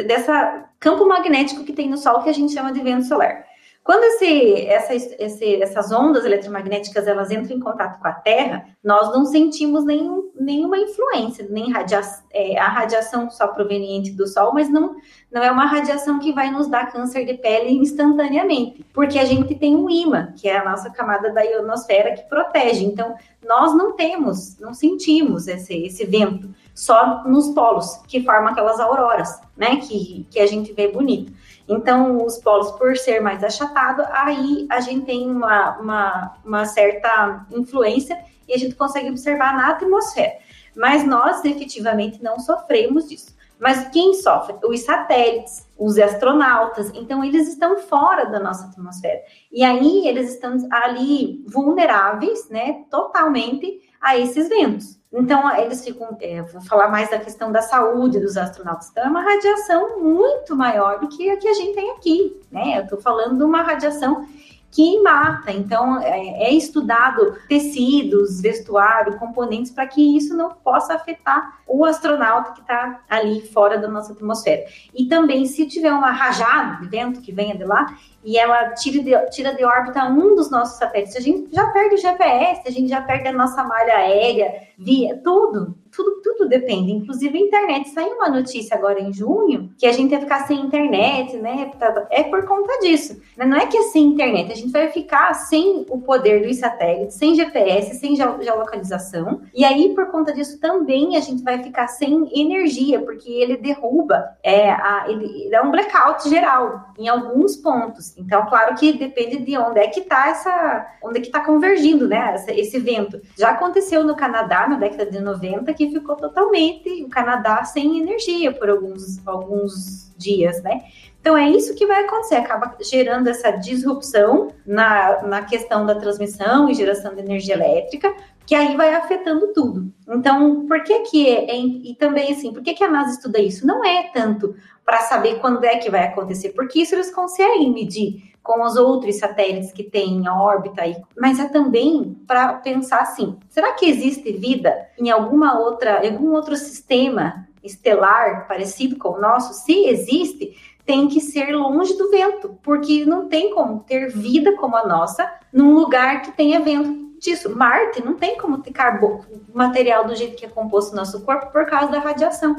dessa 0.06 0.68
campo 0.78 1.06
magnético 1.06 1.64
que 1.64 1.72
tem 1.72 1.88
no 1.88 1.96
Sol 1.96 2.22
que 2.22 2.30
a 2.30 2.32
gente 2.32 2.52
chama 2.52 2.72
de 2.72 2.80
vento 2.80 3.06
solar. 3.06 3.44
Quando 3.82 4.04
esse, 4.04 4.66
essa, 4.66 4.94
esse, 4.94 5.62
essas 5.62 5.90
ondas 5.90 6.24
eletromagnéticas 6.24 7.06
elas 7.06 7.30
entram 7.30 7.56
em 7.56 7.60
contato 7.60 7.98
com 7.98 8.06
a 8.06 8.12
Terra, 8.12 8.66
nós 8.84 9.10
não 9.10 9.24
sentimos 9.24 9.84
nenhum, 9.84 10.30
nenhuma 10.38 10.78
influência, 10.78 11.46
nem 11.48 11.72
radia, 11.72 12.00
é, 12.30 12.58
a 12.58 12.68
radiação 12.68 13.30
só 13.30 13.48
proveniente 13.48 14.12
do 14.12 14.26
Sol, 14.26 14.52
mas 14.52 14.68
não, 14.68 14.96
não 15.32 15.42
é 15.42 15.50
uma 15.50 15.64
radiação 15.64 16.18
que 16.18 16.32
vai 16.32 16.50
nos 16.50 16.68
dar 16.68 16.92
câncer 16.92 17.24
de 17.24 17.34
pele 17.34 17.72
instantaneamente, 17.72 18.84
porque 18.92 19.18
a 19.18 19.24
gente 19.24 19.54
tem 19.54 19.74
um 19.74 19.88
imã, 19.88 20.32
que 20.36 20.46
é 20.46 20.58
a 20.58 20.64
nossa 20.64 20.90
camada 20.90 21.32
da 21.32 21.40
ionosfera 21.40 22.14
que 22.14 22.28
protege. 22.28 22.84
Então, 22.84 23.14
nós 23.42 23.74
não 23.74 23.96
temos, 23.96 24.58
não 24.58 24.74
sentimos 24.74 25.48
esse, 25.48 25.74
esse 25.86 26.04
vento, 26.04 26.54
só 26.74 27.24
nos 27.24 27.48
polos, 27.50 27.96
que 28.06 28.22
formam 28.22 28.52
aquelas 28.52 28.78
auroras, 28.78 29.40
né, 29.56 29.76
que, 29.76 30.26
que 30.30 30.38
a 30.38 30.46
gente 30.46 30.72
vê 30.72 30.88
bonito. 30.88 31.32
Então, 31.70 32.26
os 32.26 32.36
polos, 32.38 32.72
por 32.72 32.96
ser 32.96 33.20
mais 33.20 33.44
achatado, 33.44 34.02
aí 34.10 34.66
a 34.68 34.80
gente 34.80 35.06
tem 35.06 35.30
uma, 35.30 35.78
uma, 35.78 36.34
uma 36.44 36.64
certa 36.66 37.46
influência 37.52 38.18
e 38.48 38.52
a 38.52 38.58
gente 38.58 38.74
consegue 38.74 39.08
observar 39.08 39.56
na 39.56 39.70
atmosfera. 39.70 40.32
Mas 40.74 41.06
nós, 41.06 41.44
efetivamente, 41.44 42.20
não 42.20 42.40
sofremos 42.40 43.08
disso. 43.08 43.36
Mas 43.56 43.88
quem 43.90 44.14
sofre? 44.14 44.56
Os 44.64 44.80
satélites, 44.80 45.64
os 45.78 45.96
astronautas. 45.96 46.90
Então, 46.92 47.22
eles 47.22 47.46
estão 47.46 47.78
fora 47.78 48.24
da 48.24 48.40
nossa 48.40 48.66
atmosfera. 48.66 49.20
E 49.52 49.62
aí, 49.62 50.08
eles 50.08 50.34
estão 50.34 50.56
ali 50.72 51.44
vulneráveis, 51.46 52.48
né, 52.50 52.84
totalmente 52.90 53.80
a 54.00 54.18
esses 54.18 54.48
ventos. 54.48 54.99
Então, 55.12 55.56
eles 55.56 55.84
ficam, 55.84 56.16
é, 56.20 56.40
vou 56.42 56.60
falar 56.60 56.88
mais 56.88 57.10
da 57.10 57.18
questão 57.18 57.50
da 57.50 57.60
saúde 57.60 58.20
dos 58.20 58.36
astronautas. 58.36 58.90
Então, 58.90 59.04
é 59.04 59.08
uma 59.08 59.22
radiação 59.22 60.00
muito 60.00 60.54
maior 60.54 61.00
do 61.00 61.08
que 61.08 61.28
a 61.28 61.36
que 61.36 61.48
a 61.48 61.54
gente 61.54 61.74
tem 61.74 61.90
aqui, 61.90 62.40
né? 62.50 62.78
Eu 62.78 62.84
estou 62.84 63.00
falando 63.00 63.36
de 63.36 63.42
uma 63.42 63.62
radiação 63.62 64.24
que 64.70 65.02
mata. 65.02 65.50
Então, 65.50 66.00
é, 66.00 66.44
é 66.44 66.52
estudado 66.52 67.36
tecidos, 67.48 68.40
vestuário, 68.40 69.18
componentes 69.18 69.72
para 69.72 69.86
que 69.86 70.16
isso 70.16 70.36
não 70.36 70.50
possa 70.50 70.94
afetar 70.94 71.60
o 71.66 71.84
astronauta 71.84 72.52
que 72.52 72.60
está 72.60 73.00
ali 73.08 73.40
fora 73.48 73.78
da 73.78 73.88
nossa 73.88 74.12
atmosfera. 74.12 74.64
E 74.94 75.06
também, 75.06 75.44
se 75.46 75.66
tiver 75.66 75.92
uma 75.92 76.12
rajada 76.12 76.80
de 76.80 76.88
vento 76.88 77.20
que 77.20 77.32
venha 77.32 77.56
de 77.56 77.64
lá, 77.64 77.86
e 78.24 78.38
ela 78.38 78.70
tira 78.74 79.02
de, 79.02 79.30
tira 79.30 79.54
de 79.54 79.64
órbita 79.64 80.04
um 80.04 80.34
dos 80.34 80.50
nossos 80.50 80.78
satélites, 80.78 81.16
a 81.16 81.20
gente 81.20 81.54
já 81.54 81.66
perde 81.70 81.94
o 81.94 81.98
GPS, 81.98 82.62
a 82.66 82.70
gente 82.70 82.88
já 82.88 83.00
perde 83.00 83.28
a 83.28 83.32
nossa 83.32 83.64
malha 83.64 83.96
aérea, 83.96 84.68
via 84.78 85.16
tudo, 85.22 85.74
tudo, 85.90 86.20
tudo 86.22 86.48
depende, 86.48 86.92
inclusive 86.92 87.36
a 87.36 87.40
internet. 87.40 87.88
Saiu 87.90 88.14
uma 88.14 88.28
notícia 88.28 88.76
agora 88.76 89.00
em 89.00 89.12
junho 89.12 89.70
que 89.78 89.86
a 89.86 89.92
gente 89.92 90.12
ia 90.12 90.20
ficar 90.20 90.46
sem 90.46 90.60
internet, 90.60 91.36
né? 91.36 91.70
É 92.10 92.22
por 92.24 92.44
conta 92.44 92.78
disso. 92.80 93.20
Não 93.36 93.56
é 93.56 93.66
que 93.66 93.76
é 93.76 93.82
sem 93.84 94.04
internet, 94.04 94.52
a 94.52 94.56
gente 94.56 94.72
vai 94.72 94.88
ficar 94.88 95.32
sem 95.34 95.86
o 95.88 96.00
poder 96.00 96.46
dos 96.46 96.58
satélites, 96.58 97.16
sem 97.16 97.34
GPS, 97.34 97.96
sem 97.96 98.14
geolocalização. 98.16 99.42
E 99.54 99.64
aí, 99.64 99.94
por 99.94 100.06
conta 100.10 100.32
disso, 100.32 100.60
também 100.60 101.16
a 101.16 101.20
gente 101.20 101.42
vai 101.42 101.62
ficar 101.62 101.88
sem 101.88 102.28
energia, 102.38 103.00
porque 103.00 103.30
ele 103.30 103.56
derruba, 103.56 104.36
é, 104.42 104.70
a, 104.70 105.06
ele 105.08 105.48
dá 105.50 105.62
um 105.62 105.70
blackout 105.70 106.28
geral 106.28 106.92
em 106.98 107.08
alguns 107.08 107.56
pontos. 107.56 108.16
Então, 108.16 108.46
claro 108.46 108.74
que 108.74 108.92
depende 108.92 109.38
de 109.38 109.56
onde 109.56 109.80
é 109.80 109.88
que 109.88 110.00
está 110.00 110.28
essa, 110.28 110.86
onde 111.02 111.18
é 111.18 111.20
que 111.20 111.28
está 111.28 111.40
convergindo, 111.40 112.06
né, 112.06 112.34
esse 112.48 112.78
vento. 112.78 113.20
Já 113.36 113.50
aconteceu 113.50 114.04
no 114.04 114.14
Canadá 114.14 114.68
na 114.68 114.76
década 114.76 115.06
de 115.06 115.20
90 115.20 115.72
que 115.80 115.90
ficou 115.90 116.14
totalmente 116.14 117.02
o 117.02 117.08
Canadá 117.08 117.64
sem 117.64 118.00
energia 118.00 118.52
por 118.52 118.68
alguns 118.68 119.26
alguns 119.26 120.14
dias, 120.14 120.62
né? 120.62 120.82
Então 121.18 121.34
é 121.34 121.48
isso 121.48 121.74
que 121.74 121.86
vai 121.86 122.04
acontecer, 122.04 122.34
acaba 122.34 122.76
gerando 122.82 123.28
essa 123.28 123.50
disrupção 123.50 124.48
na, 124.66 125.22
na 125.22 125.42
questão 125.42 125.86
da 125.86 125.94
transmissão 125.94 126.68
e 126.68 126.74
geração 126.74 127.14
de 127.14 127.20
energia 127.20 127.54
elétrica, 127.54 128.14
que 128.44 128.54
aí 128.54 128.76
vai 128.76 128.94
afetando 128.94 129.54
tudo. 129.54 129.90
Então, 130.08 130.66
por 130.66 130.82
que 130.82 131.00
que 131.00 131.28
é, 131.28 131.50
é 131.50 131.58
e 131.58 131.96
também 131.98 132.32
assim, 132.32 132.52
por 132.52 132.62
que 132.62 132.74
que 132.74 132.84
a 132.84 132.90
NASA 132.90 133.12
estuda 133.12 133.38
isso? 133.38 133.66
Não 133.66 133.82
é 133.82 134.10
tanto 134.12 134.54
para 134.84 134.98
saber 135.02 135.40
quando 135.40 135.64
é 135.64 135.76
que 135.76 135.90
vai 135.90 136.04
acontecer, 136.04 136.50
porque 136.50 136.80
isso 136.80 136.94
eles 136.94 137.10
conseguem 137.10 137.72
medir 137.72 138.29
com 138.42 138.62
os 138.62 138.76
outros 138.76 139.16
satélites 139.16 139.72
que 139.72 139.84
têm 139.84 140.16
em 140.16 140.28
órbita 140.28 140.82
mas 141.16 141.38
é 141.38 141.48
também 141.48 142.16
para 142.26 142.54
pensar 142.54 143.00
assim, 143.00 143.38
será 143.48 143.72
que 143.74 143.86
existe 143.86 144.32
vida 144.32 144.88
em 144.98 145.10
alguma 145.10 145.58
outra, 145.58 146.00
algum 146.06 146.32
outro 146.32 146.56
sistema 146.56 147.46
estelar 147.62 148.48
parecido 148.48 148.96
com 148.96 149.10
o 149.10 149.20
nosso? 149.20 149.52
Se 149.52 149.86
existe, 149.86 150.56
tem 150.84 151.06
que 151.06 151.20
ser 151.20 151.54
longe 151.54 151.96
do 151.96 152.10
vento, 152.10 152.58
porque 152.62 153.04
não 153.04 153.28
tem 153.28 153.54
como 153.54 153.80
ter 153.80 154.10
vida 154.10 154.56
como 154.56 154.76
a 154.76 154.86
nossa 154.86 155.30
num 155.52 155.74
lugar 155.74 156.22
que 156.22 156.32
tenha 156.32 156.60
vento 156.60 157.18
disso. 157.20 157.54
Marte 157.54 158.02
não 158.02 158.14
tem 158.14 158.36
como 158.38 158.58
ter 158.58 158.72
carbono, 158.72 159.24
material 159.54 160.06
do 160.06 160.16
jeito 160.16 160.36
que 160.36 160.46
é 160.46 160.48
composto 160.48 160.96
nosso 160.96 161.20
corpo 161.20 161.52
por 161.52 161.66
causa 161.66 161.92
da 161.92 162.00
radiação. 162.00 162.56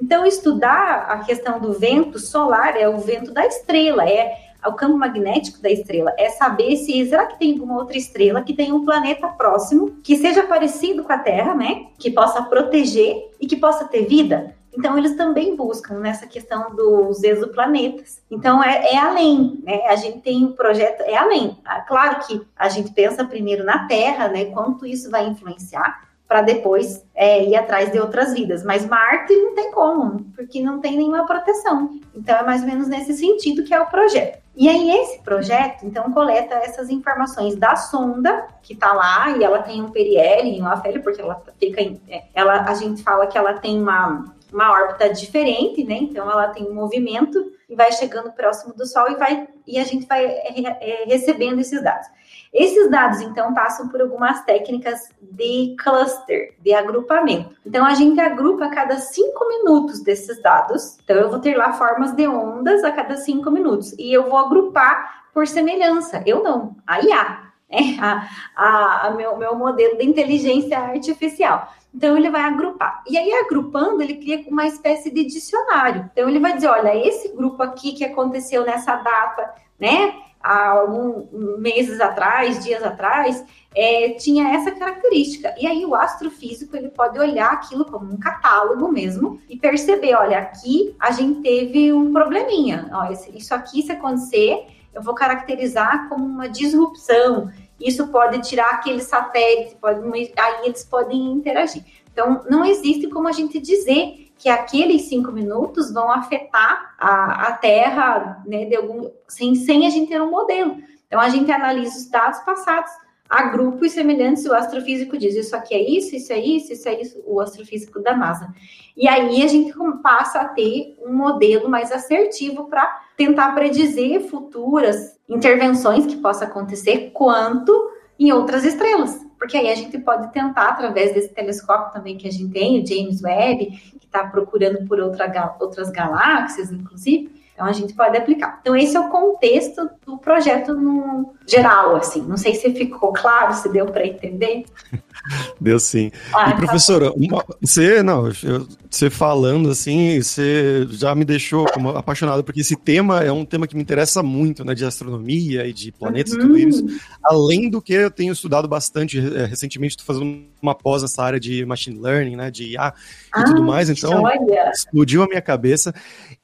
Então, 0.00 0.26
estudar 0.26 1.06
a 1.08 1.18
questão 1.18 1.60
do 1.60 1.72
vento 1.72 2.18
solar 2.18 2.76
é 2.76 2.88
o 2.88 2.98
vento 2.98 3.32
da 3.32 3.46
estrela, 3.46 4.08
é 4.08 4.41
o 4.68 4.74
campo 4.74 4.96
magnético 4.96 5.60
da 5.60 5.70
estrela, 5.70 6.12
é 6.18 6.30
saber 6.30 6.76
se 6.76 7.04
será 7.06 7.26
que 7.26 7.38
tem 7.38 7.52
alguma 7.52 7.78
outra 7.78 7.96
estrela 7.96 8.42
que 8.42 8.54
tenha 8.54 8.74
um 8.74 8.84
planeta 8.84 9.28
próximo 9.28 9.96
que 10.02 10.16
seja 10.16 10.42
parecido 10.44 11.04
com 11.04 11.12
a 11.12 11.18
Terra, 11.18 11.54
né? 11.54 11.86
Que 11.98 12.10
possa 12.10 12.42
proteger 12.42 13.30
e 13.40 13.46
que 13.46 13.56
possa 13.56 13.84
ter 13.84 14.06
vida. 14.06 14.54
Então, 14.74 14.96
eles 14.96 15.16
também 15.16 15.54
buscam 15.54 15.98
nessa 15.98 16.26
questão 16.26 16.74
dos 16.74 17.22
exoplanetas. 17.22 18.22
Então, 18.30 18.64
é, 18.64 18.94
é 18.94 18.96
além, 18.96 19.60
né? 19.62 19.86
A 19.86 19.96
gente 19.96 20.20
tem 20.20 20.44
um 20.46 20.52
projeto, 20.52 21.02
é 21.02 21.14
além. 21.14 21.58
Ah, 21.64 21.80
claro 21.80 22.26
que 22.26 22.40
a 22.56 22.70
gente 22.70 22.90
pensa 22.92 23.22
primeiro 23.22 23.64
na 23.64 23.86
Terra, 23.86 24.28
né? 24.28 24.46
Quanto 24.46 24.86
isso 24.86 25.10
vai 25.10 25.26
influenciar, 25.26 26.08
para 26.26 26.40
depois 26.40 27.04
é, 27.14 27.44
ir 27.44 27.54
atrás 27.54 27.92
de 27.92 28.00
outras 28.00 28.32
vidas. 28.32 28.64
Mas 28.64 28.86
Marte 28.86 29.36
não 29.36 29.54
tem 29.54 29.70
como, 29.70 30.24
porque 30.34 30.62
não 30.62 30.80
tem 30.80 30.96
nenhuma 30.96 31.26
proteção. 31.26 32.00
Então 32.14 32.34
é 32.34 32.42
mais 32.42 32.62
ou 32.62 32.68
menos 32.68 32.88
nesse 32.88 33.12
sentido 33.12 33.64
que 33.64 33.74
é 33.74 33.80
o 33.80 33.86
projeto. 33.86 34.41
E 34.54 34.68
aí 34.68 34.90
esse 34.90 35.20
projeto, 35.20 35.86
então, 35.86 36.12
coleta 36.12 36.54
essas 36.56 36.90
informações 36.90 37.56
da 37.56 37.74
sonda 37.74 38.48
que 38.62 38.74
está 38.74 38.92
lá 38.92 39.30
e 39.30 39.42
ela 39.42 39.62
tem 39.62 39.82
um 39.82 39.90
periélio 39.90 40.52
e 40.52 40.60
um 40.60 40.66
afélio, 40.66 41.02
porque 41.02 41.22
ela 41.22 41.42
fica, 41.58 41.80
em, 41.80 42.00
é, 42.08 42.24
ela, 42.34 42.62
a 42.62 42.74
gente 42.74 43.02
fala 43.02 43.26
que 43.26 43.38
ela 43.38 43.54
tem 43.54 43.80
uma 43.80 44.24
uma 44.52 44.70
órbita 44.70 45.08
diferente, 45.08 45.82
né? 45.82 45.94
Então 45.94 46.30
ela 46.30 46.48
tem 46.48 46.64
um 46.64 46.74
movimento 46.74 47.52
e 47.68 47.74
vai 47.74 47.90
chegando 47.90 48.30
próximo 48.32 48.74
do 48.74 48.86
Sol 48.86 49.10
e 49.10 49.16
vai 49.16 49.48
e 49.66 49.78
a 49.78 49.84
gente 49.84 50.06
vai 50.06 50.24
é, 50.26 51.04
recebendo 51.06 51.60
esses 51.60 51.82
dados. 51.82 52.06
Esses 52.52 52.90
dados, 52.90 53.20
então, 53.22 53.54
passam 53.54 53.88
por 53.88 54.00
algumas 54.00 54.44
técnicas 54.44 55.08
de 55.20 55.74
cluster, 55.82 56.54
de 56.60 56.74
agrupamento. 56.74 57.56
Então, 57.64 57.84
a 57.84 57.94
gente 57.94 58.20
agrupa 58.20 58.66
a 58.66 58.70
cada 58.70 58.98
cinco 58.98 59.48
minutos 59.48 60.00
desses 60.02 60.40
dados. 60.42 60.98
Então, 61.02 61.16
eu 61.16 61.30
vou 61.30 61.38
ter 61.38 61.56
lá 61.56 61.72
formas 61.72 62.12
de 62.12 62.28
ondas 62.28 62.84
a 62.84 62.92
cada 62.92 63.16
cinco 63.16 63.50
minutos. 63.50 63.94
E 63.98 64.12
eu 64.12 64.28
vou 64.28 64.38
agrupar 64.38 65.24
por 65.32 65.46
semelhança. 65.46 66.22
Eu 66.26 66.42
não, 66.42 66.76
a 66.86 67.00
IA, 67.00 67.40
né? 67.70 67.96
a, 67.98 68.28
a, 68.54 69.06
a 69.06 69.10
meu, 69.12 69.36
meu 69.38 69.54
modelo 69.56 69.96
de 69.96 70.04
inteligência 70.04 70.78
artificial. 70.78 71.72
Então 71.94 72.16
ele 72.16 72.30
vai 72.30 72.42
agrupar. 72.42 73.02
E 73.06 73.18
aí, 73.18 73.32
agrupando, 73.32 74.02
ele 74.02 74.16
cria 74.16 74.44
uma 74.48 74.66
espécie 74.66 75.10
de 75.10 75.24
dicionário. 75.24 76.08
Então 76.12 76.28
ele 76.28 76.38
vai 76.38 76.54
dizer: 76.54 76.68
olha, 76.68 76.96
esse 76.96 77.34
grupo 77.34 77.62
aqui 77.62 77.92
que 77.92 78.04
aconteceu 78.04 78.64
nessa 78.64 78.96
data, 78.96 79.54
né? 79.78 80.14
Há 80.42 80.70
alguns 80.70 81.28
meses 81.58 82.00
atrás, 82.00 82.64
dias 82.64 82.82
atrás, 82.82 83.44
é, 83.74 84.10
tinha 84.10 84.54
essa 84.54 84.70
característica. 84.72 85.54
E 85.58 85.66
aí 85.66 85.84
o 85.84 85.94
astrofísico 85.94 86.76
ele 86.76 86.88
pode 86.88 87.18
olhar 87.18 87.52
aquilo 87.52 87.84
como 87.84 88.12
um 88.12 88.18
catálogo 88.18 88.88
mesmo 88.90 89.40
e 89.48 89.56
perceber, 89.56 90.14
olha, 90.14 90.38
aqui 90.38 90.94
a 90.98 91.10
gente 91.10 91.40
teve 91.40 91.92
um 91.92 92.12
probleminha. 92.12 92.90
Ó, 92.92 93.12
isso 93.34 93.54
aqui 93.54 93.82
se 93.82 93.92
acontecer, 93.92 94.66
eu 94.94 95.02
vou 95.02 95.14
caracterizar 95.14 96.08
como 96.08 96.24
uma 96.24 96.48
disrupção. 96.48 97.50
Isso 97.80 98.08
pode 98.08 98.40
tirar 98.40 98.70
aquele 98.70 99.00
satélite, 99.00 99.76
pode, 99.76 100.00
aí 100.38 100.66
eles 100.66 100.84
podem 100.84 101.32
interagir. 101.32 101.84
Então, 102.12 102.42
não 102.48 102.64
existe 102.64 103.08
como 103.08 103.26
a 103.26 103.32
gente 103.32 103.58
dizer 103.58 104.31
que 104.42 104.48
aqueles 104.48 105.02
cinco 105.02 105.30
minutos 105.30 105.92
vão 105.92 106.10
afetar 106.10 106.94
a, 106.98 107.48
a 107.48 107.52
Terra 107.52 108.42
né, 108.44 108.64
de 108.64 108.74
algum, 108.74 109.10
sem, 109.28 109.54
sem 109.54 109.86
a 109.86 109.90
gente 109.90 110.08
ter 110.08 110.20
um 110.20 110.30
modelo. 110.30 110.78
Então, 111.06 111.20
a 111.20 111.28
gente 111.28 111.50
analisa 111.52 111.96
os 111.96 112.10
dados 112.10 112.40
passados 112.40 112.90
a 113.32 113.44
grupos 113.44 113.92
semelhantes, 113.92 114.44
o 114.44 114.52
astrofísico 114.52 115.16
diz 115.16 115.34
isso 115.34 115.56
aqui 115.56 115.74
é 115.74 115.80
isso, 115.80 116.14
isso 116.14 116.30
é 116.34 116.38
isso, 116.38 116.70
isso 116.74 116.86
é 116.86 117.00
isso, 117.00 117.22
o 117.26 117.40
astrofísico 117.40 117.98
da 117.98 118.14
NASA. 118.14 118.52
E 118.94 119.08
aí 119.08 119.42
a 119.42 119.46
gente 119.46 119.72
passa 120.02 120.40
a 120.40 120.48
ter 120.48 120.98
um 121.02 121.14
modelo 121.14 121.66
mais 121.66 121.90
assertivo 121.90 122.64
para 122.68 122.84
tentar 123.16 123.52
predizer 123.52 124.20
futuras 124.28 125.18
intervenções 125.26 126.04
que 126.04 126.16
possa 126.16 126.44
acontecer, 126.44 127.10
quanto 127.14 127.72
em 128.18 128.30
outras 128.32 128.66
estrelas. 128.66 129.18
Porque 129.42 129.56
aí 129.56 129.72
a 129.72 129.74
gente 129.74 129.98
pode 129.98 130.32
tentar, 130.32 130.68
através 130.68 131.12
desse 131.12 131.30
telescópio 131.30 131.92
também 131.92 132.16
que 132.16 132.28
a 132.28 132.30
gente 132.30 132.52
tem, 132.52 132.80
o 132.80 132.86
James 132.86 133.20
Webb, 133.20 133.72
que 133.98 134.06
está 134.06 134.24
procurando 134.24 134.86
por 134.86 135.00
outra, 135.00 135.56
outras 135.58 135.90
galáxias, 135.90 136.70
inclusive, 136.70 137.28
Então 137.52 137.66
a 137.66 137.72
gente 137.72 137.92
pode 137.92 138.16
aplicar. 138.16 138.60
Então 138.60 138.76
esse 138.76 138.96
é 138.96 139.00
o 139.00 139.08
contexto 139.08 139.90
do 140.06 140.16
projeto 140.16 140.74
no 140.74 141.34
geral, 141.46 141.96
assim. 141.96 142.22
Não 142.22 142.36
sei 142.36 142.54
se 142.54 142.72
ficou 142.74 143.12
claro, 143.12 143.54
se 143.54 143.68
deu 143.68 143.86
para 143.86 144.06
entender. 144.06 144.64
Deu 145.60 145.78
sim. 145.78 146.10
Ah, 146.34 146.48
e 146.48 146.50
tá 146.50 146.56
professora, 146.56 147.12
uma, 147.12 147.44
você 147.60 148.02
não, 148.02 148.26
eu, 148.42 148.66
você 148.90 149.08
falando 149.08 149.70
assim, 149.70 150.20
você 150.20 150.86
já 150.90 151.14
me 151.14 151.24
deixou 151.24 151.64
como 151.66 151.90
apaixonado 151.90 152.42
porque 152.42 152.60
esse 152.60 152.74
tema 152.74 153.20
é 153.20 153.30
um 153.30 153.44
tema 153.44 153.66
que 153.66 153.76
me 153.76 153.82
interessa 153.82 154.22
muito, 154.22 154.64
né, 154.64 154.74
de 154.74 154.84
astronomia 154.84 155.66
e 155.66 155.72
de 155.72 155.92
planetas 155.92 156.32
uhum. 156.32 156.38
e 156.38 156.42
tudo 156.42 156.54
uhum. 156.54 156.68
isso. 156.68 156.86
Além 157.22 157.70
do 157.70 157.80
que 157.80 157.92
eu 157.92 158.10
tenho 158.10 158.32
estudado 158.32 158.66
bastante 158.66 159.18
é, 159.18 159.44
recentemente, 159.44 159.96
estou 159.96 160.06
fazendo 160.06 160.44
uma 160.60 160.74
pós 160.74 161.02
nessa 161.02 161.22
área 161.22 161.38
de 161.38 161.64
machine 161.64 162.00
learning, 162.00 162.36
né, 162.36 162.50
de 162.50 162.72
IA 162.72 162.92
e 162.92 163.40
ah, 163.40 163.44
tudo 163.44 163.62
mais. 163.62 163.88
Então 163.88 164.24
explodiu 164.72 165.22
a 165.22 165.26
minha 165.26 165.42
cabeça. 165.42 165.94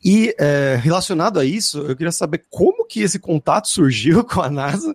E 0.04 0.34
é, 0.38 0.78
relacionado 0.80 1.40
a 1.40 1.44
isso, 1.44 1.80
eu 1.80 1.96
queria 1.96 2.12
saber 2.12 2.44
como 2.48 2.86
que 2.86 3.02
esse 3.02 3.18
contato 3.18 3.68
surgiu 3.68 4.22
com 4.24 4.40
a 4.40 4.48
NASA 4.48 4.87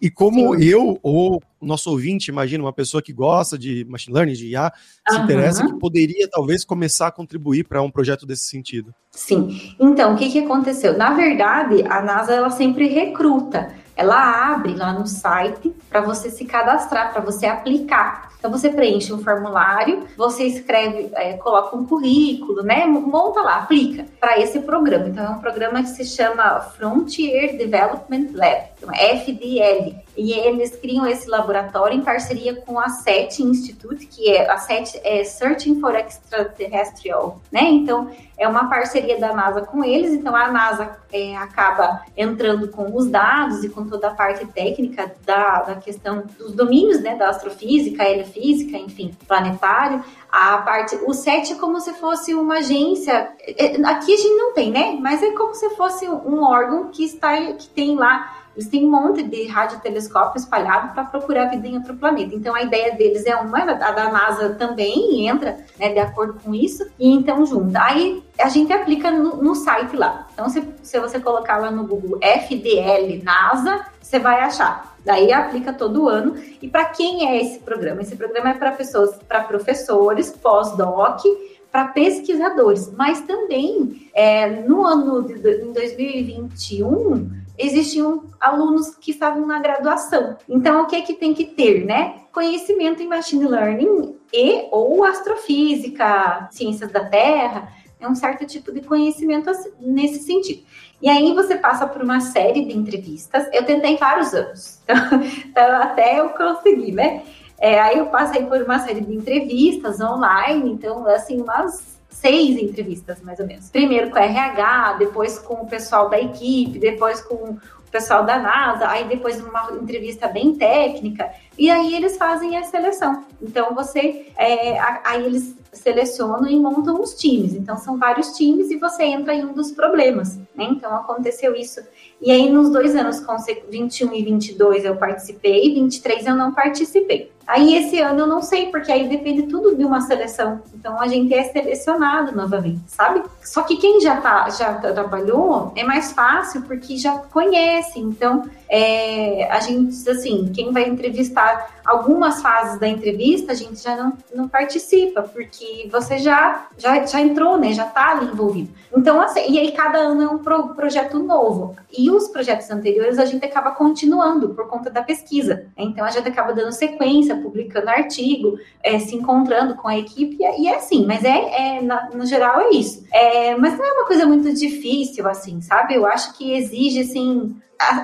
e 0.00 0.10
como 0.10 0.56
Sim. 0.56 0.64
eu 0.64 0.98
ou 1.02 1.42
o 1.60 1.66
nosso 1.66 1.90
ouvinte, 1.90 2.30
imagina, 2.30 2.62
uma 2.62 2.72
pessoa 2.72 3.02
que 3.02 3.12
gosta 3.12 3.58
de 3.58 3.84
machine 3.88 4.14
learning, 4.14 4.34
de 4.34 4.48
IA, 4.48 4.72
se 5.08 5.16
uhum. 5.16 5.24
interessa, 5.24 5.66
que 5.66 5.78
poderia 5.78 6.28
talvez 6.28 6.64
começar 6.64 7.08
a 7.08 7.12
contribuir 7.12 7.64
para 7.64 7.82
um 7.82 7.90
projeto 7.90 8.24
desse 8.24 8.46
sentido. 8.46 8.94
Sim. 9.10 9.74
Então, 9.80 10.14
o 10.14 10.16
que, 10.16 10.30
que 10.30 10.38
aconteceu? 10.38 10.96
Na 10.96 11.14
verdade, 11.14 11.82
a 11.88 12.00
NASA 12.00 12.32
ela 12.32 12.50
sempre 12.50 12.86
recruta. 12.88 13.74
Ela 13.98 14.52
abre 14.52 14.76
lá 14.76 14.92
no 14.92 15.08
site 15.08 15.74
para 15.90 16.00
você 16.00 16.30
se 16.30 16.44
cadastrar, 16.44 17.12
para 17.12 17.20
você 17.20 17.46
aplicar. 17.46 18.28
Então 18.38 18.52
você 18.52 18.70
preenche 18.70 19.12
um 19.12 19.18
formulário, 19.18 20.06
você 20.16 20.44
escreve, 20.44 21.10
é, 21.14 21.32
coloca 21.32 21.76
um 21.76 21.84
currículo, 21.84 22.62
né? 22.62 22.86
Monta 22.86 23.40
lá, 23.40 23.56
aplica 23.56 24.06
para 24.20 24.38
esse 24.38 24.60
programa. 24.60 25.08
Então 25.08 25.24
é 25.24 25.28
um 25.30 25.40
programa 25.40 25.82
que 25.82 25.88
se 25.88 26.04
chama 26.04 26.60
Frontier 26.60 27.56
Development 27.56 28.28
Lab, 28.32 28.68
então 28.76 28.94
é 28.94 29.16
FDL. 29.16 29.96
E 30.16 30.32
eles 30.32 30.74
criam 30.76 31.06
esse 31.06 31.28
laboratório 31.28 31.96
em 31.96 32.02
parceria 32.02 32.54
com 32.54 32.78
a 32.78 32.88
SET 32.88 33.40
Institute, 33.40 34.06
que 34.06 34.30
é 34.30 34.48
a 34.48 34.58
SET 34.58 35.00
é 35.04 35.24
Searching 35.24 35.80
for 35.80 35.94
Extraterrestrial, 35.96 37.40
né? 37.52 37.62
Então 37.62 38.10
é 38.36 38.46
uma 38.46 38.68
parceria 38.68 39.18
da 39.18 39.34
NASA 39.34 39.62
com 39.62 39.84
eles. 39.84 40.12
Então 40.12 40.34
a 40.34 40.50
NASA 40.50 40.96
é, 41.12 41.36
acaba 41.36 42.02
entrando 42.16 42.68
com 42.68 42.96
os 42.96 43.08
dados 43.08 43.64
e 43.64 43.68
com 43.68 43.87
toda 43.88 44.08
a 44.08 44.14
parte 44.14 44.46
técnica 44.46 45.12
da, 45.24 45.62
da 45.62 45.74
questão 45.76 46.24
dos 46.38 46.52
domínios, 46.52 47.00
né? 47.00 47.16
Da 47.16 47.28
astrofísica, 47.28 48.04
física, 48.24 48.76
enfim, 48.76 49.12
planetário. 49.26 50.02
A 50.30 50.58
parte, 50.58 50.96
o 51.06 51.12
SET 51.12 51.52
é 51.52 51.56
como 51.56 51.80
se 51.80 51.92
fosse 51.94 52.34
uma 52.34 52.58
agência. 52.58 53.32
É, 53.40 53.76
aqui 53.84 54.12
a 54.12 54.16
gente 54.16 54.34
não 54.36 54.52
tem, 54.52 54.70
né? 54.70 54.98
Mas 55.00 55.22
é 55.22 55.30
como 55.32 55.54
se 55.54 55.70
fosse 55.70 56.08
um 56.08 56.42
órgão 56.42 56.90
que 56.90 57.04
está 57.04 57.36
que 57.52 57.68
tem 57.68 57.96
lá 57.96 58.47
eles 58.58 58.68
têm 58.68 58.84
um 58.84 58.90
monte 58.90 59.22
de 59.22 59.46
radiotelescópio 59.46 60.36
espalhado 60.36 60.92
para 60.92 61.04
procurar 61.04 61.44
vida 61.44 61.68
em 61.68 61.76
outro 61.76 61.94
planeta. 61.94 62.34
Então 62.34 62.52
a 62.56 62.62
ideia 62.62 62.92
deles 62.96 63.24
é 63.24 63.36
uma, 63.36 63.60
a 63.60 63.92
da 63.92 64.10
NASA 64.10 64.54
também 64.54 65.28
entra 65.28 65.58
né, 65.78 65.92
de 65.92 66.00
acordo 66.00 66.40
com 66.42 66.52
isso, 66.52 66.84
e 66.98 67.08
então 67.08 67.46
junta. 67.46 67.80
Aí 67.80 68.20
a 68.36 68.48
gente 68.48 68.72
aplica 68.72 69.12
no, 69.12 69.36
no 69.36 69.54
site 69.54 69.94
lá. 69.94 70.26
Então, 70.34 70.48
se, 70.48 70.64
se 70.82 70.98
você 70.98 71.20
colocar 71.20 71.58
lá 71.58 71.70
no 71.70 71.86
Google 71.86 72.18
FDL 72.20 73.22
NASA, 73.22 73.86
você 74.02 74.18
vai 74.18 74.40
achar. 74.40 74.96
Daí 75.04 75.32
aplica 75.32 75.72
todo 75.72 76.08
ano. 76.08 76.34
E 76.60 76.66
para 76.66 76.86
quem 76.86 77.28
é 77.28 77.40
esse 77.40 77.60
programa? 77.60 78.02
Esse 78.02 78.16
programa 78.16 78.50
é 78.50 78.54
para 78.54 78.72
pessoas, 78.72 79.16
para 79.28 79.44
professores, 79.44 80.32
pós-doc, 80.32 81.22
para 81.70 81.86
pesquisadores, 81.88 82.90
mas 82.92 83.20
também 83.20 84.10
é, 84.12 84.48
no 84.62 84.84
ano 84.84 85.22
de, 85.22 85.38
de, 85.38 85.62
em 85.62 85.72
2021 85.72 87.46
existiam 87.58 88.24
alunos 88.40 88.94
que 88.96 89.10
estavam 89.10 89.44
na 89.46 89.58
graduação. 89.58 90.36
Então, 90.48 90.82
o 90.82 90.86
que 90.86 90.96
é 90.96 91.02
que 91.02 91.14
tem 91.14 91.34
que 91.34 91.44
ter, 91.44 91.84
né? 91.84 92.22
Conhecimento 92.32 93.02
em 93.02 93.08
machine 93.08 93.46
learning 93.46 94.16
e 94.32 94.68
ou 94.70 95.04
astrofísica, 95.04 96.48
ciências 96.52 96.92
da 96.92 97.04
Terra, 97.04 97.72
é 98.00 98.08
um 98.08 98.14
certo 98.14 98.46
tipo 98.46 98.72
de 98.72 98.80
conhecimento 98.80 99.50
nesse 99.80 100.20
sentido. 100.20 100.62
E 101.02 101.08
aí 101.08 101.34
você 101.34 101.56
passa 101.56 101.86
por 101.86 102.02
uma 102.02 102.20
série 102.20 102.64
de 102.64 102.76
entrevistas. 102.76 103.48
Eu 103.52 103.64
tentei 103.64 103.96
vários 103.96 104.32
anos, 104.34 104.80
então, 104.84 105.22
então 105.48 105.82
até 105.82 106.20
eu 106.20 106.30
consegui, 106.30 106.92
né? 106.92 107.22
É, 107.60 107.80
aí 107.80 107.98
eu 107.98 108.06
passei 108.06 108.46
por 108.46 108.62
uma 108.62 108.78
série 108.78 109.00
de 109.00 109.12
entrevistas 109.12 110.00
online, 110.00 110.70
então, 110.70 111.04
assim, 111.08 111.40
umas 111.40 111.97
seis 112.08 112.56
entrevistas, 112.56 113.20
mais 113.22 113.38
ou 113.38 113.46
menos. 113.46 113.70
Primeiro 113.70 114.10
com 114.10 114.18
a 114.18 114.22
RH, 114.22 114.96
depois 114.98 115.38
com 115.38 115.54
o 115.54 115.66
pessoal 115.66 116.08
da 116.08 116.20
equipe, 116.20 116.78
depois 116.78 117.20
com 117.20 117.34
o 117.34 117.58
pessoal 117.90 118.24
da 118.24 118.38
NASA, 118.38 118.88
aí 118.88 119.04
depois 119.04 119.40
uma 119.40 119.72
entrevista 119.72 120.28
bem 120.28 120.54
técnica, 120.54 121.30
e 121.58 121.70
aí 121.70 121.94
eles 121.94 122.16
fazem 122.16 122.56
a 122.56 122.62
seleção. 122.62 123.24
Então 123.42 123.74
você, 123.74 124.26
é, 124.36 124.78
aí 125.04 125.26
eles 125.26 125.56
selecionam 125.72 126.48
e 126.48 126.58
montam 126.58 127.00
os 127.00 127.14
times. 127.14 127.54
Então 127.54 127.76
são 127.76 127.98
vários 127.98 128.36
times 128.36 128.70
e 128.70 128.76
você 128.76 129.04
entra 129.04 129.34
em 129.34 129.44
um 129.44 129.52
dos 129.52 129.72
problemas. 129.72 130.36
Né? 130.54 130.68
Então 130.70 130.94
aconteceu 130.94 131.54
isso. 131.54 131.80
E 132.20 132.30
aí 132.30 132.50
nos 132.50 132.70
dois 132.70 132.94
anos, 132.96 133.22
21 133.68 134.14
e 134.14 134.24
22 134.24 134.84
eu 134.84 134.96
participei, 134.96 135.74
23 135.74 136.26
eu 136.26 136.36
não 136.36 136.52
participei. 136.52 137.32
Aí 137.46 137.74
esse 137.76 137.98
ano 138.00 138.20
eu 138.20 138.26
não 138.26 138.42
sei, 138.42 138.66
porque 138.66 138.92
aí 138.92 139.08
depende 139.08 139.44
tudo 139.44 139.74
de 139.74 139.84
uma 139.84 140.02
seleção. 140.02 140.60
Então 140.74 141.00
a 141.00 141.06
gente 141.06 141.32
é 141.32 141.44
selecionado 141.44 142.36
novamente, 142.36 142.82
sabe? 142.86 143.22
Só 143.42 143.62
que 143.62 143.76
quem 143.76 144.00
já 144.00 144.20
tá, 144.20 144.50
já 144.50 144.74
trabalhou 144.74 145.72
é 145.74 145.82
mais 145.82 146.12
fácil 146.12 146.62
porque 146.62 146.96
já 146.98 147.16
conhece. 147.18 147.98
Então 147.98 148.44
é, 148.68 149.50
a 149.50 149.60
gente, 149.60 150.08
assim, 150.08 150.52
quem 150.54 150.72
vai 150.72 150.88
entrevistar 150.88 151.77
algumas 151.88 152.42
fases 152.42 152.78
da 152.78 152.86
entrevista, 152.86 153.52
a 153.52 153.54
gente 153.54 153.82
já 153.82 153.96
não, 153.96 154.12
não 154.34 154.46
participa, 154.46 155.22
porque 155.22 155.88
você 155.90 156.18
já, 156.18 156.68
já, 156.76 157.06
já 157.06 157.18
entrou, 157.18 157.56
né? 157.56 157.72
Já 157.72 157.86
tá 157.86 158.10
ali 158.10 158.26
envolvido. 158.26 158.68
Então, 158.94 159.18
assim, 159.22 159.50
e 159.50 159.58
aí 159.58 159.72
cada 159.72 159.98
ano 159.98 160.22
é 160.22 160.28
um 160.28 160.38
pro, 160.38 160.74
projeto 160.74 161.18
novo. 161.18 161.74
E 161.90 162.10
os 162.10 162.28
projetos 162.28 162.70
anteriores 162.70 163.18
a 163.18 163.24
gente 163.24 163.42
acaba 163.42 163.70
continuando 163.70 164.50
por 164.50 164.68
conta 164.68 164.90
da 164.90 165.02
pesquisa. 165.02 165.64
Então 165.78 166.04
a 166.04 166.10
gente 166.10 166.28
acaba 166.28 166.52
dando 166.52 166.72
sequência, 166.72 167.36
publicando 167.36 167.88
artigo, 167.88 168.58
é, 168.82 168.98
se 168.98 169.16
encontrando 169.16 169.74
com 169.74 169.88
a 169.88 169.98
equipe, 169.98 170.36
e 170.58 170.68
é 170.68 170.76
assim, 170.76 171.06
mas 171.06 171.24
é, 171.24 171.78
é 171.78 171.80
na, 171.80 172.10
no 172.10 172.26
geral 172.26 172.60
é 172.60 172.70
isso. 172.70 173.02
É, 173.10 173.56
mas 173.56 173.78
não 173.78 173.84
é 173.86 173.92
uma 173.92 174.06
coisa 174.06 174.26
muito 174.26 174.52
difícil, 174.52 175.26
assim, 175.26 175.62
sabe? 175.62 175.94
Eu 175.94 176.04
acho 176.04 176.36
que 176.36 176.52
exige, 176.52 177.00
assim, 177.00 177.56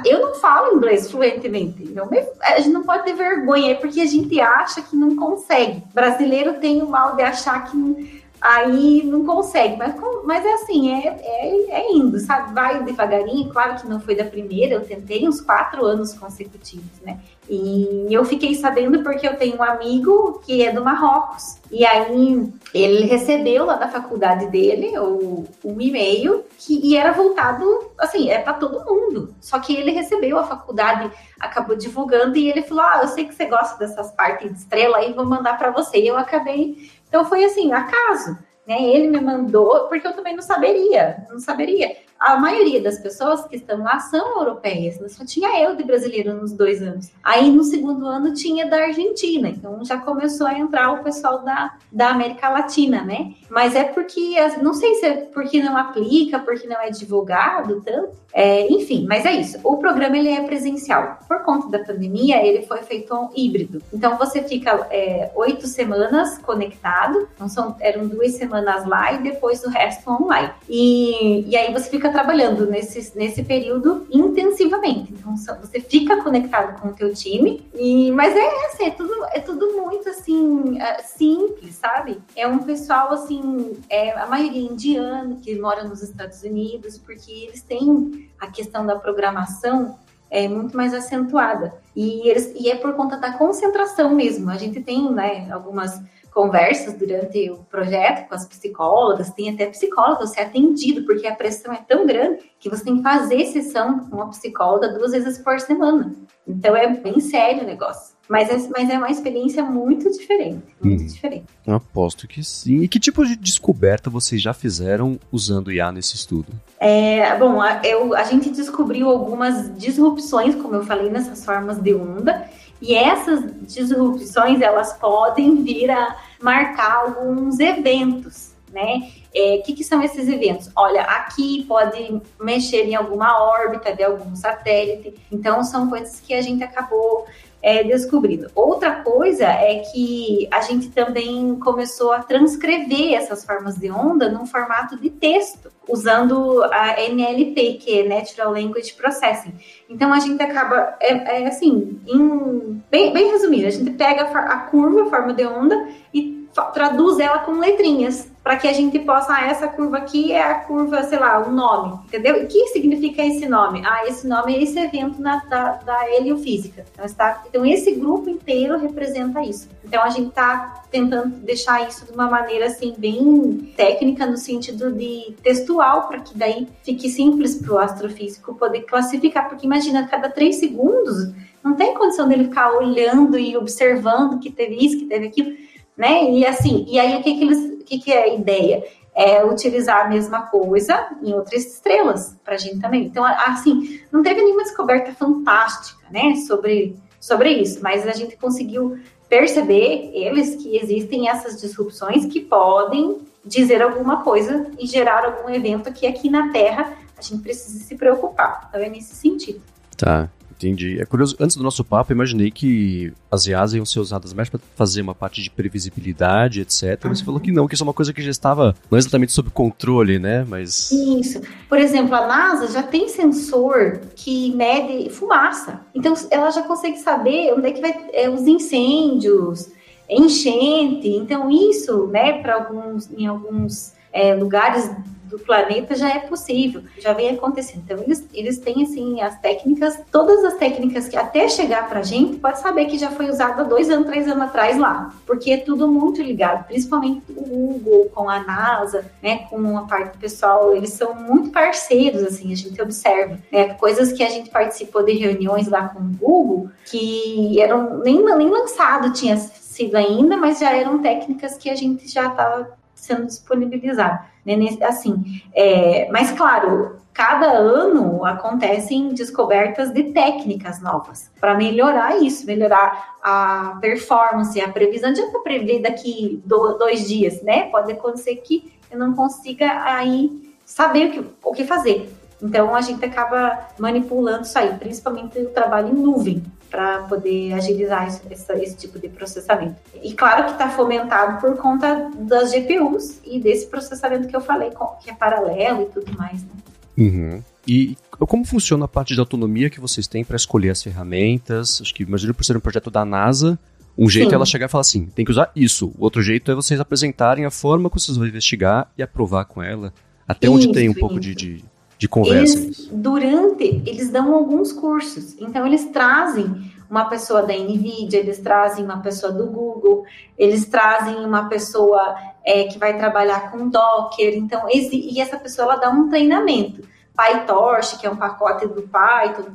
eu 0.05 0.21
não 0.21 0.35
falo 0.35 0.77
inglês 0.77 1.11
fluentemente. 1.11 1.85
Não 1.93 2.09
me, 2.09 2.25
a 2.43 2.59
gente 2.59 2.71
não 2.71 2.85
pode 2.85 3.05
ter 3.05 3.15
vergonha, 3.15 3.74
porque 3.77 4.01
a 4.01 4.07
gente 4.07 4.41
acha 4.41 4.83
que 4.83 4.97
não 4.97 5.17
consegue. 5.17 5.83
Brasileiro 5.93 6.55
tem 6.55 6.83
o 6.83 6.89
mal 6.89 7.17
de 7.17 7.23
achar 7.23 7.65
que 7.65 8.25
aí 8.45 9.03
não 9.05 9.25
consegue. 9.25 9.77
Mas, 9.77 9.95
mas 10.25 10.45
é 10.45 10.53
assim, 10.53 10.93
é, 10.93 11.09
é, 11.09 11.81
é, 11.81 11.93
indo, 11.93 12.19
sabe? 12.21 12.53
Vai 12.53 12.85
devagarinho. 12.85 13.49
Claro 13.49 13.81
que 13.81 13.89
não 13.89 13.99
foi 13.99 14.15
da 14.15 14.25
primeira, 14.25 14.75
eu 14.75 14.85
tentei 14.85 15.27
uns 15.27 15.41
quatro 15.41 15.85
anos 15.87 16.13
consecutivos, 16.13 17.01
né? 17.03 17.19
E 17.49 18.07
eu 18.11 18.25
fiquei 18.25 18.55
sabendo 18.55 19.03
porque 19.03 19.27
eu 19.27 19.37
tenho 19.37 19.59
um 19.59 19.63
amigo 19.63 20.41
que 20.45 20.65
é 20.65 20.73
do 20.73 20.83
Marrocos. 20.83 21.59
E 21.71 21.85
aí 21.85 22.53
ele 22.73 23.07
recebeu 23.07 23.67
lá 23.67 23.77
da 23.77 23.89
faculdade 23.89 24.47
dele 24.47 24.99
o, 24.99 25.45
um 25.65 25.81
e-mail 25.81 26.45
que 26.59 26.81
e 26.83 26.97
era 26.97 27.13
voltado, 27.13 27.65
assim, 27.99 28.31
é 28.31 28.39
para 28.39 28.55
todo 28.55 28.85
mundo. 28.85 29.35
Só 29.41 29.59
que 29.59 29.77
ele 29.77 29.91
recebeu, 29.91 30.39
a 30.39 30.45
faculdade 30.45 31.11
acabou 31.39 31.77
divulgando 31.77 32.39
e 32.39 32.49
ele 32.49 32.63
falou: 32.63 32.85
Ah, 32.85 33.01
eu 33.03 33.09
sei 33.09 33.27
que 33.27 33.35
você 33.35 33.45
gosta 33.45 33.79
dessas 33.79 34.11
partes 34.13 34.51
de 34.51 34.59
estrela 34.59 34.99
aí, 34.99 35.13
vou 35.13 35.27
mandar 35.27 35.59
para 35.59 35.71
você. 35.71 35.99
E 35.99 36.09
eu 36.09 36.17
acabei. 36.17 36.91
Então 37.09 37.25
foi 37.25 37.45
assim, 37.45 37.73
acaso. 37.73 38.39
Né? 38.67 38.83
Ele 38.83 39.09
me 39.09 39.21
mandou, 39.21 39.89
porque 39.89 40.07
eu 40.07 40.13
também 40.13 40.35
não 40.35 40.43
saberia, 40.43 41.25
não 41.29 41.39
saberia 41.39 41.97
a 42.25 42.39
maioria 42.39 42.81
das 42.81 42.99
pessoas 42.99 43.47
que 43.47 43.57
estão 43.57 43.83
lá 43.83 43.99
são 43.99 44.39
europeias, 44.39 44.99
né? 44.99 45.09
só 45.09 45.27
tinha 45.27 45.61
eu 45.61 45.77
de 45.77 45.85
brasileiro 45.85 46.35
nos 46.35 46.53
dois 46.53 46.81
anos. 46.81 47.11
Aí 47.23 47.51
no 47.51 47.63
segundo 47.63 48.07
ano 48.07 48.33
tinha 48.33 48.67
da 48.67 48.77
Argentina, 48.85 49.49
então 49.49 49.85
já 49.85 49.99
começou 49.99 50.47
a 50.47 50.59
entrar 50.59 50.91
o 50.93 51.05
pessoal 51.05 51.45
da, 51.45 51.75
da 51.93 52.11
América 52.11 52.49
Latina, 52.49 53.05
né? 53.05 53.35
Mas 53.51 53.75
é 53.75 53.85
porque, 53.85 54.37
não 54.63 54.73
sei 54.73 54.95
se 54.95 55.07
é 55.07 55.17
porque 55.35 55.63
não 55.63 55.77
aplica, 55.77 56.39
porque 56.39 56.67
não 56.67 56.81
é 56.81 56.91
divulgado 56.91 57.83
tanto, 57.83 58.17
é, 58.33 58.67
enfim, 58.73 59.07
mas 59.09 59.25
é 59.27 59.33
isso. 59.33 59.59
O 59.63 59.77
programa 59.77 60.17
ele 60.17 60.31
é 60.31 60.43
presencial. 60.45 61.19
Por 61.29 61.43
conta 61.45 61.69
da 61.69 61.85
pandemia, 61.85 62.45
ele 62.45 62.67
foi 62.67 62.79
feito 62.79 63.15
um 63.15 63.29
híbrido. 63.37 63.83
Então 63.93 64.17
você 64.17 64.43
fica 64.43 64.89
é, 64.91 65.31
oito 65.37 65.67
semanas 65.67 66.39
conectado, 66.39 67.29
então 67.35 67.49
são, 67.49 67.77
eram 67.81 68.09
duas 68.09 68.33
semanas 68.33 68.54
semanas 68.55 68.87
lá 68.87 69.13
e 69.13 69.23
depois 69.23 69.65
o 69.65 69.69
resto 69.69 70.09
online. 70.11 70.51
E, 70.69 71.49
e 71.49 71.57
aí 71.57 71.73
você 71.73 71.91
fica 71.91 72.11
trabalhando 72.11 72.67
nesse, 72.67 73.17
nesse 73.17 73.43
período 73.43 74.07
intensivamente. 74.11 75.13
Então 75.13 75.37
você 75.37 75.81
fica 75.81 76.23
conectado 76.23 76.81
com 76.81 76.89
o 76.89 76.93
teu 76.93 77.13
time, 77.13 77.67
e, 77.75 78.11
mas 78.13 78.35
é 78.37 78.67
assim, 78.67 78.85
é 78.85 78.91
tudo, 78.91 79.13
é 79.33 79.41
tudo 79.41 79.73
muito 79.77 80.09
assim, 80.09 80.81
é, 80.81 81.03
simples, 81.03 81.75
sabe? 81.77 82.23
É 82.37 82.47
um 82.47 82.59
pessoal 82.59 83.13
assim, 83.13 83.77
é, 83.89 84.13
a 84.13 84.27
maioria 84.27 84.63
indiano 84.63 85.37
que 85.37 85.59
mora 85.59 85.85
nos 85.85 86.03
Estados 86.03 86.43
Unidos, 86.43 86.99
porque 86.99 87.31
eles 87.31 87.63
têm 87.63 88.31
a 88.41 88.47
questão 88.47 88.87
da 88.87 88.97
programação 88.97 89.99
é 90.31 90.49
muito 90.49 90.77
mais 90.77 90.93
acentuada. 90.93 91.75
E, 91.95 92.29
eles, 92.29 92.53
e 92.57 92.69
é 92.69 92.75
por 92.75 92.95
conta 92.95 93.17
da 93.17 93.35
concentração 93.35 94.13
mesmo. 94.13 94.51
A 94.51 94.57
gente 94.57 94.81
tem 94.81 95.09
né, 95.13 95.49
algumas 95.53 96.03
conversas 96.35 96.95
durante 96.95 97.49
o 97.49 97.59
projeto 97.59 98.29
com 98.29 98.35
as 98.35 98.45
psicólogas, 98.45 99.31
tem 99.31 99.51
até 99.51 99.67
psicóloga 99.67 100.27
ser 100.27 100.41
atendido, 100.41 101.07
porque 101.07 101.29
a 101.29 101.35
pressão 101.35 101.73
é 101.73 101.77
tão 101.77 102.05
grande 102.05 102.51
que 102.59 102.69
você 102.69 102.83
tem 102.83 102.97
que 102.97 103.03
fazer 103.03 103.47
sessão 103.47 104.01
com 104.01 104.17
uma 104.17 104.29
psicóloga 104.31 104.89
duas 104.89 105.13
vezes 105.13 105.39
por 105.39 105.61
semana. 105.61 106.13
Então 106.47 106.77
é 106.77 106.89
bem 106.89 107.21
sério 107.21 107.63
o 107.63 107.67
negócio. 107.67 108.15
Mas 108.29 108.49
é, 108.49 108.69
mas 108.71 108.89
é 108.89 108.97
uma 108.97 109.11
experiência 109.11 109.63
muito 109.63 110.11
diferente. 110.11 110.63
Muito 110.83 111.03
hum. 111.03 111.07
diferente. 111.07 111.45
Eu 111.67 111.75
aposto 111.75 112.27
que 112.27 112.43
sim. 112.43 112.81
E 112.81 112.89
que 112.89 112.99
tipo 112.99 113.25
de 113.25 113.37
descoberta 113.37 114.09
vocês 114.09 114.41
já 114.41 114.55
fizeram 114.55 115.21
usando 115.31 115.71
IA 115.71 115.93
nesse 115.93 116.17
estudo? 116.17 116.49
É, 116.81 117.37
bom, 117.39 117.61
a, 117.61 117.83
eu, 117.85 118.15
a 118.15 118.25
gente 118.25 118.51
descobriu 118.51 119.09
algumas 119.09 119.77
disrupções, 119.79 120.55
como 120.55 120.75
eu 120.75 120.85
falei, 120.85 121.11
nessas 121.11 121.45
formas 121.45 121.79
de 121.79 121.95
onda. 121.95 122.49
E 122.81 122.95
essas 122.95 123.45
disrupções, 123.63 124.61
elas 124.61 124.93
podem 124.95 125.63
vir 125.63 125.91
a 125.91 126.17
marcar 126.41 126.97
alguns 126.97 127.59
eventos, 127.59 128.53
né? 128.73 129.11
O 129.35 129.37
é, 129.37 129.59
que, 129.59 129.73
que, 129.73 129.83
são 129.83 130.03
esses 130.03 130.29
eventos? 130.29 130.71
Olha, 130.77 131.03
aqui 131.03 131.65
pode 131.67 132.21
mexer 132.41 132.85
em 132.85 132.95
alguma 132.95 133.43
órbita 133.43 133.95
de 133.95 134.03
algum 134.03 134.37
satélite. 134.37 135.15
Então, 135.31 135.65
são 135.65 135.89
coisas 135.89 136.21
que 136.21 136.35
a 136.35 136.41
gente 136.43 136.63
acabou 136.63 137.27
é, 137.65 137.83
descobrindo. 137.83 138.51
Outra 138.55 139.03
coisa 139.03 139.47
é 139.47 139.79
que 139.79 140.47
a 140.51 140.61
gente 140.61 140.91
também 140.91 141.59
começou 141.59 142.13
a 142.13 142.23
transcrever 142.23 143.15
essas 143.15 143.43
formas 143.43 143.77
de 143.77 143.91
onda 143.91 144.31
num 144.31 144.45
formato 144.45 144.97
de 145.01 145.09
texto, 145.09 145.73
usando 145.89 146.63
a 146.65 147.01
NLP, 147.01 147.75
que 147.75 148.01
é 148.01 148.09
Natural 148.09 148.53
Language 148.53 148.95
Processing. 148.95 149.55
Então 149.89 150.13
a 150.13 150.21
gente 150.21 150.43
acaba, 150.43 150.97
é, 151.01 151.43
é 151.43 151.47
assim, 151.47 152.01
em, 152.07 152.83
bem, 152.91 153.13
bem 153.13 153.31
resumido, 153.31 153.67
a 153.67 153.71
gente 153.71 153.91
pega 153.93 154.25
a, 154.25 154.39
a 154.39 154.59
curva, 154.67 155.03
a 155.03 155.11
forma 155.11 155.33
de 155.33 155.45
onda 155.47 155.89
e 156.13 156.49
traduz 156.73 157.19
ela 157.19 157.41
com 157.41 157.59
letrinhas 157.59 158.34
para 158.45 158.59
que 158.59 158.69
a 158.69 158.75
gente 158.75 158.99
possa, 158.99 159.33
ah, 159.33 159.47
essa 159.47 159.67
curva 159.67 159.97
aqui 159.97 160.31
é 160.31 160.43
a 160.43 160.57
curva, 160.57 161.03
sei 161.05 161.19
lá, 161.19 161.41
um 161.49 161.51
nome, 161.51 161.99
entendeu? 162.05 162.45
O 162.45 162.47
que 162.47 162.67
significa 162.69 163.25
esse 163.25 163.49
nome? 163.49 163.83
Ah, 163.87 164.07
esse 164.07 164.29
nome 164.29 164.55
é 164.55 164.63
esse 164.63 164.79
evento 164.79 165.19
na, 165.19 165.39
da, 165.47 165.73
da 165.77 166.15
heliofísica. 166.15 166.85
Então, 166.93 167.07
está, 167.07 167.43
então, 167.49 167.65
esse 167.65 167.93
grupo 167.95 168.29
inteiro 168.29 168.77
representa 168.77 169.41
isso. 169.41 169.71
Então, 169.83 170.03
a 170.03 170.11
gente 170.11 170.29
está 170.29 170.83
tentando 170.91 171.37
deixar 171.37 171.89
isso 171.89 172.05
de 172.05 172.13
uma 172.13 172.29
maneira, 172.29 172.67
assim, 172.67 172.95
bem 172.99 173.73
técnica, 173.75 174.27
no 174.27 174.37
sentido 174.37 174.93
de 174.93 175.35
textual, 175.43 176.07
para 176.07 176.21
que 176.21 176.37
daí 176.37 176.69
fique 176.83 177.09
simples 177.09 177.57
para 177.57 177.73
o 177.73 177.79
astrofísico 177.79 178.55
poder 178.57 178.83
classificar, 178.83 179.49
porque 179.49 179.65
imagina, 179.65 180.07
cada 180.07 180.29
três 180.29 180.57
segundos, 180.57 181.33
não 181.63 181.75
tem 181.77 181.95
condição 181.95 182.29
dele 182.29 182.45
ficar 182.45 182.73
olhando 182.75 183.39
e 183.39 183.57
observando 183.57 184.39
que 184.39 184.51
teve 184.51 184.85
isso, 184.85 184.99
que 184.99 185.07
teve 185.07 185.29
aquilo, 185.29 185.57
né? 185.97 186.31
E 186.31 186.47
assim, 186.47 186.85
e 186.89 186.99
aí 186.99 187.17
o 187.17 187.23
que 187.23 187.37
que 187.37 187.45
eles 187.45 187.75
o 187.81 187.85
que, 187.85 187.99
que 187.99 188.13
é 188.13 188.25
a 188.25 188.35
ideia? 188.35 188.83
É 189.15 189.45
utilizar 189.45 190.07
a 190.07 190.09
mesma 190.09 190.43
coisa 190.47 191.09
em 191.23 191.33
outras 191.35 191.65
estrelas 191.67 192.35
para 192.43 192.55
a 192.55 192.57
gente 192.57 192.81
também. 192.81 193.05
Então, 193.05 193.25
assim, 193.25 194.01
não 194.11 194.23
teve 194.23 194.43
nenhuma 194.43 194.65
descoberta 194.65 195.13
fantástica, 195.13 196.01
né, 196.11 196.35
sobre, 196.47 196.97
sobre 197.21 197.51
isso, 197.51 197.81
mas 197.83 198.09
a 198.09 198.13
gente 198.13 198.37
conseguiu 198.37 198.99
perceber 199.29 200.11
eles 200.15 200.57
que 200.57 200.77
existem 200.77 201.29
essas 201.29 201.61
disrupções 201.61 202.25
que 202.25 202.41
podem 202.41 203.19
dizer 203.45 203.83
alguma 203.83 204.23
coisa 204.23 204.67
e 204.79 204.87
gerar 204.87 205.25
algum 205.25 205.51
evento 205.51 205.93
que 205.93 206.07
aqui 206.07 206.31
na 206.31 206.51
Terra 206.51 206.97
a 207.17 207.23
gente 207.23 207.43
precisa 207.43 207.79
se 207.85 207.95
preocupar. 207.97 208.67
Então 208.69 208.81
é 208.81 208.89
nesse 208.89 209.15
sentido. 209.15 209.63
Tá. 209.97 210.31
Entendi. 210.57 211.01
É 211.01 211.05
curioso, 211.05 211.37
antes 211.41 211.57
do 211.57 211.63
nosso 211.63 211.85
papo, 211.85 212.13
imaginei 212.13 212.51
que 212.51 213.13
as 213.31 213.47
IAs 213.47 213.75
iam 213.75 213.85
ser 213.85 214.01
usadas 214.01 214.33
mais 214.33 214.49
para 214.49 214.61
fazer 214.77 215.03
uma 215.03 215.15
parte 215.15 215.43
de 215.43 215.51
previsibilidade, 215.51 216.61
etc. 216.61 217.01
Mas 217.05 217.19
você 217.19 217.25
falou 217.25 217.41
que 217.41 217.51
não, 217.51 217.67
que 217.67 217.75
isso 217.75 217.83
é 217.83 217.87
uma 217.87 217.93
coisa 217.93 218.13
que 218.13 218.23
já 218.23 218.31
estava 218.31 218.75
não 218.91 218.97
exatamente 218.97 219.33
sob 219.33 219.51
controle, 219.51 220.19
né? 220.19 220.45
Mas. 220.49 220.91
Isso. 220.93 221.41
Por 221.69 221.79
exemplo, 221.79 222.15
a 222.15 222.27
NASA 222.27 222.69
já 222.69 222.83
tem 222.83 223.09
sensor 223.09 224.01
que 224.15 224.55
mede 224.55 225.11
fumaça. 225.11 225.81
Então, 225.95 226.15
ela 226.31 226.51
já 226.51 226.63
consegue 226.63 226.99
saber 226.99 227.53
onde 227.53 227.69
é 227.69 227.73
que 227.73 227.81
vai 227.81 227.95
é, 228.13 228.31
os 228.31 228.47
incêndios, 228.47 229.71
enchente. 230.09 231.09
Então, 231.09 231.51
isso, 231.51 232.07
né, 232.07 232.41
para 232.41 232.55
alguns, 232.55 233.11
em 233.11 233.27
alguns 233.27 233.93
é, 234.13 234.35
lugares 234.35 234.91
do 235.35 235.45
planeta 235.45 235.97
já 235.97 236.09
é 236.11 236.21
possível, 236.21 236.83
já 236.99 237.13
vem 237.13 237.31
acontecendo. 237.31 237.83
Então, 237.85 237.99
eles, 237.99 238.27
eles 238.33 238.59
têm, 238.59 238.85
assim, 238.85 239.21
as 239.21 239.39
técnicas, 239.41 239.99
todas 240.11 240.45
as 240.45 240.55
técnicas 240.55 241.09
que 241.09 241.17
até 241.17 241.49
chegar 241.49 241.89
para 241.89 242.01
a 242.01 242.03
gente, 242.03 242.39
pode 242.39 242.61
saber 242.61 242.87
que 242.87 242.97
já 242.97 243.11
foi 243.11 243.29
usada 243.29 243.65
dois 243.65 243.91
anos, 243.91 244.07
três 244.07 244.29
anos 244.29 244.45
atrás 244.45 244.79
lá, 244.79 245.13
porque 245.27 245.51
é 245.51 245.57
tudo 245.57 245.89
muito 245.89 246.23
ligado, 246.23 246.67
principalmente 246.67 247.23
o 247.29 247.79
Google 247.81 248.11
com 248.15 248.29
a 248.31 248.41
NASA, 248.41 249.05
né, 249.23 249.47
com 249.51 249.77
a 249.77 249.83
parte 249.83 250.17
pessoal, 250.19 250.75
eles 250.75 250.91
são 250.91 251.15
muito 251.15 251.51
parceiros, 251.51 252.23
assim, 252.23 252.53
a 252.53 252.57
gente 252.57 252.81
observa, 252.81 253.39
né, 253.51 253.75
coisas 253.75 254.13
que 254.13 254.23
a 254.23 254.29
gente 254.29 254.51
participou 254.51 255.03
de 255.05 255.13
reuniões 255.13 255.69
lá 255.69 255.89
com 255.89 256.01
o 256.01 256.17
Google, 256.17 256.71
que 256.85 257.61
eram 257.61 257.99
nem, 257.99 258.23
nem 258.23 258.49
lançado 258.49 259.13
tinha 259.13 259.37
sido 259.37 259.97
ainda, 259.97 260.37
mas 260.37 260.61
já 260.61 260.73
eram 260.73 261.03
técnicas 261.03 261.57
que 261.57 261.69
a 261.69 261.75
gente 261.75 262.07
já 262.09 262.29
estava 262.29 262.84
sendo 262.95 263.27
disponibilizado. 263.27 264.25
Né? 264.45 264.55
Assim, 264.83 265.43
é, 265.55 266.09
mas 266.11 266.31
claro, 266.33 266.97
cada 267.13 267.47
ano 267.47 268.25
acontecem 268.25 269.15
descobertas 269.15 269.93
de 269.93 270.13
técnicas 270.13 270.81
novas 270.81 271.31
para 271.41 271.55
melhorar 271.55 272.21
isso, 272.21 272.45
melhorar 272.47 273.17
a 273.23 273.79
performance, 273.81 274.61
a 274.61 274.69
previsão. 274.69 275.11
Não 275.11 275.17
adianta 275.17 275.39
prever 275.39 275.81
daqui 275.81 276.43
dois 276.45 277.07
dias, 277.07 277.41
né? 277.43 277.71
Pode 277.71 277.93
acontecer 277.93 278.37
que 278.37 278.73
eu 278.91 278.99
não 278.99 279.15
consiga 279.15 279.85
aí 279.85 280.53
saber 280.65 281.07
o 281.07 281.13
que, 281.13 281.31
o 281.43 281.53
que 281.53 281.65
fazer. 281.65 282.13
Então 282.45 282.77
a 282.77 282.83
gente 282.83 283.03
acaba 283.03 283.59
manipulando 283.79 284.43
isso 284.43 284.59
aí, 284.59 284.77
principalmente 284.77 285.39
o 285.39 285.49
trabalho 285.49 285.89
em 285.89 285.95
nuvem 285.95 286.43
para 286.71 286.99
poder 287.05 287.55
agilizar 287.55 288.07
esse, 288.07 288.21
esse, 288.61 288.77
tipo 288.77 288.99
de 288.99 289.09
processamento. 289.09 289.77
E 290.03 290.13
claro 290.13 290.45
que 290.45 290.53
está 290.53 290.69
fomentado 290.69 291.41
por 291.41 291.57
conta 291.57 292.11
das 292.19 292.53
GPUs 292.53 293.21
e 293.25 293.41
desse 293.41 293.67
processamento 293.69 294.29
que 294.29 294.37
eu 294.37 294.43
falei, 294.43 294.71
que 295.03 295.09
é 295.09 295.15
paralelo 295.15 295.83
e 295.83 295.87
tudo 295.87 296.19
mais. 296.19 296.43
Né? 296.43 296.51
Uhum. 296.99 297.43
E 297.67 297.97
como 298.19 298.45
funciona 298.45 298.85
a 298.85 298.89
parte 298.89 299.15
de 299.15 299.21
autonomia 299.21 299.71
que 299.71 299.81
vocês 299.81 300.07
têm 300.07 300.23
para 300.23 300.37
escolher 300.37 300.71
as 300.71 300.83
ferramentas? 300.83 301.81
Acho 301.81 301.95
que 301.95 302.03
imagino 302.03 302.35
por 302.35 302.45
ser 302.45 302.57
um 302.57 302.61
projeto 302.61 302.91
da 302.91 303.07
NASA, 303.07 303.59
um 303.97 304.09
jeito 304.09 304.29
Sim. 304.29 304.35
é 304.35 304.37
ela 304.37 304.45
chegar 304.45 304.67
e 304.67 304.69
falar 304.69 304.83
assim, 304.83 305.07
tem 305.07 305.25
que 305.25 305.31
usar 305.31 305.51
isso. 305.55 305.93
O 305.97 306.05
outro 306.05 306.23
jeito 306.23 306.51
é 306.51 306.55
vocês 306.55 306.79
apresentarem 306.79 307.45
a 307.45 307.51
forma 307.51 307.89
que 307.89 307.99
vocês 307.99 308.17
vão 308.17 308.27
investigar 308.27 308.91
e 308.99 309.03
aprovar 309.03 309.45
com 309.45 309.63
ela. 309.63 309.95
Até 310.27 310.47
isso, 310.47 310.57
onde 310.57 310.73
tem 310.73 310.89
um 310.89 310.95
pouco 310.95 311.21
de, 311.21 311.35
de, 311.35 311.65
de 312.05 312.09
conversa. 312.09 312.59
Eles, 312.59 312.87
durante, 312.93 313.83
eles 313.87 314.11
dão 314.11 314.35
alguns 314.35 314.73
cursos. 314.73 315.35
Então, 315.41 315.67
eles 315.67 315.87
trazem 315.87 316.71
uma 316.89 317.07
pessoa 317.07 317.43
da 317.43 317.55
NVIDIA, 317.55 318.21
eles 318.21 318.39
trazem 318.39 318.85
uma 318.85 319.01
pessoa 319.01 319.33
do 319.33 319.47
Google, 319.47 320.05
eles 320.37 320.67
trazem 320.67 321.17
uma 321.25 321.49
pessoa 321.49 322.15
é, 322.45 322.65
que 322.65 322.79
vai 322.79 322.97
trabalhar 322.99 323.51
com 323.51 323.71
Docker. 323.71 324.35
Então, 324.37 324.69
e 324.71 325.19
essa 325.19 325.39
pessoa 325.39 325.73
ela 325.73 325.77
dá 325.77 325.91
um 325.91 326.11
treinamento. 326.11 326.83
PyTorch, 327.17 327.99
que 327.99 328.07
é 328.07 328.11
um 328.11 328.17
pacote 328.17 328.67
do 328.67 328.83
Python, 328.83 329.51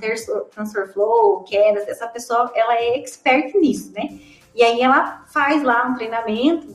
TensorFlow, 0.56 1.43
Keras, 1.43 1.88
essa 1.88 2.08
pessoa 2.08 2.50
ela 2.56 2.74
é 2.74 2.97
expert 2.97 3.54
nisso, 3.56 3.91
né? 3.93 4.18
E 4.56 4.64
aí 4.64 4.82
ela 4.82 5.26
faz 5.28 5.62
lá 5.62 5.86
um 5.88 5.93
treinamento 5.93 6.74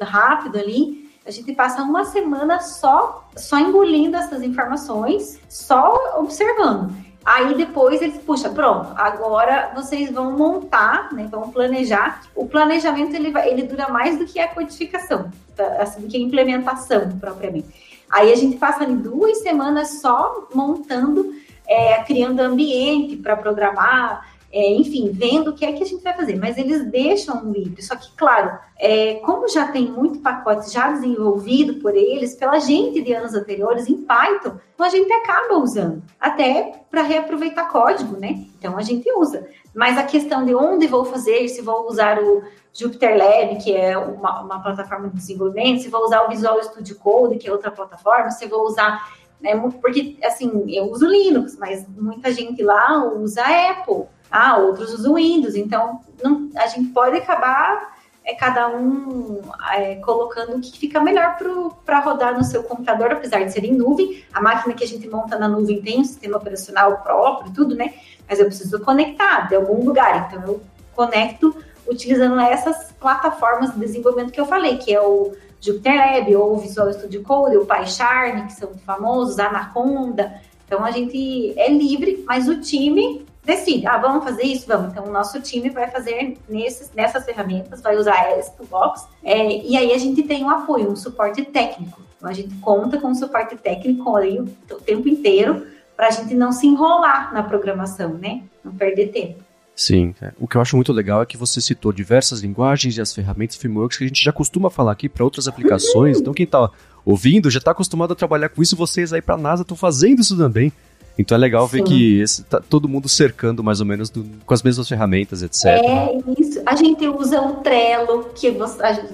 rápido 0.00 0.58
ali 0.58 1.03
a 1.26 1.30
gente 1.30 1.52
passa 1.54 1.82
uma 1.82 2.04
semana 2.04 2.60
só, 2.60 3.28
só 3.34 3.58
engolindo 3.58 4.16
essas 4.16 4.42
informações, 4.42 5.40
só 5.48 6.18
observando. 6.18 6.92
Aí 7.24 7.54
depois 7.54 8.02
eles, 8.02 8.18
puxa, 8.18 8.50
pronto, 8.50 8.92
agora 8.96 9.72
vocês 9.74 10.10
vão 10.10 10.36
montar, 10.36 11.10
né, 11.14 11.26
vão 11.30 11.50
planejar. 11.50 12.22
O 12.36 12.46
planejamento 12.46 13.14
ele, 13.14 13.32
ele 13.46 13.62
dura 13.62 13.88
mais 13.88 14.18
do 14.18 14.26
que 14.26 14.38
a 14.38 14.48
codificação, 14.48 15.30
tá, 15.56 15.64
assim, 15.80 16.02
do 16.02 16.08
que 16.08 16.18
a 16.18 16.20
implementação 16.20 17.18
propriamente. 17.18 17.68
Aí 18.10 18.30
a 18.30 18.36
gente 18.36 18.58
passa 18.58 18.84
ali 18.84 18.94
duas 18.94 19.38
semanas 19.38 20.02
só 20.02 20.46
montando, 20.54 21.34
é, 21.66 22.02
criando 22.02 22.40
ambiente 22.40 23.16
para 23.16 23.34
programar, 23.34 24.33
é, 24.56 24.72
enfim, 24.72 25.10
vendo 25.12 25.50
o 25.50 25.52
que 25.52 25.64
é 25.64 25.72
que 25.72 25.82
a 25.82 25.86
gente 25.86 26.04
vai 26.04 26.14
fazer, 26.14 26.36
mas 26.36 26.56
eles 26.56 26.88
deixam 26.88 27.50
livre. 27.50 27.82
Só 27.82 27.96
que, 27.96 28.08
claro, 28.16 28.56
é, 28.78 29.14
como 29.14 29.48
já 29.48 29.66
tem 29.66 29.90
muito 29.90 30.20
pacote 30.20 30.72
já 30.72 30.92
desenvolvido 30.92 31.80
por 31.80 31.96
eles, 31.96 32.36
pela 32.36 32.60
gente 32.60 33.02
de 33.02 33.12
anos 33.12 33.34
anteriores 33.34 33.88
em 33.88 34.02
Python, 34.02 34.56
então 34.72 34.86
a 34.86 34.90
gente 34.90 35.12
acaba 35.12 35.58
usando, 35.58 36.04
até 36.20 36.84
para 36.88 37.02
reaproveitar 37.02 37.68
código, 37.68 38.16
né? 38.16 38.46
Então 38.56 38.78
a 38.78 38.82
gente 38.82 39.10
usa. 39.16 39.44
Mas 39.74 39.98
a 39.98 40.04
questão 40.04 40.44
de 40.44 40.54
onde 40.54 40.86
vou 40.86 41.04
fazer, 41.04 41.48
se 41.48 41.60
vou 41.60 41.88
usar 41.88 42.22
o 42.22 42.44
Jupyter 42.72 43.18
Lab, 43.18 43.56
que 43.56 43.74
é 43.74 43.98
uma, 43.98 44.40
uma 44.40 44.62
plataforma 44.62 45.08
de 45.08 45.16
desenvolvimento, 45.16 45.82
se 45.82 45.88
vou 45.88 46.04
usar 46.04 46.22
o 46.22 46.28
Visual 46.28 46.62
Studio 46.62 46.96
Code, 47.00 47.38
que 47.38 47.48
é 47.48 47.52
outra 47.52 47.72
plataforma, 47.72 48.30
se 48.30 48.46
vou 48.46 48.64
usar 48.64 49.04
né, 49.40 49.60
porque 49.80 50.16
assim 50.22 50.64
eu 50.68 50.84
uso 50.84 51.06
Linux, 51.06 51.56
mas 51.58 51.84
muita 51.88 52.32
gente 52.32 52.62
lá 52.62 53.04
usa 53.04 53.42
Apple 53.42 54.04
ah, 54.34 54.56
outros 54.56 54.92
usam 54.92 55.14
Windows. 55.14 55.54
Então, 55.54 56.00
não, 56.20 56.50
a 56.56 56.66
gente 56.66 56.88
pode 56.88 57.16
acabar 57.16 57.94
é, 58.24 58.34
cada 58.34 58.68
um 58.68 59.40
é, 59.72 59.94
colocando 59.96 60.56
o 60.56 60.60
que 60.60 60.76
fica 60.76 61.00
melhor 61.00 61.38
para 61.86 62.00
rodar 62.00 62.36
no 62.36 62.42
seu 62.42 62.64
computador, 62.64 63.12
apesar 63.12 63.44
de 63.44 63.52
ser 63.52 63.64
em 63.64 63.74
nuvem. 63.74 64.24
A 64.32 64.42
máquina 64.42 64.74
que 64.74 64.82
a 64.82 64.86
gente 64.88 65.08
monta 65.08 65.38
na 65.38 65.46
nuvem 65.46 65.80
tem 65.80 66.00
um 66.00 66.04
sistema 66.04 66.36
operacional 66.36 66.98
próprio, 66.98 67.52
tudo, 67.52 67.76
né? 67.76 67.94
Mas 68.28 68.40
eu 68.40 68.46
preciso 68.46 68.80
conectar 68.80 69.46
de 69.46 69.54
algum 69.54 69.84
lugar. 69.84 70.26
Então, 70.26 70.42
eu 70.48 70.60
conecto 70.96 71.54
utilizando 71.86 72.40
essas 72.40 72.90
plataformas 72.98 73.72
de 73.72 73.78
desenvolvimento 73.78 74.32
que 74.32 74.40
eu 74.40 74.46
falei, 74.46 74.78
que 74.78 74.92
é 74.92 75.00
o 75.00 75.32
Jupyter 75.60 75.94
Lab, 75.94 76.34
ou 76.34 76.54
o 76.54 76.58
Visual 76.58 76.92
Studio 76.92 77.22
Code, 77.22 77.56
o 77.56 77.66
PyCharm, 77.66 78.46
que 78.46 78.54
são 78.54 78.70
famosos, 78.84 79.38
a 79.38 79.46
Anaconda. 79.46 80.40
Então, 80.66 80.84
a 80.84 80.90
gente 80.90 81.56
é 81.56 81.70
livre, 81.70 82.24
mas 82.26 82.48
o 82.48 82.60
time 82.60 83.24
decide, 83.44 83.86
ah, 83.86 83.98
vamos 83.98 84.24
fazer 84.24 84.42
isso? 84.42 84.66
Vamos. 84.66 84.92
Então, 84.92 85.04
o 85.04 85.10
nosso 85.10 85.40
time 85.40 85.70
vai 85.70 85.90
fazer 85.90 86.36
nesses, 86.48 86.90
nessas 86.94 87.24
ferramentas, 87.24 87.80
vai 87.80 87.96
usar 87.96 88.30
essa 88.30 88.52
Box, 88.70 89.06
é, 89.22 89.62
e 89.62 89.76
aí 89.76 89.92
a 89.92 89.98
gente 89.98 90.22
tem 90.22 90.44
um 90.44 90.50
apoio, 90.50 90.90
um 90.90 90.96
suporte 90.96 91.42
técnico. 91.44 92.00
Então, 92.16 92.28
a 92.28 92.32
gente 92.32 92.54
conta 92.56 92.98
com 92.98 93.08
um 93.08 93.14
suporte 93.14 93.56
técnico 93.56 94.16
ali 94.16 94.40
o, 94.40 94.44
o 94.70 94.80
tempo 94.80 95.08
inteiro, 95.08 95.66
para 95.96 96.08
a 96.08 96.10
gente 96.10 96.34
não 96.34 96.50
se 96.50 96.66
enrolar 96.66 97.32
na 97.32 97.42
programação, 97.42 98.14
né? 98.14 98.42
Não 98.64 98.72
perder 98.72 99.08
tempo. 99.08 99.44
Sim, 99.76 100.14
é. 100.22 100.32
o 100.38 100.46
que 100.46 100.56
eu 100.56 100.60
acho 100.60 100.76
muito 100.76 100.92
legal 100.92 101.22
é 101.22 101.26
que 101.26 101.36
você 101.36 101.60
citou 101.60 101.92
diversas 101.92 102.40
linguagens 102.40 102.96
e 102.96 103.00
as 103.00 103.12
ferramentas 103.12 103.56
frameworks 103.56 103.98
que 103.98 104.04
a 104.04 104.06
gente 104.06 104.22
já 104.22 104.32
costuma 104.32 104.70
falar 104.70 104.92
aqui 104.92 105.08
para 105.08 105.24
outras 105.24 105.48
aplicações. 105.48 106.20
Então 106.20 106.32
quem 106.32 106.44
está 106.44 106.70
ouvindo 107.04 107.50
já 107.50 107.58
está 107.58 107.72
acostumado 107.72 108.12
a 108.12 108.16
trabalhar 108.16 108.48
com 108.48 108.62
isso, 108.62 108.76
vocês 108.76 109.12
aí 109.12 109.20
para 109.20 109.34
a 109.34 109.38
NASA 109.38 109.62
estão 109.62 109.76
fazendo 109.76 110.20
isso 110.20 110.36
também. 110.36 110.72
Então 111.18 111.36
é 111.36 111.38
legal 111.38 111.68
Sim. 111.68 111.76
ver 111.76 111.84
que 111.84 112.20
esse, 112.20 112.44
tá 112.44 112.60
todo 112.60 112.88
mundo 112.88 113.08
cercando 113.08 113.62
mais 113.62 113.80
ou 113.80 113.86
menos 113.86 114.10
do, 114.10 114.24
com 114.44 114.54
as 114.54 114.62
mesmas 114.62 114.88
ferramentas, 114.88 115.42
etc. 115.42 115.64
É 115.66 116.18
isso. 116.38 116.60
A 116.66 116.74
gente 116.74 117.06
usa 117.06 117.40
o 117.40 117.54
Trello, 117.56 118.30
que 118.34 118.50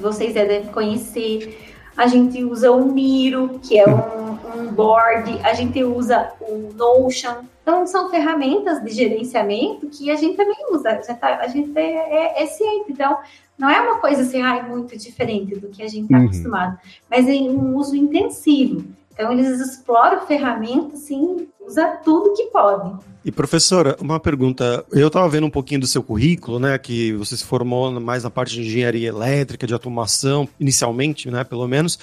vocês 0.00 0.34
devem 0.34 0.64
conhecer. 0.66 1.58
A 1.96 2.06
gente 2.06 2.42
usa 2.42 2.70
o 2.70 2.90
Miro, 2.90 3.60
que 3.62 3.78
é 3.78 3.86
um, 3.86 4.60
um 4.60 4.72
board. 4.72 5.38
A 5.42 5.52
gente 5.52 5.84
usa 5.84 6.32
o 6.40 6.72
Notion. 6.74 7.44
Então, 7.62 7.86
são 7.86 8.10
ferramentas 8.10 8.82
de 8.82 8.90
gerenciamento 8.90 9.86
que 9.88 10.10
a 10.10 10.16
gente 10.16 10.36
também 10.36 10.56
usa. 10.72 10.90
A 10.90 10.94
gente, 10.94 11.20
tá, 11.20 11.36
a 11.36 11.48
gente 11.48 11.78
é, 11.78 12.38
é, 12.38 12.42
é 12.42 12.46
ciente. 12.46 12.90
Então, 12.90 13.18
não 13.58 13.68
é 13.68 13.78
uma 13.80 13.98
coisa 13.98 14.22
assim, 14.22 14.40
ai, 14.40 14.66
muito 14.66 14.96
diferente 14.96 15.54
do 15.56 15.68
que 15.68 15.82
a 15.82 15.88
gente 15.88 16.04
está 16.04 16.16
uhum. 16.16 16.24
acostumado, 16.24 16.78
mas 17.10 17.28
é 17.28 17.32
um 17.32 17.76
uso 17.76 17.94
intensivo. 17.94 18.86
Então, 19.12 19.30
eles 19.32 19.60
exploram 19.60 20.26
ferramentas, 20.26 21.02
assim, 21.02 21.46
usa 21.70 21.86
tudo 22.04 22.34
que 22.34 22.44
pode. 22.46 22.98
E 23.24 23.30
professora, 23.30 23.96
uma 24.00 24.18
pergunta. 24.18 24.84
Eu 24.90 25.06
estava 25.06 25.28
vendo 25.28 25.46
um 25.46 25.50
pouquinho 25.50 25.80
do 25.80 25.86
seu 25.86 26.02
currículo, 26.02 26.58
né? 26.58 26.76
Que 26.78 27.12
você 27.12 27.36
se 27.36 27.44
formou 27.44 28.00
mais 28.00 28.24
na 28.24 28.30
parte 28.30 28.54
de 28.54 28.62
engenharia 28.62 29.08
elétrica, 29.08 29.66
de 29.66 29.72
automação, 29.72 30.48
inicialmente, 30.58 31.30
né? 31.30 31.44
Pelo 31.44 31.66
menos. 31.68 31.98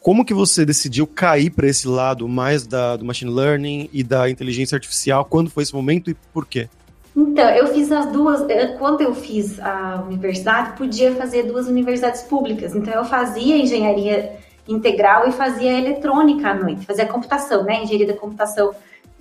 Como 0.00 0.24
que 0.24 0.32
você 0.32 0.64
decidiu 0.64 1.06
cair 1.06 1.50
para 1.50 1.66
esse 1.66 1.86
lado 1.86 2.26
mais 2.26 2.66
da, 2.66 2.96
do 2.96 3.04
machine 3.04 3.30
learning 3.30 3.90
e 3.92 4.02
da 4.02 4.30
inteligência 4.30 4.74
artificial? 4.74 5.26
Quando 5.26 5.50
foi 5.50 5.62
esse 5.62 5.74
momento 5.74 6.10
e 6.10 6.14
por 6.32 6.46
quê? 6.46 6.70
Então, 7.14 7.50
eu 7.50 7.66
fiz 7.66 7.92
as 7.92 8.06
duas. 8.06 8.40
Quando 8.78 9.02
eu 9.02 9.14
fiz 9.14 9.60
a 9.60 10.02
universidade, 10.06 10.76
podia 10.78 11.14
fazer 11.16 11.42
duas 11.42 11.66
universidades 11.66 12.22
públicas. 12.22 12.74
Então, 12.74 12.94
eu 12.94 13.04
fazia 13.04 13.58
engenharia 13.58 14.36
integral 14.66 15.28
e 15.28 15.32
fazia 15.32 15.78
eletrônica 15.78 16.48
à 16.48 16.54
noite, 16.54 16.86
fazia 16.86 17.04
computação, 17.04 17.64
né? 17.64 17.82
Engenharia 17.82 18.06
da 18.06 18.14
computação 18.14 18.72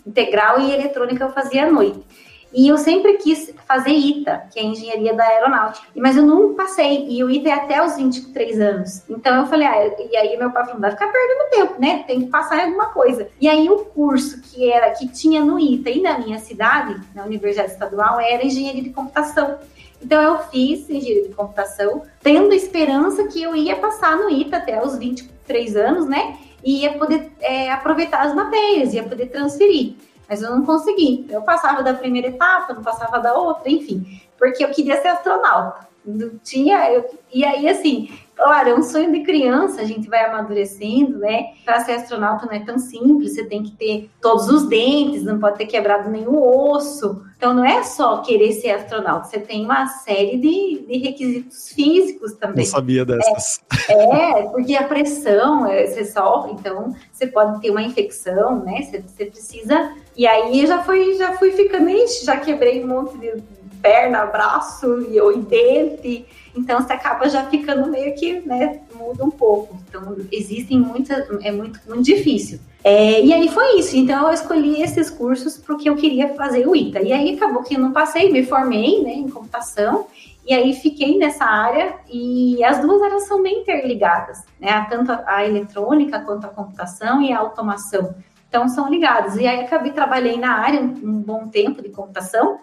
integral 0.06 0.60
e 0.60 0.72
eletrônica 0.72 1.24
eu 1.24 1.32
fazia 1.32 1.68
à 1.68 1.72
noite. 1.72 2.04
E 2.52 2.68
eu 2.68 2.78
sempre 2.78 3.18
quis 3.18 3.54
fazer 3.68 3.92
ITA, 3.92 4.48
que 4.52 4.60
é 4.60 4.64
engenharia 4.64 5.14
da 5.14 5.24
aeronáutica. 5.24 5.86
Mas 5.96 6.18
eu 6.18 6.26
não 6.26 6.56
passei. 6.56 7.06
E 7.08 7.24
o 7.24 7.30
ITA 7.30 7.50
é 7.50 7.54
até 7.54 7.86
os 7.86 7.96
23 7.96 8.60
anos. 8.60 9.04
Então 9.08 9.42
eu 9.42 9.46
falei, 9.46 9.68
ah, 9.68 9.96
e 10.12 10.18
aí 10.18 10.36
meu 10.38 10.52
pai 10.52 10.66
falou, 10.66 10.82
vai 10.82 10.92
ficar 10.92 11.08
perdendo 11.08 11.50
tempo, 11.52 11.80
né? 11.80 12.04
Tem 12.08 12.22
que 12.22 12.28
passar 12.28 12.58
em 12.58 12.66
alguma 12.66 12.88
coisa. 12.88 13.28
E 13.40 13.48
aí 13.48 13.70
o 13.70 13.86
curso 13.86 14.42
que 14.42 14.72
era 14.72 14.90
que 14.92 15.08
tinha 15.08 15.44
no 15.44 15.60
ITA 15.60 15.92
e 15.92 16.02
na 16.02 16.18
minha 16.18 16.40
cidade, 16.40 17.00
na 17.14 17.24
Universidade 17.24 17.72
Estadual, 17.72 18.20
era 18.20 18.44
engenharia 18.44 18.82
de 18.82 18.90
computação. 18.90 19.60
Então 20.02 20.20
eu 20.22 20.40
fiz 20.46 20.90
engenharia 20.90 21.28
de 21.28 21.36
computação, 21.36 22.04
tendo 22.22 22.54
esperança 22.54 23.28
que 23.28 23.44
eu 23.44 23.56
ia 23.56 23.76
passar 23.76 24.18
no 24.18 24.30
ITA 24.30 24.58
até 24.58 24.84
os 24.84 24.98
23 24.98 25.76
anos, 25.76 26.08
né? 26.08 26.38
E 26.64 26.82
ia 26.82 26.98
poder 26.98 27.32
é, 27.40 27.72
aproveitar 27.72 28.22
as 28.22 28.36
matérias, 28.36 28.94
ia 28.94 29.04
poder 29.04 29.28
transferir. 29.28 29.96
Mas 30.28 30.42
eu 30.42 30.52
não 30.52 30.66
consegui. 30.66 31.26
Eu 31.30 31.42
passava 31.42 31.82
da 31.82 31.94
primeira 31.94 32.28
etapa, 32.28 32.74
não 32.74 32.84
passava 32.84 33.20
da 33.20 33.34
outra, 33.34 33.70
enfim, 33.70 34.22
porque 34.38 34.64
eu 34.64 34.70
queria 34.70 35.02
ser 35.02 35.08
astronauta. 35.08 35.88
Não 36.06 36.38
tinha. 36.44 36.92
Eu, 36.92 37.10
e 37.34 37.44
aí, 37.44 37.68
assim, 37.68 38.10
Claro, 38.42 38.70
é 38.70 38.74
um 38.74 38.82
sonho 38.82 39.12
de 39.12 39.20
criança, 39.20 39.82
a 39.82 39.84
gente 39.84 40.08
vai 40.08 40.24
amadurecendo, 40.24 41.20
né? 41.20 41.48
Para 41.66 41.82
ser 41.82 41.92
astronauta 41.92 42.46
não 42.46 42.54
é 42.54 42.60
tão 42.60 42.80
simples, 42.80 43.34
você 43.36 43.44
tem 43.44 43.64
que 43.64 43.72
ter 43.72 44.10
todos 44.22 44.48
os 44.48 44.70
dentes, 44.70 45.26
não 45.26 45.38
pode 45.38 45.58
ter 45.58 45.66
quebrado 45.66 46.10
nenhum 46.10 46.42
osso. 46.42 47.22
Então, 47.36 47.54
não 47.54 47.66
é 47.66 47.84
só 47.84 48.22
querer 48.22 48.54
ser 48.54 48.72
astronauta, 48.72 49.28
você 49.28 49.40
tem 49.40 49.66
uma 49.66 49.88
série 49.88 50.38
de, 50.38 50.86
de 50.88 50.98
requisitos 51.00 51.70
físicos 51.74 52.34
também. 52.34 52.64
Não 52.64 52.72
sabia 52.72 53.06
dessas. 53.06 53.62
É, 53.90 54.40
é 54.40 54.44
porque 54.44 54.74
a 54.74 54.86
pressão, 54.86 55.66
é, 55.66 55.88
você 55.88 56.06
sofre, 56.06 56.54
então 56.54 56.96
você 57.12 57.28
pode 57.28 57.60
ter 57.60 57.72
uma 57.72 57.82
infecção, 57.82 58.64
né? 58.64 58.84
Você, 58.84 59.02
você 59.02 59.26
precisa. 59.26 59.94
E 60.16 60.26
aí 60.26 60.66
já 60.66 60.82
fui, 60.82 61.16
já 61.16 61.34
fui 61.34 61.52
ficando, 61.52 61.90
ixi, 61.90 62.24
já 62.24 62.38
quebrei 62.38 62.84
um 62.84 62.88
monte 62.88 63.18
de 63.18 63.34
perna, 63.82 64.26
braço 64.26 65.02
e, 65.10 65.18
e 65.18 65.42
dente. 65.42 66.26
Então 66.56 66.82
você 66.82 66.94
acaba 66.94 67.30
já 67.30 67.46
ficando 67.46 67.90
meio 67.90 68.16
que, 68.16 68.40
né, 68.42 68.82
muda 68.94 69.24
um 69.24 69.32
pouco. 69.32 69.78
Então 69.88 70.18
existem 70.32 70.80
muitas, 70.80 71.28
é 71.44 71.52
muito, 71.52 71.80
muito 71.88 72.04
difícil. 72.04 72.60
É, 72.84 73.22
e 73.22 73.34
aí 73.34 73.50
foi 73.50 73.80
isso. 73.80 73.96
Então 73.96 74.28
eu 74.28 74.34
escolhi 74.34 74.82
esses 74.82 75.10
cursos 75.10 75.58
porque 75.58 75.90
eu 75.90 75.96
queria 75.96 76.34
fazer 76.36 76.68
o 76.68 76.76
ITA. 76.76 77.02
E 77.02 77.12
aí 77.12 77.36
acabou 77.36 77.64
que 77.64 77.76
eu 77.76 77.80
não 77.80 77.92
passei, 77.92 78.32
me 78.32 78.44
formei, 78.44 79.02
né, 79.02 79.14
em 79.14 79.30
computação. 79.30 80.08
E 80.46 80.54
aí 80.54 80.74
fiquei 80.74 81.18
nessa 81.18 81.46
área 81.46 81.96
e 82.10 82.64
as 82.64 82.80
duas 82.80 83.02
áreas 83.04 83.28
são 83.28 83.44
bem 83.44 83.62
interligadas, 83.62 84.44
né? 84.60 84.88
Tanto 84.90 85.12
a 85.12 85.46
eletrônica 85.46 86.20
quanto 86.22 86.46
a 86.46 86.50
computação 86.50 87.22
e 87.22 87.32
a 87.32 87.38
automação. 87.38 88.16
Então 88.48 88.68
são 88.68 88.90
ligadas. 88.90 89.36
E 89.36 89.46
aí 89.46 89.60
acabei 89.60 89.92
trabalhei 89.92 90.38
na 90.40 90.54
área 90.54 90.82
um, 90.82 90.96
um 91.04 91.22
bom 91.22 91.48
tempo 91.50 91.84
de 91.84 91.90
computação 91.90 92.60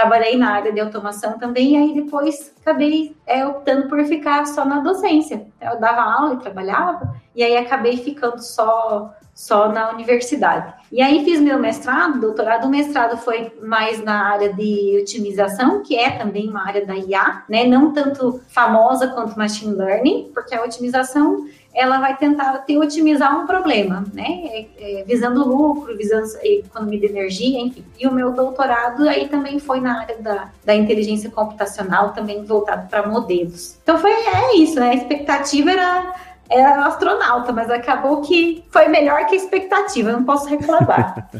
trabalhei 0.00 0.36
na 0.36 0.52
área 0.52 0.72
de 0.72 0.80
automação 0.80 1.38
também, 1.38 1.72
e 1.72 1.76
aí 1.76 1.94
depois 1.94 2.54
acabei 2.60 3.14
é, 3.26 3.46
optando 3.46 3.86
por 3.88 4.02
ficar 4.06 4.46
só 4.46 4.64
na 4.64 4.80
docência. 4.80 5.46
Eu 5.60 5.78
dava 5.78 6.00
aula 6.00 6.34
e 6.34 6.38
trabalhava, 6.38 7.14
e 7.36 7.44
aí 7.44 7.56
acabei 7.56 7.98
ficando 7.98 8.38
só 8.38 9.14
só 9.32 9.72
na 9.72 9.90
universidade. 9.90 10.74
E 10.92 11.00
aí 11.00 11.24
fiz 11.24 11.40
meu 11.40 11.58
mestrado, 11.58 12.20
doutorado. 12.20 12.66
O 12.66 12.68
mestrado 12.68 13.16
foi 13.16 13.50
mais 13.62 14.04
na 14.04 14.28
área 14.28 14.52
de 14.52 14.98
otimização, 15.00 15.82
que 15.82 15.96
é 15.96 16.10
também 16.10 16.50
uma 16.50 16.66
área 16.66 16.84
da 16.84 16.94
IA, 16.94 17.44
né? 17.48 17.64
Não 17.64 17.90
tanto 17.92 18.42
famosa 18.48 19.08
quanto 19.08 19.38
machine 19.38 19.74
learning, 19.74 20.30
porque 20.34 20.54
a 20.54 20.62
otimização 20.62 21.46
ela 21.74 22.00
vai 22.00 22.16
tentar 22.16 22.58
te 22.58 22.76
otimizar 22.76 23.38
um 23.38 23.46
problema, 23.46 24.04
né? 24.12 24.24
É, 24.24 24.66
é, 24.78 25.04
visando 25.04 25.46
lucro, 25.46 25.96
visando 25.96 26.26
economia 26.42 26.98
de 26.98 27.06
energia, 27.06 27.60
enfim. 27.60 27.84
E 27.98 28.06
o 28.06 28.12
meu 28.12 28.32
doutorado 28.32 29.08
aí 29.08 29.28
também 29.28 29.58
foi 29.58 29.80
na 29.80 30.00
área 30.00 30.18
da, 30.18 30.50
da 30.64 30.74
inteligência 30.74 31.30
computacional, 31.30 32.12
também 32.12 32.44
voltado 32.44 32.88
para 32.88 33.08
modelos. 33.08 33.78
Então 33.82 33.98
foi 33.98 34.10
é 34.10 34.56
isso, 34.56 34.80
né? 34.80 34.90
A 34.90 34.94
expectativa 34.94 35.70
era 35.70 36.14
era 36.50 36.84
astronauta, 36.84 37.52
mas 37.52 37.70
acabou 37.70 38.22
que 38.22 38.64
foi 38.70 38.88
melhor 38.88 39.24
que 39.26 39.36
a 39.36 39.38
expectativa, 39.38 40.10
não 40.10 40.24
posso 40.24 40.48
reclamar. 40.48 41.30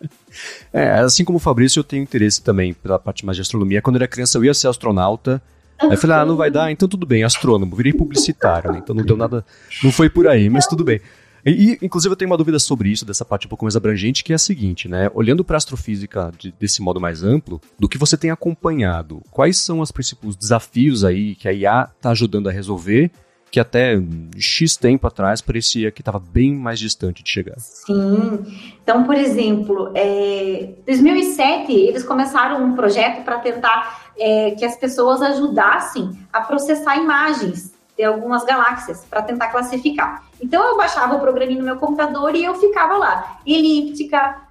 é, 0.72 0.88
assim 1.00 1.22
como 1.22 1.36
o 1.36 1.40
Fabrício, 1.40 1.80
eu 1.80 1.84
tenho 1.84 2.02
interesse 2.02 2.42
também 2.42 2.72
pela 2.72 2.98
parte 2.98 3.26
mais 3.26 3.36
de 3.36 3.42
astronomia. 3.42 3.82
Quando 3.82 3.96
eu 3.96 4.00
era 4.00 4.08
criança, 4.08 4.38
eu 4.38 4.44
ia 4.44 4.54
ser 4.54 4.68
astronauta. 4.68 5.42
Aí 5.78 5.90
eu 5.90 5.98
falei, 5.98 6.16
ah, 6.16 6.24
não 6.24 6.36
vai 6.36 6.50
dar, 6.50 6.70
então 6.70 6.88
tudo 6.88 7.06
bem, 7.06 7.24
astrônomo, 7.24 7.74
virei 7.74 7.92
publicitário, 7.92 8.72
né? 8.72 8.78
Então 8.82 8.94
não 8.94 9.04
deu 9.04 9.16
nada, 9.16 9.44
não 9.82 9.90
foi 9.90 10.08
por 10.08 10.28
aí, 10.28 10.48
mas 10.48 10.66
tudo 10.66 10.84
bem. 10.84 11.00
E, 11.46 11.78
inclusive, 11.82 12.10
eu 12.10 12.16
tenho 12.16 12.30
uma 12.30 12.38
dúvida 12.38 12.58
sobre 12.58 12.88
isso, 12.88 13.04
dessa 13.04 13.24
parte 13.24 13.46
um 13.46 13.50
pouco 13.50 13.66
mais 13.66 13.76
abrangente, 13.76 14.24
que 14.24 14.32
é 14.32 14.36
a 14.36 14.38
seguinte, 14.38 14.88
né? 14.88 15.10
Olhando 15.12 15.44
para 15.44 15.56
a 15.56 15.58
astrofísica 15.58 16.32
de, 16.38 16.54
desse 16.58 16.80
modo 16.80 16.98
mais 16.98 17.22
amplo, 17.22 17.60
do 17.78 17.86
que 17.86 17.98
você 17.98 18.16
tem 18.16 18.30
acompanhado, 18.30 19.20
quais 19.30 19.58
são 19.58 19.80
os 19.80 19.92
principais 19.92 20.36
desafios 20.36 21.04
aí 21.04 21.34
que 21.34 21.46
a 21.46 21.52
IA 21.52 21.90
está 21.94 22.10
ajudando 22.10 22.48
a 22.48 22.52
resolver 22.52 23.10
que 23.54 23.60
até 23.60 24.02
X 24.36 24.76
tempo 24.76 25.06
atrás 25.06 25.40
parecia 25.40 25.92
que 25.92 26.00
estava 26.00 26.18
bem 26.18 26.52
mais 26.52 26.76
distante 26.76 27.22
de 27.22 27.30
chegar. 27.30 27.54
Sim. 27.56 28.44
Então, 28.82 29.04
por 29.04 29.14
exemplo, 29.14 29.92
é, 29.94 30.70
2007 30.84 31.72
eles 31.72 32.02
começaram 32.02 32.64
um 32.64 32.74
projeto 32.74 33.24
para 33.24 33.38
tentar 33.38 34.10
é, 34.18 34.56
que 34.58 34.64
as 34.64 34.74
pessoas 34.76 35.22
ajudassem 35.22 36.18
a 36.32 36.40
processar 36.40 36.96
imagens 36.96 37.72
de 37.96 38.02
algumas 38.02 38.44
galáxias 38.44 39.04
para 39.08 39.22
tentar 39.22 39.52
classificar. 39.52 40.24
Então 40.42 40.60
eu 40.70 40.76
baixava 40.76 41.14
o 41.14 41.20
programinha 41.20 41.60
no 41.60 41.64
meu 41.64 41.76
computador 41.76 42.34
e 42.34 42.42
eu 42.42 42.56
ficava 42.56 42.96
lá, 42.98 43.38
elíptica, 43.46 44.43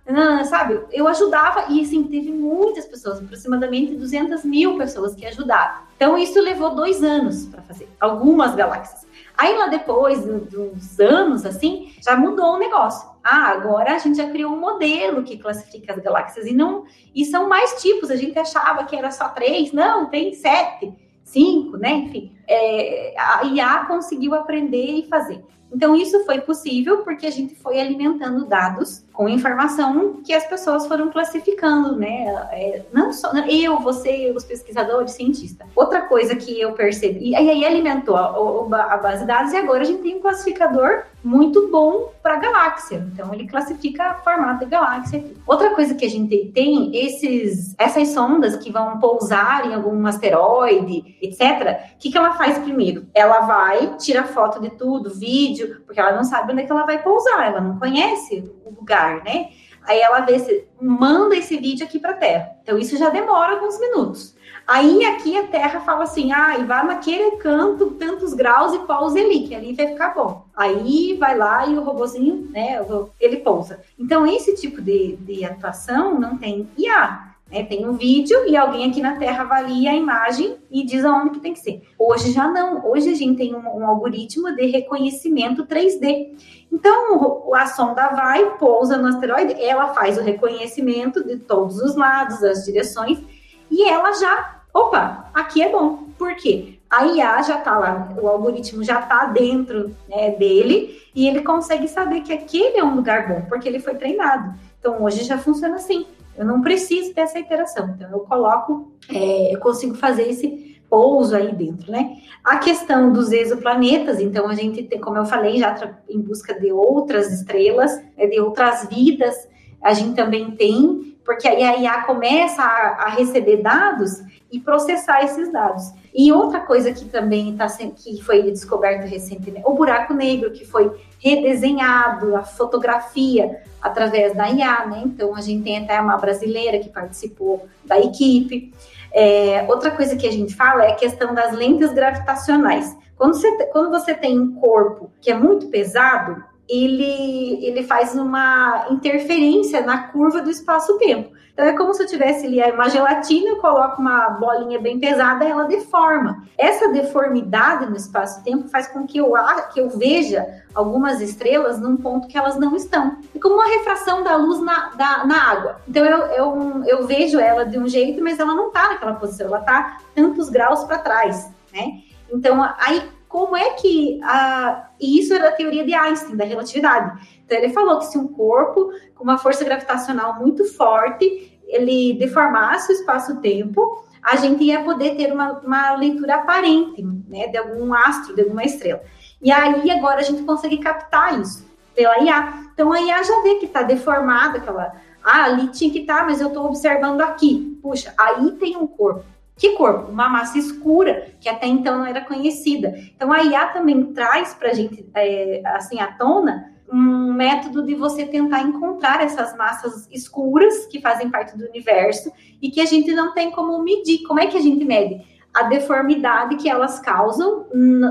sabe? 0.46 0.82
Eu 0.92 1.08
ajudava 1.08 1.66
e 1.70 1.82
assim 1.82 2.04
teve 2.04 2.32
muitas 2.32 2.86
pessoas, 2.86 3.20
aproximadamente 3.20 3.96
200 3.96 4.44
mil 4.44 4.78
pessoas 4.78 5.16
que 5.16 5.26
ajudaram. 5.26 5.84
Então 5.96 6.18
isso 6.18 6.40
levou 6.42 6.76
dois 6.76 7.04
anos 7.04 7.46
para 7.46 7.62
fazer 7.62 7.88
algumas 8.00 8.54
galáxias. 8.56 9.08
Aí 9.38 9.58
lá 9.58 9.68
depois 9.68 10.24
dos 10.26 11.00
anos 11.00 11.46
assim 11.46 11.94
já 12.02 12.16
mudou 12.16 12.56
o 12.56 12.60
negócio. 12.60 13.12
Ah, 13.24 13.48
agora 13.52 13.96
a 13.96 13.98
gente 14.00 14.18
já 14.18 14.30
criou 14.30 14.52
um 14.52 14.60
modelo 14.60 15.24
que 15.24 15.38
classifica 15.38 15.94
as 15.94 16.00
galáxias 16.00 16.46
e 16.46 16.54
não 16.54 16.84
e 17.16 17.24
são 17.24 17.48
mais 17.48 17.82
tipos. 17.82 18.12
A 18.12 18.18
gente 18.18 18.38
achava 18.38 18.84
que 18.84 18.96
era 18.96 19.10
só 19.12 19.30
três, 19.30 19.72
não, 19.72 20.08
tem 20.08 20.34
sete 20.34 20.94
cinco, 21.24 21.78
né? 21.78 21.92
Enfim, 21.92 22.32
é, 22.48 23.14
a 23.18 23.46
IA 23.46 23.86
conseguiu 23.86 24.34
aprender 24.36 25.00
e 25.00 25.08
fazer. 25.08 25.44
Então, 25.74 25.96
isso 25.96 26.24
foi 26.24 26.40
possível 26.40 27.00
porque 27.00 27.26
a 27.26 27.32
gente 27.32 27.56
foi 27.56 27.80
alimentando 27.80 28.46
dados 28.46 29.04
com 29.12 29.28
informação 29.28 30.22
que 30.24 30.34
as 30.34 30.46
pessoas 30.46 30.86
foram 30.88 31.10
classificando, 31.10 31.96
né? 31.96 32.26
É, 32.52 32.84
não 32.94 33.12
só 33.12 33.32
eu, 33.48 33.80
você, 33.80 34.32
os 34.36 34.44
pesquisadores, 34.44 35.14
cientistas. 35.14 35.68
Outra 35.76 36.02
coisa 36.02 36.36
que 36.36 36.60
eu 36.60 36.74
percebi, 36.74 37.30
e 37.30 37.36
aí 37.36 37.66
alimentou 37.66 38.16
a, 38.16 38.94
a, 38.94 38.98
base 38.98 39.22
de 39.22 39.28
dados 39.28 39.52
e 39.54 39.58
agora 39.58 39.82
a 39.82 39.86
gente 39.86 40.02
tem 40.02 40.18
um 40.18 40.22
classificador 40.22 41.04
muito 41.24 41.70
bom 41.72 42.12
para 42.22 42.38
galáxia. 42.38 43.08
Então, 43.14 43.34
ele 43.34 43.48
classifica 43.48 44.16
formato 44.24 44.66
de 44.66 44.72
galáxia. 44.72 45.24
Outra 45.48 45.72
coisa 45.72 45.96
que 45.96 46.06
a 46.06 46.10
gente 46.10 46.52
tem, 46.54 46.92
esses, 46.94 47.76
essas 47.78 48.10
sondas 48.10 48.58
que 48.58 48.72
vão 48.72 49.00
pousar 49.00 49.66
em 49.66 49.74
algum 49.74 50.06
asteroide, 50.06 51.16
etc. 51.22 51.94
O 51.96 51.98
que, 52.00 52.12
que 52.12 52.18
ela 52.18 52.33
faz 52.34 52.58
primeiro? 52.60 53.08
Ela 53.14 53.42
vai, 53.42 53.96
tira 53.98 54.24
foto 54.24 54.62
de 54.62 54.70
tudo, 54.72 55.14
vídeo, 55.14 55.82
porque 55.86 56.00
ela 56.00 56.16
não 56.16 56.24
sabe 56.24 56.52
onde 56.52 56.62
é 56.62 56.66
que 56.66 56.72
ela 56.72 56.86
vai 56.86 57.02
pousar, 57.02 57.48
ela 57.48 57.62
não 57.62 57.80
conhece 57.80 58.52
o 58.66 58.70
lugar, 58.70 59.24
né? 59.24 59.50
Aí 59.86 60.00
ela 60.00 60.22
vê 60.22 60.40
se 60.40 60.66
manda 60.82 61.36
esse 61.36 61.58
vídeo 61.58 61.86
aqui 61.86 62.00
para 62.00 62.14
Terra. 62.14 62.52
Então 62.64 62.78
isso 62.78 62.98
já 62.98 63.10
demora 63.10 63.54
alguns 63.54 63.80
minutos. 63.80 64.36
Aí 64.66 65.04
aqui 65.06 65.38
a 65.38 65.48
Terra 65.48 65.82
fala 65.82 66.04
assim: 66.04 66.32
ah, 66.32 66.58
e 66.58 66.64
vá 66.64 66.84
naquele 66.84 67.38
canto, 67.38 67.92
tantos 67.92 68.34
graus 68.34 68.74
e 68.74 68.80
pause 68.80 69.20
ali, 69.20 69.48
que 69.48 69.54
ali 69.54 69.74
vai 69.74 69.88
ficar 69.88 70.14
bom. 70.14 70.46
Aí 70.56 71.18
vai 71.20 71.38
lá 71.38 71.66
e 71.68 71.78
o 71.78 71.84
robozinho, 71.84 72.50
né, 72.52 72.80
ele 73.20 73.38
pousa. 73.38 73.82
Então, 74.00 74.26
esse 74.26 74.56
tipo 74.56 74.82
de, 74.82 75.18
de 75.18 75.44
atuação 75.44 76.18
não 76.18 76.38
tem 76.38 76.70
IA. 76.78 77.33
Né? 77.54 77.64
Tem 77.64 77.88
um 77.88 77.94
vídeo 77.94 78.46
e 78.48 78.58
alguém 78.58 78.90
aqui 78.90 79.00
na 79.00 79.16
Terra 79.16 79.44
avalia 79.44 79.92
a 79.92 79.96
imagem 79.96 80.58
e 80.72 80.84
diz 80.84 81.06
aonde 81.06 81.30
que 81.30 81.40
tem 81.40 81.54
que 81.54 81.60
ser. 81.60 81.84
Hoje 82.00 82.32
já 82.32 82.48
não. 82.48 82.84
Hoje 82.84 83.10
a 83.10 83.16
gente 83.16 83.38
tem 83.38 83.54
um, 83.54 83.60
um 83.60 83.86
algoritmo 83.86 84.54
de 84.56 84.66
reconhecimento 84.66 85.68
3D. 85.68 86.36
Então, 86.72 87.54
a 87.54 87.68
sonda 87.68 88.10
vai, 88.10 88.58
pousa 88.58 88.98
no 88.98 89.08
asteroide, 89.08 89.62
ela 89.62 89.94
faz 89.94 90.18
o 90.18 90.24
reconhecimento 90.24 91.24
de 91.24 91.38
todos 91.38 91.78
os 91.80 91.96
lados, 91.96 92.44
as 92.44 92.66
direções, 92.66 93.22
e 93.70 93.88
ela 93.88 94.12
já, 94.14 94.64
opa, 94.74 95.30
aqui 95.32 95.62
é 95.62 95.72
bom. 95.72 96.08
Por 96.18 96.36
quê? 96.36 96.80
A 96.90 97.06
IA 97.06 97.42
já 97.44 97.60
está 97.60 97.78
lá, 97.78 98.10
o 98.20 98.28
algoritmo 98.28 98.84
já 98.84 99.00
está 99.00 99.26
dentro 99.26 99.96
né, 100.08 100.32
dele 100.32 101.00
e 101.14 101.28
ele 101.28 101.42
consegue 101.42 101.88
saber 101.88 102.22
que 102.22 102.34
aquele 102.34 102.78
é 102.78 102.84
um 102.84 102.96
lugar 102.96 103.28
bom, 103.28 103.42
porque 103.48 103.68
ele 103.68 103.80
foi 103.80 103.94
treinado. 103.96 104.54
Então, 104.80 105.04
hoje 105.04 105.24
já 105.24 105.38
funciona 105.38 105.76
assim. 105.76 106.08
Eu 106.38 106.46
não 106.46 106.62
preciso 106.62 107.14
dessa 107.14 107.40
iteração. 107.40 107.94
Então, 107.96 108.10
eu 108.12 108.22
coloco, 108.22 108.92
é, 109.10 109.54
eu 109.54 109.60
consigo 109.60 109.96
fazer 109.96 110.30
esse 110.30 110.74
pouso 110.90 111.36
aí 111.36 111.54
dentro, 111.56 111.92
né? 111.92 112.18
A 112.44 112.58
questão 112.58 113.12
dos 113.12 113.32
exoplanetas, 113.32 114.20
então 114.20 114.48
a 114.48 114.54
gente 114.54 114.84
tem, 114.84 115.00
como 115.00 115.18
eu 115.18 115.26
falei, 115.26 115.58
já 115.58 115.76
em 116.08 116.22
busca 116.22 116.54
de 116.60 116.72
outras 116.72 117.32
estrelas, 117.32 117.96
né, 118.16 118.28
de 118.28 118.40
outras 118.40 118.88
vidas, 118.88 119.36
a 119.82 119.94
gente 119.94 120.16
também 120.16 120.52
tem, 120.52 121.18
porque 121.26 121.48
aí 121.48 121.64
a 121.64 121.78
IA 121.78 122.04
começa 122.04 122.62
a, 122.62 123.06
a 123.06 123.10
receber 123.10 123.58
dados 123.58 124.22
e 124.52 124.60
processar 124.60 125.24
esses 125.24 125.52
dados. 125.52 125.84
E 126.14 126.32
outra 126.32 126.60
coisa 126.60 126.94
que 126.94 127.06
também 127.06 127.52
está 127.52 127.68
que 127.68 128.22
foi 128.22 128.44
descoberto 128.44 129.08
recentemente, 129.08 129.66
o 129.66 129.74
buraco 129.74 130.14
negro 130.14 130.52
que 130.52 130.64
foi 130.64 130.92
redesenhado, 131.20 132.36
a 132.36 132.44
fotografia 132.44 133.62
através 133.82 134.36
da 134.36 134.48
IA, 134.50 134.86
né? 134.86 135.02
Então 135.06 135.36
a 135.36 135.42
gente 135.42 135.64
tem 135.64 135.84
até 135.84 136.00
uma 136.00 136.18
brasileira 136.18 136.78
que 136.80 136.90
participou 136.90 137.68
da 137.84 138.00
equipe. 138.00 138.72
É, 139.12 139.66
outra 139.68 139.92
coisa 139.92 140.16
que 140.16 140.28
a 140.28 140.32
gente 140.32 140.56
fala 140.56 140.86
é 140.86 140.92
a 140.92 140.96
questão 140.96 141.34
das 141.34 141.54
lentes 141.54 141.92
gravitacionais. 141.92 142.96
Quando 143.16 143.34
você, 143.34 143.66
quando 143.68 143.90
você 143.90 144.14
tem 144.14 144.40
um 144.40 144.56
corpo 144.56 145.12
que 145.20 145.32
é 145.32 145.36
muito 145.36 145.68
pesado, 145.68 146.44
ele, 146.74 147.66
ele 147.66 147.84
faz 147.84 148.16
uma 148.16 148.88
interferência 148.90 149.82
na 149.82 150.08
curva 150.08 150.42
do 150.42 150.50
espaço-tempo. 150.50 151.32
Então 151.54 151.66
é 151.66 151.74
como 151.74 151.94
se 151.94 152.02
eu 152.02 152.08
tivesse 152.08 152.48
ali 152.48 152.60
uma 152.72 152.90
gelatina, 152.90 153.50
eu 153.50 153.58
coloco 153.58 154.02
uma 154.02 154.32
bolinha 154.32 154.80
bem 154.80 155.00
pesada, 155.00 155.46
ela 155.46 155.66
deforma. 155.66 156.44
Essa 156.58 156.92
deformidade 156.92 157.86
no 157.86 157.96
espaço-tempo 157.96 158.68
faz 158.70 158.88
com 158.88 159.06
que 159.06 159.20
eu, 159.20 159.34
que 159.72 159.80
eu 159.80 159.90
veja 159.90 160.48
algumas 160.74 161.22
estrelas 161.22 161.80
num 161.80 161.96
ponto 161.96 162.28
que 162.28 162.36
elas 162.36 162.58
não 162.58 162.76
estão. 162.76 163.18
É 163.36 163.40
como 163.40 163.54
uma 163.54 163.68
refração 163.68 164.24
da 164.24 164.36
luz 164.36 164.60
na, 164.62 164.90
da, 164.96 165.26
na 165.26 165.52
água. 165.52 165.82
Então 165.88 166.04
eu, 166.04 166.18
eu, 166.26 166.84
eu 166.88 167.06
vejo 167.06 167.40
ela 167.40 167.64
de 167.64 167.78
um 167.78 167.88
jeito, 167.88 168.24
mas 168.24 168.40
ela 168.40 168.56
não 168.56 168.70
está 168.70 168.90
naquela 168.90 169.14
posição, 169.14 169.46
ela 169.46 169.60
está 169.60 170.00
tantos 170.16 170.50
graus 170.50 170.84
para 170.86 170.98
trás, 170.98 171.52
né? 171.72 172.00
Então 172.32 172.68
aí 172.80 173.13
como 173.34 173.58
é 173.58 173.72
que 173.72 174.20
a, 174.22 174.90
isso 175.02 175.34
era 175.34 175.50
a 175.50 175.52
teoria 175.52 175.84
de 175.84 175.92
Einstein 175.92 176.36
da 176.36 176.46
relatividade. 176.46 177.20
Então 177.44 177.58
ele 177.58 177.74
falou 177.74 177.98
que 177.98 178.06
se 178.06 178.16
um 178.16 178.28
corpo 178.28 178.92
com 179.16 179.24
uma 179.24 179.40
força 179.40 179.66
gravitacional 179.66 180.40
muito 180.40 180.64
forte 180.66 181.60
ele 181.66 182.14
deformasse 182.14 182.92
o 182.92 182.94
espaço-tempo, 182.94 184.06
a 184.22 184.36
gente 184.36 184.64
ia 184.64 184.84
poder 184.84 185.16
ter 185.16 185.34
uma, 185.34 185.54
uma 185.62 185.96
leitura 185.96 186.36
aparente, 186.36 187.02
né, 187.28 187.48
de 187.48 187.58
algum 187.58 187.92
astro, 187.92 188.36
de 188.36 188.44
alguma 188.44 188.66
estrela. 188.66 189.02
E 189.42 189.52
aí 189.52 189.90
agora 189.90 190.20
a 190.20 190.24
gente 190.24 190.44
consegue 190.44 190.78
captar 190.78 191.42
isso 191.42 191.66
pela 191.96 192.20
IA. 192.20 192.66
Então 192.72 192.94
a 192.94 193.02
IA 193.02 193.24
já 193.24 193.42
vê 193.42 193.56
que 193.56 193.66
está 193.66 193.82
deformada, 193.82 194.60
aquela, 194.60 194.94
ah, 195.24 195.46
ali 195.46 195.70
tinha 195.70 195.92
que 195.92 196.02
estar, 196.02 196.20
tá, 196.20 196.26
mas 196.26 196.40
eu 196.40 196.50
estou 196.50 196.68
observando 196.68 197.22
aqui. 197.22 197.80
Puxa, 197.82 198.14
aí 198.16 198.52
tem 198.52 198.78
um 198.78 198.86
corpo. 198.86 199.26
Que 199.56 199.72
corpo? 199.74 200.12
Uma 200.12 200.28
massa 200.30 200.58
escura, 200.58 201.34
que 201.40 201.48
até 201.48 201.68
então 201.68 202.00
não 202.00 202.06
era 202.06 202.22
conhecida. 202.22 202.94
Então, 203.16 203.32
a 203.32 203.44
IA 203.44 203.68
também 203.68 204.12
traz 204.14 204.54
para 204.54 204.70
a 204.70 204.74
gente, 204.74 205.06
é, 205.14 205.62
assim, 205.66 206.00
à 206.00 206.12
tona, 206.12 206.74
um 206.92 207.34
método 207.34 207.84
de 207.84 207.96
você 207.96 208.26
tentar 208.26 208.62
encontrar 208.62 209.24
essas 209.24 209.58
massas 209.58 210.08
escuras 210.12 210.86
que 210.86 211.02
fazem 211.02 211.30
parte 211.30 211.58
do 211.58 211.66
universo 211.66 212.32
e 212.62 212.70
que 212.70 212.80
a 212.80 212.86
gente 212.86 213.12
não 213.14 213.34
tem 213.34 213.50
como 213.52 213.82
medir. 213.82 214.24
Como 214.24 214.40
é 214.40 214.46
que 214.46 214.58
a 214.58 214.62
gente 214.62 214.86
mede? 214.86 215.24
A 215.52 215.64
deformidade 215.64 216.56
que 216.58 216.70
elas 216.70 217.00
causam 217.00 217.66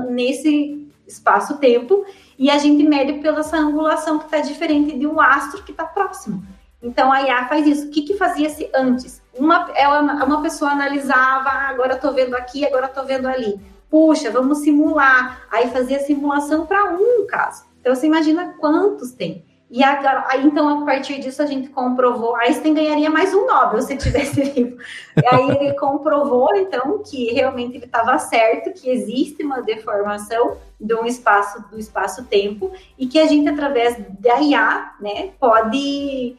nesse 0.09 0.91
espaço-tempo 1.07 2.05
e 2.37 2.49
a 2.49 2.57
gente 2.57 2.83
mede 2.83 3.19
pela 3.19 3.39
essa 3.39 3.57
angulação 3.57 4.17
que 4.17 4.25
está 4.25 4.39
diferente 4.39 4.97
de 4.97 5.07
um 5.07 5.19
astro 5.19 5.63
que 5.63 5.71
está 5.71 5.85
próximo. 5.85 6.43
Então 6.81 7.11
a 7.11 7.21
IA 7.21 7.47
faz 7.47 7.65
isso. 7.65 7.87
O 7.87 7.89
que, 7.89 8.01
que 8.01 8.15
fazia-se 8.15 8.69
antes? 8.75 9.22
Uma, 9.37 9.71
ela, 9.75 10.01
uma 10.25 10.41
pessoa 10.41 10.71
analisava, 10.71 11.49
ah, 11.49 11.69
agora 11.69 11.95
estou 11.95 12.13
vendo 12.13 12.35
aqui, 12.35 12.65
agora 12.65 12.85
estou 12.85 13.05
vendo 13.05 13.27
ali. 13.27 13.59
Puxa, 13.89 14.29
vamos 14.31 14.59
simular. 14.59 15.47
Aí 15.51 15.69
fazia 15.69 15.99
simulação 15.99 16.65
para 16.65 16.93
um 16.93 17.25
caso. 17.27 17.65
Então 17.79 17.93
você 17.93 18.07
imagina 18.07 18.55
quantos 18.59 19.11
tem. 19.11 19.45
E 19.75 19.83
agora, 19.83 20.23
aí, 20.29 20.45
então, 20.45 20.83
a 20.83 20.85
partir 20.85 21.19
disso, 21.19 21.41
a 21.41 21.47
gente 21.47 21.69
comprovou. 21.69 22.35
Einstein 22.35 22.75
ganharia 22.75 23.09
mais 23.09 23.33
um 23.33 23.47
Nobel 23.47 23.81
se 23.81 23.97
tivesse 23.97 24.43
vivo. 24.53 24.77
E 25.17 25.25
aí 25.25 25.49
ele 25.49 25.73
comprovou, 25.73 26.55
então, 26.55 27.01
que 27.01 27.33
realmente 27.33 27.77
ele 27.77 27.85
estava 27.85 28.19
certo, 28.19 28.71
que 28.71 28.87
existe 28.87 29.43
uma 29.43 29.63
deformação 29.63 30.57
de 30.79 30.93
um 30.93 31.07
espaço 31.07 31.59
do 31.71 31.79
espaço-tempo 31.79 32.71
e 32.99 33.07
que 33.07 33.17
a 33.17 33.25
gente, 33.25 33.49
através 33.49 33.97
da 34.19 34.39
IA, 34.41 34.91
né, 35.01 35.31
pode 35.39 36.37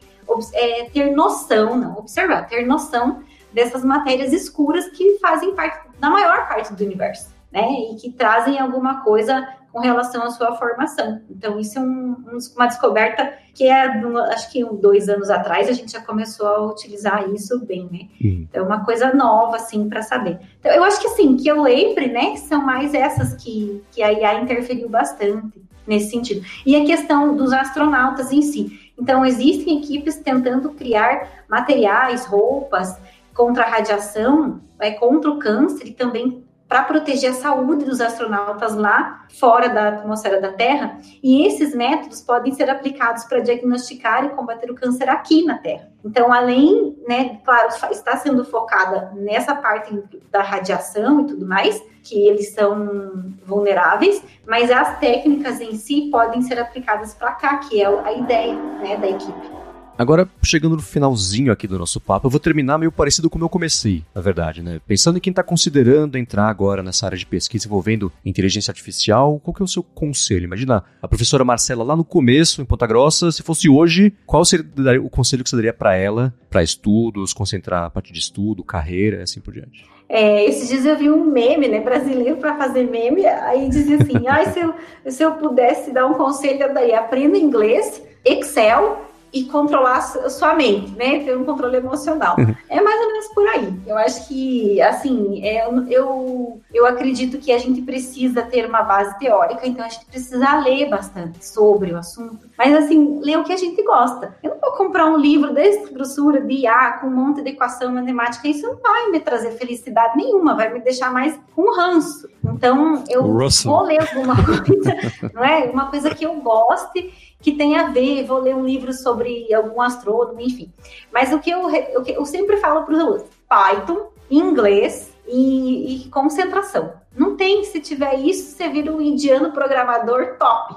é, 0.53 0.85
ter 0.85 1.11
noção, 1.15 1.77
não 1.77 1.97
observar, 1.97 2.47
ter 2.47 2.65
noção 2.65 3.23
dessas 3.53 3.83
matérias 3.83 4.33
escuras 4.33 4.87
que 4.89 5.17
fazem 5.19 5.55
parte 5.55 5.87
da 5.99 6.09
maior 6.09 6.47
parte 6.47 6.73
do 6.73 6.83
universo, 6.83 7.33
né? 7.51 7.67
E 7.91 7.95
que 7.95 8.11
trazem 8.11 8.59
alguma 8.59 9.01
coisa 9.01 9.47
com 9.75 9.81
relação 9.81 10.23
à 10.23 10.31
sua 10.31 10.55
formação. 10.55 11.21
Então, 11.29 11.59
isso 11.59 11.77
é 11.77 11.81
um, 11.81 12.15
uma 12.55 12.65
descoberta 12.65 13.33
que 13.53 13.65
é, 13.65 13.87
acho 14.31 14.49
que 14.49 14.63
dois 14.63 15.09
anos 15.09 15.29
atrás, 15.29 15.67
a 15.67 15.73
gente 15.73 15.91
já 15.91 15.99
começou 15.99 16.47
a 16.47 16.65
utilizar 16.65 17.29
isso 17.33 17.59
bem, 17.65 17.89
né? 17.91 18.07
Uhum. 18.23 18.47
É 18.53 18.61
uma 18.61 18.85
coisa 18.85 19.13
nova, 19.13 19.57
assim, 19.57 19.89
para 19.89 20.01
saber. 20.01 20.39
Então, 20.59 20.71
eu 20.71 20.81
acho 20.81 21.01
que, 21.01 21.07
assim, 21.07 21.35
que 21.35 21.49
eu 21.49 21.61
lembre, 21.61 22.07
né, 22.07 22.31
que 22.31 22.39
são 22.39 22.61
mais 22.61 22.93
essas 22.93 23.33
que, 23.33 23.83
que 23.91 24.01
a 24.01 24.13
IA 24.13 24.41
interferiu 24.41 24.87
bastante 24.87 25.61
nesse 25.85 26.09
sentido. 26.09 26.45
E 26.65 26.75
a 26.75 26.85
questão 26.85 27.35
dos 27.35 27.51
astronautas 27.51 28.31
em 28.31 28.41
si. 28.41 28.84
Então, 28.97 29.25
existem 29.25 29.79
equipes 29.79 30.17
tentando 30.17 30.71
criar 30.71 31.45
materiais, 31.49 32.25
roupas 32.25 32.97
contra 33.33 33.63
a 33.63 33.69
radiação, 33.69 34.61
é, 34.79 34.91
contra 34.91 35.29
o 35.29 35.39
câncer 35.39 35.87
e 35.87 35.93
também 35.93 36.44
para 36.67 36.83
proteger 36.83 37.31
a 37.31 37.33
saúde 37.33 37.85
dos 37.85 38.01
astronautas 38.01 38.75
lá 38.75 39.25
fora 39.39 39.69
da 39.69 39.89
atmosfera 39.89 40.41
da 40.41 40.51
Terra, 40.51 40.97
e 41.21 41.45
esses 41.45 41.75
métodos 41.75 42.21
podem 42.21 42.53
ser 42.53 42.69
aplicados 42.69 43.23
para 43.25 43.39
diagnosticar 43.39 44.25
e 44.25 44.29
combater 44.29 44.71
o 44.71 44.75
câncer 44.75 45.09
aqui 45.09 45.43
na 45.43 45.57
Terra. 45.57 45.91
Então, 46.03 46.31
além, 46.31 46.97
né, 47.07 47.39
claro, 47.43 47.69
está 47.91 48.17
sendo 48.17 48.43
focada 48.43 49.11
nessa 49.15 49.55
parte 49.55 50.01
da 50.31 50.41
radiação 50.41 51.21
e 51.21 51.27
tudo 51.27 51.45
mais, 51.45 51.81
que 52.03 52.27
eles 52.27 52.53
são 52.53 53.33
vulneráveis, 53.45 54.23
mas 54.47 54.71
as 54.71 54.99
técnicas 54.99 55.59
em 55.59 55.75
si 55.75 56.09
podem 56.11 56.41
ser 56.41 56.59
aplicadas 56.59 57.13
para 57.13 57.31
cá, 57.33 57.57
que 57.57 57.81
é 57.81 57.87
a 57.87 58.13
ideia 58.13 58.55
né, 58.55 58.97
da 58.97 59.07
equipe. 59.07 59.64
Agora, 59.97 60.27
chegando 60.43 60.75
no 60.75 60.81
finalzinho 60.81 61.53
aqui 61.53 61.67
do 61.67 61.79
nosso 61.79 62.01
papo, 62.01 62.27
eu 62.27 62.29
vou 62.29 62.39
terminar 62.39 62.77
meio 62.77 62.91
parecido 62.91 63.29
como 63.29 63.45
eu 63.45 63.49
comecei, 63.49 64.03
na 64.13 64.19
verdade, 64.19 64.61
né? 64.61 64.81
Pensando 64.85 65.17
em 65.17 65.21
quem 65.21 65.31
está 65.31 65.41
considerando 65.41 66.17
entrar 66.17 66.49
agora 66.49 66.83
nessa 66.83 67.05
área 67.05 67.17
de 67.17 67.25
pesquisa 67.25 67.65
envolvendo 67.65 68.11
inteligência 68.25 68.71
artificial, 68.71 69.39
qual 69.39 69.53
que 69.53 69.61
é 69.61 69.63
o 69.63 69.67
seu 69.67 69.81
conselho? 69.81 70.43
Imagina 70.43 70.83
a 71.01 71.07
professora 71.07 71.45
Marcela 71.45 71.81
lá 71.81 71.95
no 71.95 72.03
começo, 72.03 72.61
em 72.61 72.65
Ponta 72.65 72.85
Grossa, 72.85 73.31
se 73.31 73.41
fosse 73.41 73.69
hoje, 73.69 74.13
qual 74.25 74.43
seria 74.43 75.01
o 75.01 75.09
conselho 75.09 75.45
que 75.45 75.49
você 75.49 75.55
daria 75.55 75.73
para 75.73 75.95
ela, 75.95 76.33
para 76.49 76.61
estudos, 76.61 77.31
concentrar 77.31 77.85
a 77.85 77.89
parte 77.89 78.11
de 78.11 78.19
estudo, 78.19 78.65
carreira, 78.65 79.23
assim 79.23 79.39
por 79.39 79.53
diante? 79.53 79.85
É, 80.09 80.43
esses 80.43 80.67
dias 80.67 80.85
eu 80.85 80.97
vi 80.97 81.09
um 81.09 81.23
meme, 81.23 81.69
né, 81.69 81.79
brasileiro 81.79 82.35
para 82.35 82.57
fazer 82.57 82.83
meme, 82.83 83.25
aí 83.25 83.69
dizia 83.69 83.95
assim, 83.95 84.27
ah, 84.27 84.45
se, 84.51 84.59
eu, 84.59 84.73
se 85.09 85.23
eu 85.23 85.31
pudesse 85.35 85.91
dar 85.91 86.05
um 86.05 86.15
conselho, 86.15 86.61
eu 86.63 86.73
daria, 86.73 86.99
aprenda 86.99 87.37
inglês, 87.37 88.03
Excel 88.25 89.14
e 89.35 89.43
controlar 89.43 89.97
a 89.97 90.29
sua 90.29 90.55
mente, 90.55 90.91
né? 90.91 91.19
Ter 91.19 91.37
um 91.37 91.43
controle 91.43 91.75
emocional. 91.75 92.37
Uhum. 92.39 92.55
É 92.69 92.79
mais 92.79 93.01
ou 93.01 93.07
menos 93.07 93.27
por 93.33 93.45
aí. 93.45 93.79
Eu 93.85 93.97
acho 93.97 94.29
que, 94.29 94.81
assim, 94.81 95.45
é, 95.45 95.67
eu, 95.89 96.61
eu 96.73 96.85
acredito 96.85 97.37
que 97.37 97.51
a 97.51 97.57
gente 97.57 97.81
precisa 97.81 98.43
ter 98.43 98.65
uma 98.65 98.81
base 98.81 99.19
teórica, 99.19 99.67
então 99.67 99.85
a 99.85 99.89
gente 99.89 100.05
precisa 100.05 100.57
ler 100.59 100.89
bastante 100.89 101.45
sobre 101.45 101.91
o 101.91 101.97
assunto. 101.97 102.47
Mas, 102.57 102.73
assim, 102.73 103.19
ler 103.21 103.37
o 103.37 103.43
que 103.43 103.51
a 103.51 103.57
gente 103.57 103.83
gosta. 103.83 104.37
Eu 104.41 104.51
não 104.51 104.61
vou 104.61 104.71
comprar 104.71 105.05
um 105.05 105.17
livro 105.17 105.53
dessa 105.53 105.91
grossura 105.91 106.39
de 106.39 106.53
IA 106.61 106.93
com 107.01 107.07
um 107.07 107.11
monte 107.11 107.41
de 107.41 107.49
equação 107.49 107.91
matemática, 107.91 108.47
isso 108.47 108.65
não 108.65 108.77
vai 108.77 109.11
me 109.11 109.19
trazer 109.19 109.51
felicidade 109.51 110.15
nenhuma, 110.15 110.55
vai 110.55 110.71
me 110.71 110.79
deixar 110.79 111.11
mais 111.11 111.37
com 111.53 111.75
ranço. 111.75 112.29
Então, 112.41 113.03
eu 113.09 113.23
vou 113.23 113.81
ler 113.83 113.99
alguma 113.99 114.35
coisa, 114.45 114.95
não 115.33 115.43
é? 115.43 115.65
Uma 115.65 115.87
coisa 115.87 116.15
que 116.15 116.25
eu 116.25 116.35
goste 116.35 117.34
que 117.45 117.51
tem 117.51 117.77
a 117.77 117.89
ver, 117.89 118.25
vou 118.25 118.39
ler 118.39 118.55
um 118.55 118.65
livro 118.65 118.91
sobre 118.91 119.53
algum 119.53 119.79
astrônomo, 119.79 120.41
enfim. 120.41 120.73
Mas 121.13 121.31
o 121.31 121.37
que 121.37 121.51
eu, 121.51 121.69
eu, 121.69 122.03
eu 122.03 122.25
sempre 122.25 122.57
falo 122.57 122.83
para 122.83 122.95
os 122.95 122.99
alunos, 122.99 123.23
Python, 123.47 124.07
inglês 124.31 125.15
e, 125.27 126.07
e, 126.07 126.09
concentração. 126.09 126.93
Não 127.15 127.37
tem, 127.37 127.63
se 127.63 127.79
tiver 127.79 128.15
isso, 128.15 128.49
você 128.49 128.67
vira 128.67 128.91
um 128.91 128.99
indiano 128.99 129.51
programador 129.51 130.37
top, 130.39 130.73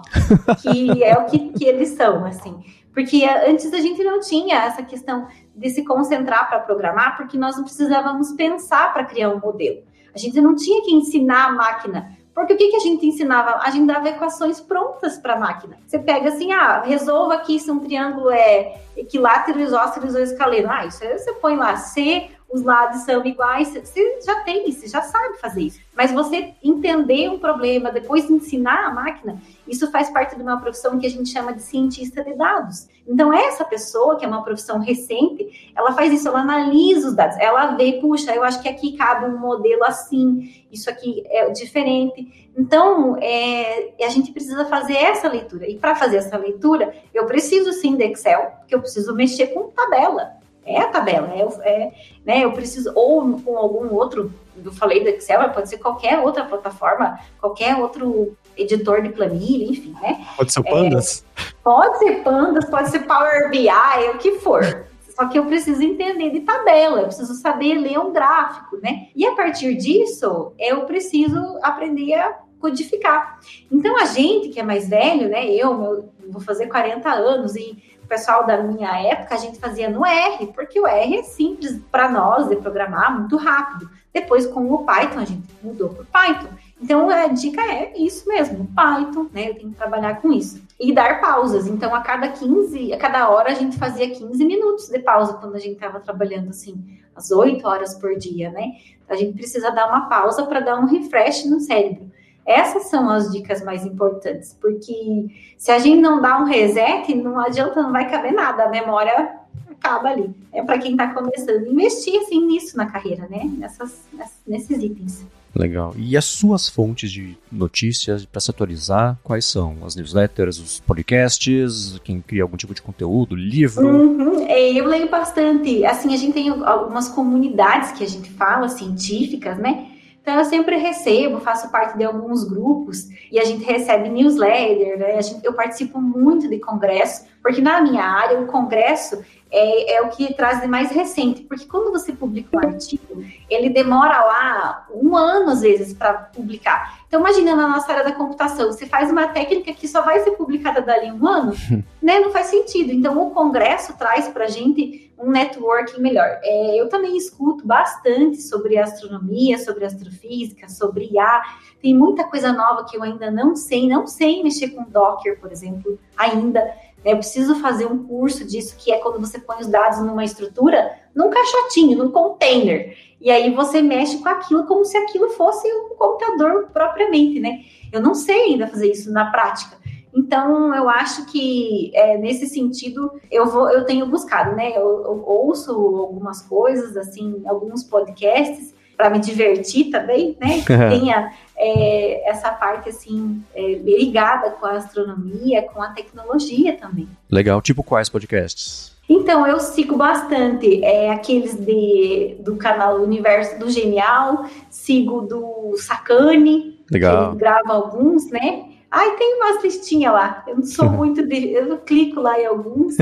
que 0.60 0.92
é 1.02 1.16
o 1.16 1.24
que, 1.24 1.38
que 1.54 1.64
eles 1.64 1.88
são, 1.88 2.26
assim. 2.26 2.62
Porque 2.92 3.24
antes 3.24 3.72
a 3.72 3.78
gente 3.78 4.04
não 4.04 4.20
tinha 4.20 4.56
essa 4.64 4.82
questão 4.82 5.26
de 5.56 5.70
se 5.70 5.82
concentrar 5.86 6.50
para 6.50 6.60
programar, 6.60 7.16
porque 7.16 7.38
nós 7.38 7.56
não 7.56 7.64
precisávamos 7.64 8.32
pensar 8.32 8.92
para 8.92 9.06
criar 9.06 9.30
um 9.30 9.40
modelo. 9.40 9.84
A 10.14 10.18
gente 10.18 10.38
não 10.38 10.54
tinha 10.54 10.84
que 10.84 10.92
ensinar 10.92 11.46
a 11.46 11.52
máquina 11.52 12.17
porque 12.38 12.54
o 12.54 12.56
que, 12.56 12.68
que 12.68 12.76
a 12.76 12.80
gente 12.80 13.04
ensinava? 13.04 13.58
A 13.64 13.70
gente 13.72 13.88
dava 13.88 14.08
equações 14.08 14.60
prontas 14.60 15.18
para 15.18 15.34
a 15.34 15.40
máquina. 15.40 15.76
Você 15.84 15.98
pega 15.98 16.28
assim, 16.28 16.52
ah, 16.52 16.82
resolva 16.82 17.34
aqui 17.34 17.58
se 17.58 17.68
um 17.68 17.80
triângulo 17.80 18.30
é 18.30 18.80
equilátero, 18.96 19.58
isósceles 19.58 20.14
isoscaleno. 20.14 20.70
Ah, 20.70 20.86
isso 20.86 21.02
aí 21.02 21.18
você 21.18 21.32
põe 21.32 21.56
lá 21.56 21.74
C 21.74 22.30
os 22.50 22.62
lados 22.62 23.02
são 23.02 23.24
iguais, 23.26 23.68
você 23.68 24.20
já 24.24 24.40
tem, 24.40 24.70
você 24.72 24.88
já 24.88 25.02
sabe 25.02 25.38
fazer 25.38 25.62
isso. 25.62 25.80
Mas 25.94 26.10
você 26.12 26.54
entender 26.62 27.28
um 27.28 27.38
problema, 27.38 27.92
depois 27.92 28.30
ensinar 28.30 28.86
a 28.86 28.90
máquina, 28.90 29.40
isso 29.66 29.90
faz 29.90 30.08
parte 30.10 30.34
de 30.34 30.42
uma 30.42 30.58
profissão 30.58 30.98
que 30.98 31.06
a 31.06 31.10
gente 31.10 31.28
chama 31.28 31.52
de 31.52 31.60
cientista 31.60 32.24
de 32.24 32.34
dados. 32.34 32.88
Então, 33.06 33.32
essa 33.32 33.64
pessoa, 33.64 34.16
que 34.16 34.24
é 34.24 34.28
uma 34.28 34.42
profissão 34.42 34.78
recente, 34.78 35.72
ela 35.76 35.92
faz 35.92 36.12
isso, 36.12 36.28
ela 36.28 36.40
analisa 36.40 37.08
os 37.08 37.14
dados, 37.14 37.36
ela 37.38 37.76
vê, 37.76 37.94
puxa, 38.00 38.34
eu 38.34 38.42
acho 38.42 38.62
que 38.62 38.68
aqui 38.68 38.96
cabe 38.96 39.26
um 39.26 39.38
modelo 39.38 39.84
assim, 39.84 40.64
isso 40.72 40.88
aqui 40.88 41.22
é 41.26 41.50
diferente. 41.50 42.50
Então, 42.56 43.16
é, 43.20 43.92
a 44.02 44.08
gente 44.08 44.32
precisa 44.32 44.64
fazer 44.66 44.96
essa 44.96 45.28
leitura. 45.28 45.68
E 45.68 45.76
para 45.76 45.94
fazer 45.94 46.16
essa 46.16 46.36
leitura, 46.36 46.94
eu 47.12 47.26
preciso 47.26 47.72
sim 47.72 47.94
de 47.94 48.04
Excel, 48.04 48.52
porque 48.58 48.74
eu 48.74 48.80
preciso 48.80 49.14
mexer 49.14 49.48
com 49.48 49.68
tabela 49.68 50.37
é 50.68 50.82
a 50.82 50.88
tabela, 50.88 51.32
é, 51.34 51.70
é, 51.70 51.92
né, 52.24 52.44
eu 52.44 52.52
preciso, 52.52 52.92
ou 52.94 53.40
com 53.40 53.56
algum 53.56 53.94
outro, 53.94 54.32
eu 54.62 54.72
falei 54.72 55.02
do 55.02 55.08
Excel, 55.08 55.50
pode 55.50 55.68
ser 55.68 55.78
qualquer 55.78 56.18
outra 56.18 56.44
plataforma, 56.44 57.18
qualquer 57.40 57.76
outro 57.76 58.36
editor 58.56 59.02
de 59.02 59.10
planilha, 59.10 59.70
enfim, 59.70 59.94
né? 60.00 60.26
Pode 60.36 60.52
ser 60.52 60.60
o 60.60 60.64
Pandas? 60.64 61.24
É, 61.36 61.42
pode 61.62 61.98
ser 61.98 62.22
Pandas, 62.22 62.64
pode 62.64 62.90
ser 62.90 63.00
Power 63.00 63.50
BI, 63.50 63.68
o 64.14 64.18
que 64.18 64.32
for. 64.40 64.86
Só 65.18 65.26
que 65.26 65.38
eu 65.38 65.46
preciso 65.46 65.82
entender 65.82 66.30
de 66.30 66.40
tabela, 66.40 67.00
eu 67.00 67.06
preciso 67.06 67.34
saber 67.34 67.74
ler 67.74 67.98
um 67.98 68.12
gráfico, 68.12 68.76
né? 68.80 69.08
E 69.16 69.26
a 69.26 69.34
partir 69.34 69.74
disso, 69.74 70.52
eu 70.58 70.82
preciso 70.82 71.58
aprender 71.62 72.14
a 72.14 72.38
codificar. 72.60 73.40
Então, 73.70 73.96
a 74.00 74.04
gente 74.04 74.48
que 74.50 74.60
é 74.60 74.62
mais 74.62 74.88
velho, 74.88 75.28
né? 75.28 75.46
Eu, 75.46 75.76
meu, 75.76 76.08
vou 76.28 76.40
fazer 76.40 76.66
40 76.66 77.10
anos 77.10 77.56
e 77.56 77.82
pessoal 78.08 78.46
da 78.46 78.62
minha 78.62 78.90
época, 79.02 79.34
a 79.34 79.38
gente 79.38 79.58
fazia 79.58 79.88
no 79.88 80.04
R, 80.04 80.46
porque 80.48 80.80
o 80.80 80.86
R 80.86 81.18
é 81.18 81.22
simples 81.22 81.80
para 81.90 82.08
nós 82.10 82.48
de 82.48 82.56
programar, 82.56 83.16
muito 83.18 83.36
rápido. 83.36 83.88
Depois, 84.12 84.46
com 84.46 84.72
o 84.72 84.84
Python, 84.84 85.20
a 85.20 85.24
gente 85.24 85.46
mudou 85.62 85.90
para 85.90 86.04
Python. 86.04 86.48
Então, 86.80 87.10
a 87.10 87.26
dica 87.26 87.60
é 87.60 87.92
isso 87.96 88.26
mesmo, 88.28 88.68
Python, 88.74 89.26
né? 89.32 89.50
Eu 89.50 89.54
tenho 89.54 89.70
que 89.70 89.76
trabalhar 89.76 90.20
com 90.20 90.32
isso. 90.32 90.62
E 90.80 90.92
dar 90.92 91.20
pausas. 91.20 91.66
Então, 91.66 91.94
a 91.94 92.00
cada 92.00 92.28
15, 92.28 92.92
a 92.92 92.98
cada 92.98 93.28
hora, 93.28 93.50
a 93.50 93.54
gente 93.54 93.76
fazia 93.76 94.08
15 94.08 94.44
minutos 94.44 94.88
de 94.88 94.98
pausa 95.00 95.34
quando 95.34 95.56
a 95.56 95.58
gente 95.58 95.74
estava 95.74 96.00
trabalhando, 96.00 96.50
assim, 96.50 96.82
às 97.14 97.30
8 97.30 97.66
horas 97.66 97.94
por 97.94 98.16
dia, 98.16 98.50
né? 98.50 98.72
A 99.08 99.16
gente 99.16 99.36
precisa 99.36 99.70
dar 99.70 99.88
uma 99.88 100.08
pausa 100.08 100.46
para 100.46 100.60
dar 100.60 100.78
um 100.78 100.86
refresh 100.86 101.44
no 101.44 101.60
cérebro. 101.60 102.07
Essas 102.48 102.84
são 102.84 103.10
as 103.10 103.30
dicas 103.30 103.62
mais 103.62 103.84
importantes, 103.84 104.56
porque 104.58 105.26
se 105.58 105.70
a 105.70 105.78
gente 105.78 106.00
não 106.00 106.22
dá 106.22 106.40
um 106.40 106.44
reset, 106.44 107.14
não 107.14 107.38
adianta, 107.38 107.82
não 107.82 107.92
vai 107.92 108.10
caber 108.10 108.32
nada, 108.32 108.64
a 108.64 108.70
memória 108.70 109.36
acaba 109.70 110.08
ali. 110.08 110.34
É 110.50 110.62
para 110.62 110.78
quem 110.78 110.92
está 110.92 111.12
começando 111.12 111.66
investir 111.66 112.18
assim 112.22 112.46
nisso 112.46 112.74
na 112.74 112.86
carreira, 112.86 113.28
né? 113.28 113.44
Nessas, 113.58 114.00
nesses 114.46 114.82
itens. 114.82 115.26
Legal. 115.54 115.94
E 115.98 116.16
as 116.16 116.24
suas 116.24 116.70
fontes 116.70 117.12
de 117.12 117.36
notícias 117.52 118.24
para 118.24 118.40
se 118.40 118.50
atualizar, 118.50 119.18
quais 119.22 119.44
são? 119.44 119.76
As 119.84 119.94
newsletters, 119.94 120.58
os 120.58 120.80
podcasts, 120.80 121.98
quem 122.02 122.22
cria 122.22 122.42
algum 122.42 122.56
tipo 122.56 122.72
de 122.72 122.80
conteúdo, 122.80 123.34
livro? 123.34 123.86
Uhum. 123.86 124.46
É, 124.46 124.72
eu 124.72 124.86
leio 124.86 125.10
bastante. 125.10 125.84
Assim, 125.84 126.14
a 126.14 126.16
gente 126.16 126.32
tem 126.32 126.48
algumas 126.48 127.08
comunidades 127.08 127.92
que 127.92 128.04
a 128.04 128.08
gente 128.08 128.30
fala, 128.30 128.70
científicas, 128.70 129.58
né? 129.58 129.97
Então, 130.20 130.38
eu 130.38 130.44
sempre 130.44 130.76
recebo, 130.76 131.40
faço 131.40 131.70
parte 131.70 131.96
de 131.96 132.04
alguns 132.04 132.44
grupos 132.44 133.08
e 133.32 133.38
a 133.38 133.44
gente 133.44 133.64
recebe 133.64 134.08
newsletter, 134.08 134.98
né? 134.98 135.22
Gente, 135.22 135.44
eu 135.44 135.54
participo 135.54 136.00
muito 136.00 136.48
de 136.48 136.58
congresso, 136.58 137.24
porque 137.42 137.60
na 137.60 137.80
minha 137.80 138.04
área, 138.04 138.38
o 138.38 138.46
congresso 138.46 139.24
é, 139.50 139.94
é, 139.94 140.02
o 140.02 140.08
que 140.10 140.34
traz 140.34 140.60
de 140.60 140.66
mais 140.66 140.90
recente, 140.90 141.42
porque 141.42 141.64
quando 141.64 141.90
você 141.90 142.12
publica 142.12 142.56
um 142.56 142.60
artigo, 142.60 143.24
ele 143.48 143.70
demora 143.70 144.20
lá 144.20 144.86
um 144.94 145.16
ano, 145.16 145.50
às 145.50 145.62
vezes, 145.62 145.94
para 145.94 146.12
publicar. 146.12 146.98
Então, 147.06 147.20
imagina 147.20 147.56
na 147.56 147.68
nossa 147.68 147.90
área 147.90 148.04
da 148.04 148.12
computação, 148.12 148.66
você 148.66 148.86
faz 148.86 149.10
uma 149.10 149.28
técnica 149.28 149.72
que 149.72 149.88
só 149.88 150.02
vai 150.02 150.20
ser 150.20 150.32
publicada 150.32 150.82
dali 150.82 151.10
um 151.10 151.26
ano, 151.26 151.54
né? 152.02 152.20
Não 152.20 152.30
faz 152.30 152.46
sentido. 152.46 152.92
Então, 152.92 153.18
o 153.20 153.30
Congresso 153.30 153.96
traz 153.96 154.28
para 154.28 154.44
a 154.44 154.48
gente 154.48 155.07
um 155.18 155.30
networking 155.30 156.00
melhor. 156.00 156.38
É, 156.42 156.80
eu 156.80 156.88
também 156.88 157.16
escuto 157.16 157.66
bastante 157.66 158.40
sobre 158.40 158.78
astronomia, 158.78 159.58
sobre 159.58 159.84
astrofísica, 159.84 160.68
sobre 160.68 161.08
IA. 161.12 161.42
Tem 161.82 161.94
muita 161.94 162.24
coisa 162.24 162.52
nova 162.52 162.84
que 162.84 162.96
eu 162.96 163.02
ainda 163.02 163.30
não 163.30 163.56
sei, 163.56 163.88
não 163.88 164.06
sei 164.06 164.42
mexer 164.42 164.68
com 164.68 164.84
Docker, 164.84 165.40
por 165.40 165.50
exemplo, 165.50 165.98
ainda. 166.16 166.72
Eu 167.04 167.16
preciso 167.16 167.54
fazer 167.56 167.86
um 167.86 168.04
curso 168.06 168.44
disso, 168.44 168.76
que 168.78 168.92
é 168.92 168.98
quando 168.98 169.20
você 169.20 169.38
põe 169.38 169.58
os 169.60 169.66
dados 169.66 170.00
numa 170.00 170.24
estrutura, 170.24 170.98
num 171.14 171.30
caixotinho, 171.30 171.96
num 171.96 172.10
container. 172.10 172.96
E 173.20 173.30
aí 173.30 173.52
você 173.52 173.82
mexe 173.82 174.18
com 174.18 174.28
aquilo 174.28 174.66
como 174.66 174.84
se 174.84 174.96
aquilo 174.96 175.30
fosse 175.30 175.66
um 175.66 175.96
computador 175.96 176.68
propriamente, 176.72 177.40
né? 177.40 177.60
Eu 177.92 178.00
não 178.00 178.14
sei 178.14 178.52
ainda 178.52 178.66
fazer 178.66 178.90
isso 178.90 179.10
na 179.12 179.30
prática. 179.30 179.77
Então, 180.14 180.74
eu 180.74 180.88
acho 180.88 181.26
que 181.26 181.90
é, 181.94 182.16
nesse 182.16 182.46
sentido 182.46 183.12
eu 183.30 183.46
vou, 183.46 183.70
eu 183.70 183.84
tenho 183.84 184.06
buscado, 184.06 184.56
né? 184.56 184.70
Eu, 184.70 185.04
eu 185.04 185.24
ouço 185.26 185.70
algumas 185.70 186.42
coisas, 186.42 186.96
assim, 186.96 187.42
alguns 187.46 187.84
podcasts 187.84 188.74
para 188.96 189.10
me 189.10 189.20
divertir 189.20 189.90
também, 189.90 190.36
né? 190.40 190.60
Que 190.60 190.76
tenha 190.98 191.32
é, 191.56 192.28
essa 192.28 192.50
parte 192.50 192.88
assim 192.88 193.42
é, 193.54 193.74
ligada 193.74 194.50
com 194.50 194.66
a 194.66 194.72
astronomia, 194.72 195.62
com 195.62 195.80
a 195.80 195.90
tecnologia 195.90 196.76
também. 196.76 197.08
Legal. 197.30 197.62
Tipo 197.62 197.82
quais 197.84 198.08
podcasts? 198.08 198.98
Então, 199.08 199.46
eu 199.46 199.58
sigo 199.58 199.96
bastante 199.96 200.84
é, 200.84 201.10
aqueles 201.10 201.54
de, 201.54 202.36
do 202.40 202.56
canal 202.56 203.00
Universo 203.00 203.58
do 203.58 203.70
Genial, 203.70 204.44
sigo 204.68 205.22
do 205.22 205.74
Sacane, 205.78 206.78
Legal. 206.90 207.30
que 207.30 207.38
grava 207.38 207.72
alguns, 207.72 208.30
né? 208.30 208.66
Ai, 208.90 209.16
tem 209.16 209.36
umas 209.36 209.62
listinhas 209.62 210.12
lá. 210.12 210.44
Eu 210.46 210.56
não 210.56 210.64
sou 210.64 210.88
muito 210.90 211.26
de. 211.26 211.52
Eu 211.52 211.78
clico 211.78 212.20
lá 212.20 212.40
em 212.40 212.46
alguns 212.46 212.96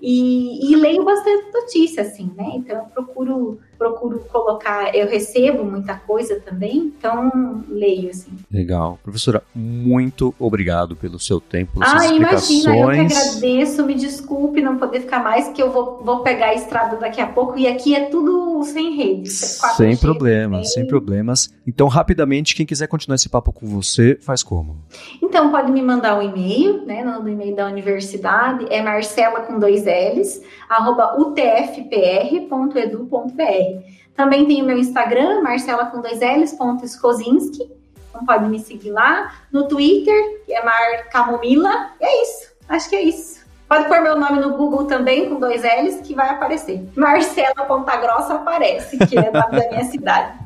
e, 0.00 0.72
e, 0.72 0.76
leio 0.76 1.04
bastante 1.04 1.52
notícia, 1.52 2.02
assim, 2.02 2.30
né? 2.36 2.52
Então 2.54 2.76
eu 2.76 2.84
procuro, 2.84 3.58
procuro 3.78 4.18
colocar. 4.30 4.94
Eu 4.94 5.08
recebo 5.08 5.64
muita 5.64 5.94
coisa 5.94 6.38
também, 6.40 6.92
então 6.96 7.64
leio, 7.68 8.10
assim. 8.10 8.30
Legal. 8.50 8.98
Professora, 9.02 9.42
muito 9.54 10.34
obrigado 10.38 10.94
pelo 10.94 11.18
seu 11.18 11.40
tempo, 11.40 11.74
pelas 11.74 11.88
ah, 11.88 11.98
suas 11.98 12.10
explicações. 12.10 12.64
imagina, 12.64 12.76
eu 12.76 13.06
que 13.08 13.14
agradeço. 13.14 13.86
Me 13.86 13.94
desculpe 13.94 14.60
não 14.60 14.76
poder 14.76 15.00
ficar 15.00 15.22
mais, 15.22 15.48
que 15.48 15.62
eu 15.62 15.70
vou, 15.70 16.02
vou 16.04 16.22
pegar 16.22 16.48
a 16.48 16.54
estrada 16.54 16.96
daqui 16.96 17.20
a 17.20 17.26
pouco 17.26 17.58
e 17.58 17.66
aqui 17.66 17.94
é 17.94 18.06
tudo 18.06 18.62
sem 18.64 18.96
rede. 18.96 19.30
Sem 19.30 19.96
problemas, 19.96 20.72
sem 20.72 20.86
problemas. 20.86 21.50
Então, 21.66 21.88
rapidamente, 21.88 22.54
quem 22.54 22.66
quiser 22.66 22.86
continuar 22.86 23.16
esse 23.16 23.28
papo 23.28 23.52
com 23.52 23.66
você, 23.66 24.18
faz 24.20 24.42
como? 24.42 24.76
Então, 25.22 25.50
pode 25.50 25.72
me 25.72 25.82
mandar 25.82 26.18
um 26.18 26.22
e-mail, 26.22 26.84
né, 26.84 27.02
no 27.02 27.28
e-mail 27.28 27.54
da 27.54 27.66
universidade, 27.66 28.66
é 28.70 28.82
marcela 28.82 29.40
com 29.40 29.58
dois 29.58 29.85
L's, 29.86 30.42
arroba 30.68 31.16
utfpr.edu.br. 31.18 32.46
Também 34.14 34.46
tem 34.46 34.62
o 34.62 34.66
meu 34.66 34.78
Instagram, 34.78 35.42
marcela 35.42 35.86
com 35.86 36.00
dois 36.00 36.20
L's, 36.20 36.52
ponto 36.52 36.84
Skozinski, 36.84 37.70
então 38.08 38.24
pode 38.24 38.48
me 38.48 38.58
seguir 38.58 38.90
lá. 38.90 39.32
No 39.52 39.68
Twitter, 39.68 40.42
que 40.44 40.54
é 40.54 40.64
Mar 40.64 41.08
Camomila, 41.10 41.90
e 42.00 42.04
é 42.04 42.22
isso, 42.22 42.52
acho 42.68 42.88
que 42.88 42.96
é 42.96 43.02
isso. 43.02 43.46
Pode 43.68 43.88
pôr 43.88 44.00
meu 44.00 44.16
nome 44.16 44.38
no 44.38 44.56
Google 44.56 44.84
também, 44.84 45.28
com 45.28 45.40
dois 45.40 45.62
L's, 45.62 46.00
que 46.00 46.14
vai 46.14 46.30
aparecer. 46.30 46.88
Marcela 46.96 47.66
Ponta 47.66 47.96
Grossa 47.96 48.34
aparece, 48.34 48.96
que 48.96 49.18
é 49.18 49.30
nome 49.30 49.60
da 49.60 49.68
minha 49.68 49.84
cidade. 49.84 50.38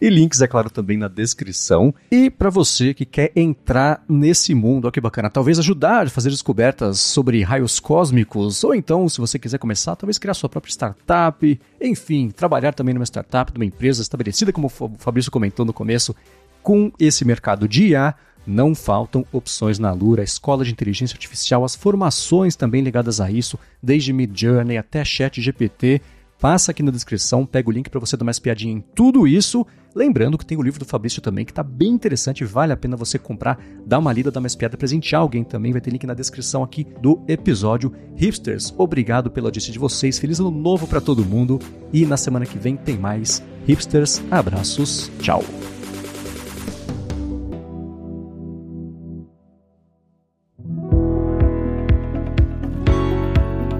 E 0.00 0.08
links, 0.08 0.40
é 0.40 0.46
claro, 0.46 0.70
também 0.70 0.96
na 0.96 1.08
descrição. 1.08 1.94
E 2.10 2.30
para 2.30 2.50
você 2.50 2.94
que 2.94 3.04
quer 3.04 3.32
entrar 3.34 4.02
nesse 4.08 4.54
mundo, 4.54 4.84
olha 4.84 4.92
que 4.92 5.00
bacana, 5.00 5.30
talvez 5.30 5.58
ajudar 5.58 6.06
a 6.06 6.10
fazer 6.10 6.30
descobertas 6.30 7.00
sobre 7.00 7.42
raios 7.42 7.80
cósmicos, 7.80 8.64
ou 8.64 8.74
então, 8.74 9.08
se 9.08 9.20
você 9.20 9.38
quiser 9.38 9.58
começar, 9.58 9.96
talvez 9.96 10.18
criar 10.18 10.34
sua 10.34 10.48
própria 10.48 10.70
startup, 10.70 11.60
enfim, 11.80 12.30
trabalhar 12.30 12.72
também 12.72 12.94
numa 12.94 13.04
startup, 13.04 13.52
numa 13.52 13.64
empresa 13.64 14.02
estabelecida, 14.02 14.52
como 14.52 14.66
o 14.66 14.90
Fabrício 14.98 15.30
comentou 15.30 15.64
no 15.64 15.72
começo, 15.72 16.14
com 16.62 16.92
esse 16.98 17.24
mercado 17.24 17.68
de 17.68 17.88
IA, 17.88 18.14
não 18.46 18.74
faltam 18.74 19.26
opções 19.30 19.78
na 19.78 19.92
Lura, 19.92 20.22
a 20.22 20.24
escola 20.24 20.64
de 20.64 20.72
inteligência 20.72 21.14
artificial, 21.14 21.64
as 21.64 21.74
formações 21.74 22.56
também 22.56 22.82
ligadas 22.82 23.20
a 23.20 23.30
isso, 23.30 23.58
desde 23.82 24.12
Midjourney 24.12 24.78
até 24.78 25.04
Chat 25.04 25.40
GPT 25.40 26.00
Passa 26.40 26.70
aqui 26.70 26.82
na 26.82 26.92
descrição, 26.92 27.44
pega 27.44 27.68
o 27.68 27.72
link 27.72 27.90
para 27.90 27.98
você 27.98 28.16
dar 28.16 28.24
mais 28.24 28.38
piadinha 28.38 28.72
em 28.72 28.80
tudo 28.80 29.26
isso. 29.26 29.66
Lembrando 29.94 30.38
que 30.38 30.46
tem 30.46 30.56
o 30.56 30.62
livro 30.62 30.78
do 30.78 30.84
Fabrício 30.84 31.20
também, 31.20 31.44
que 31.44 31.50
está 31.50 31.64
bem 31.64 31.88
interessante, 31.88 32.44
vale 32.44 32.72
a 32.72 32.76
pena 32.76 32.96
você 32.96 33.18
comprar, 33.18 33.58
dar 33.84 33.98
uma 33.98 34.12
lida, 34.12 34.30
dar 34.30 34.40
mais 34.40 34.54
piada, 34.54 34.76
presentear 34.76 35.22
alguém 35.22 35.42
também. 35.42 35.72
Vai 35.72 35.80
ter 35.80 35.90
link 35.90 36.06
na 36.06 36.14
descrição 36.14 36.62
aqui 36.62 36.86
do 37.02 37.20
episódio. 37.26 37.92
Hipsters, 38.14 38.72
obrigado 38.78 39.30
pela 39.30 39.48
audiência 39.48 39.72
de 39.72 39.78
vocês. 39.78 40.18
Feliz 40.18 40.38
ano 40.38 40.50
novo 40.50 40.86
para 40.86 41.00
todo 41.00 41.24
mundo. 41.24 41.58
E 41.92 42.06
na 42.06 42.16
semana 42.16 42.46
que 42.46 42.58
vem 42.58 42.76
tem 42.76 42.96
mais. 42.96 43.42
Hipsters, 43.66 44.22
abraços, 44.30 45.10
tchau. 45.20 45.42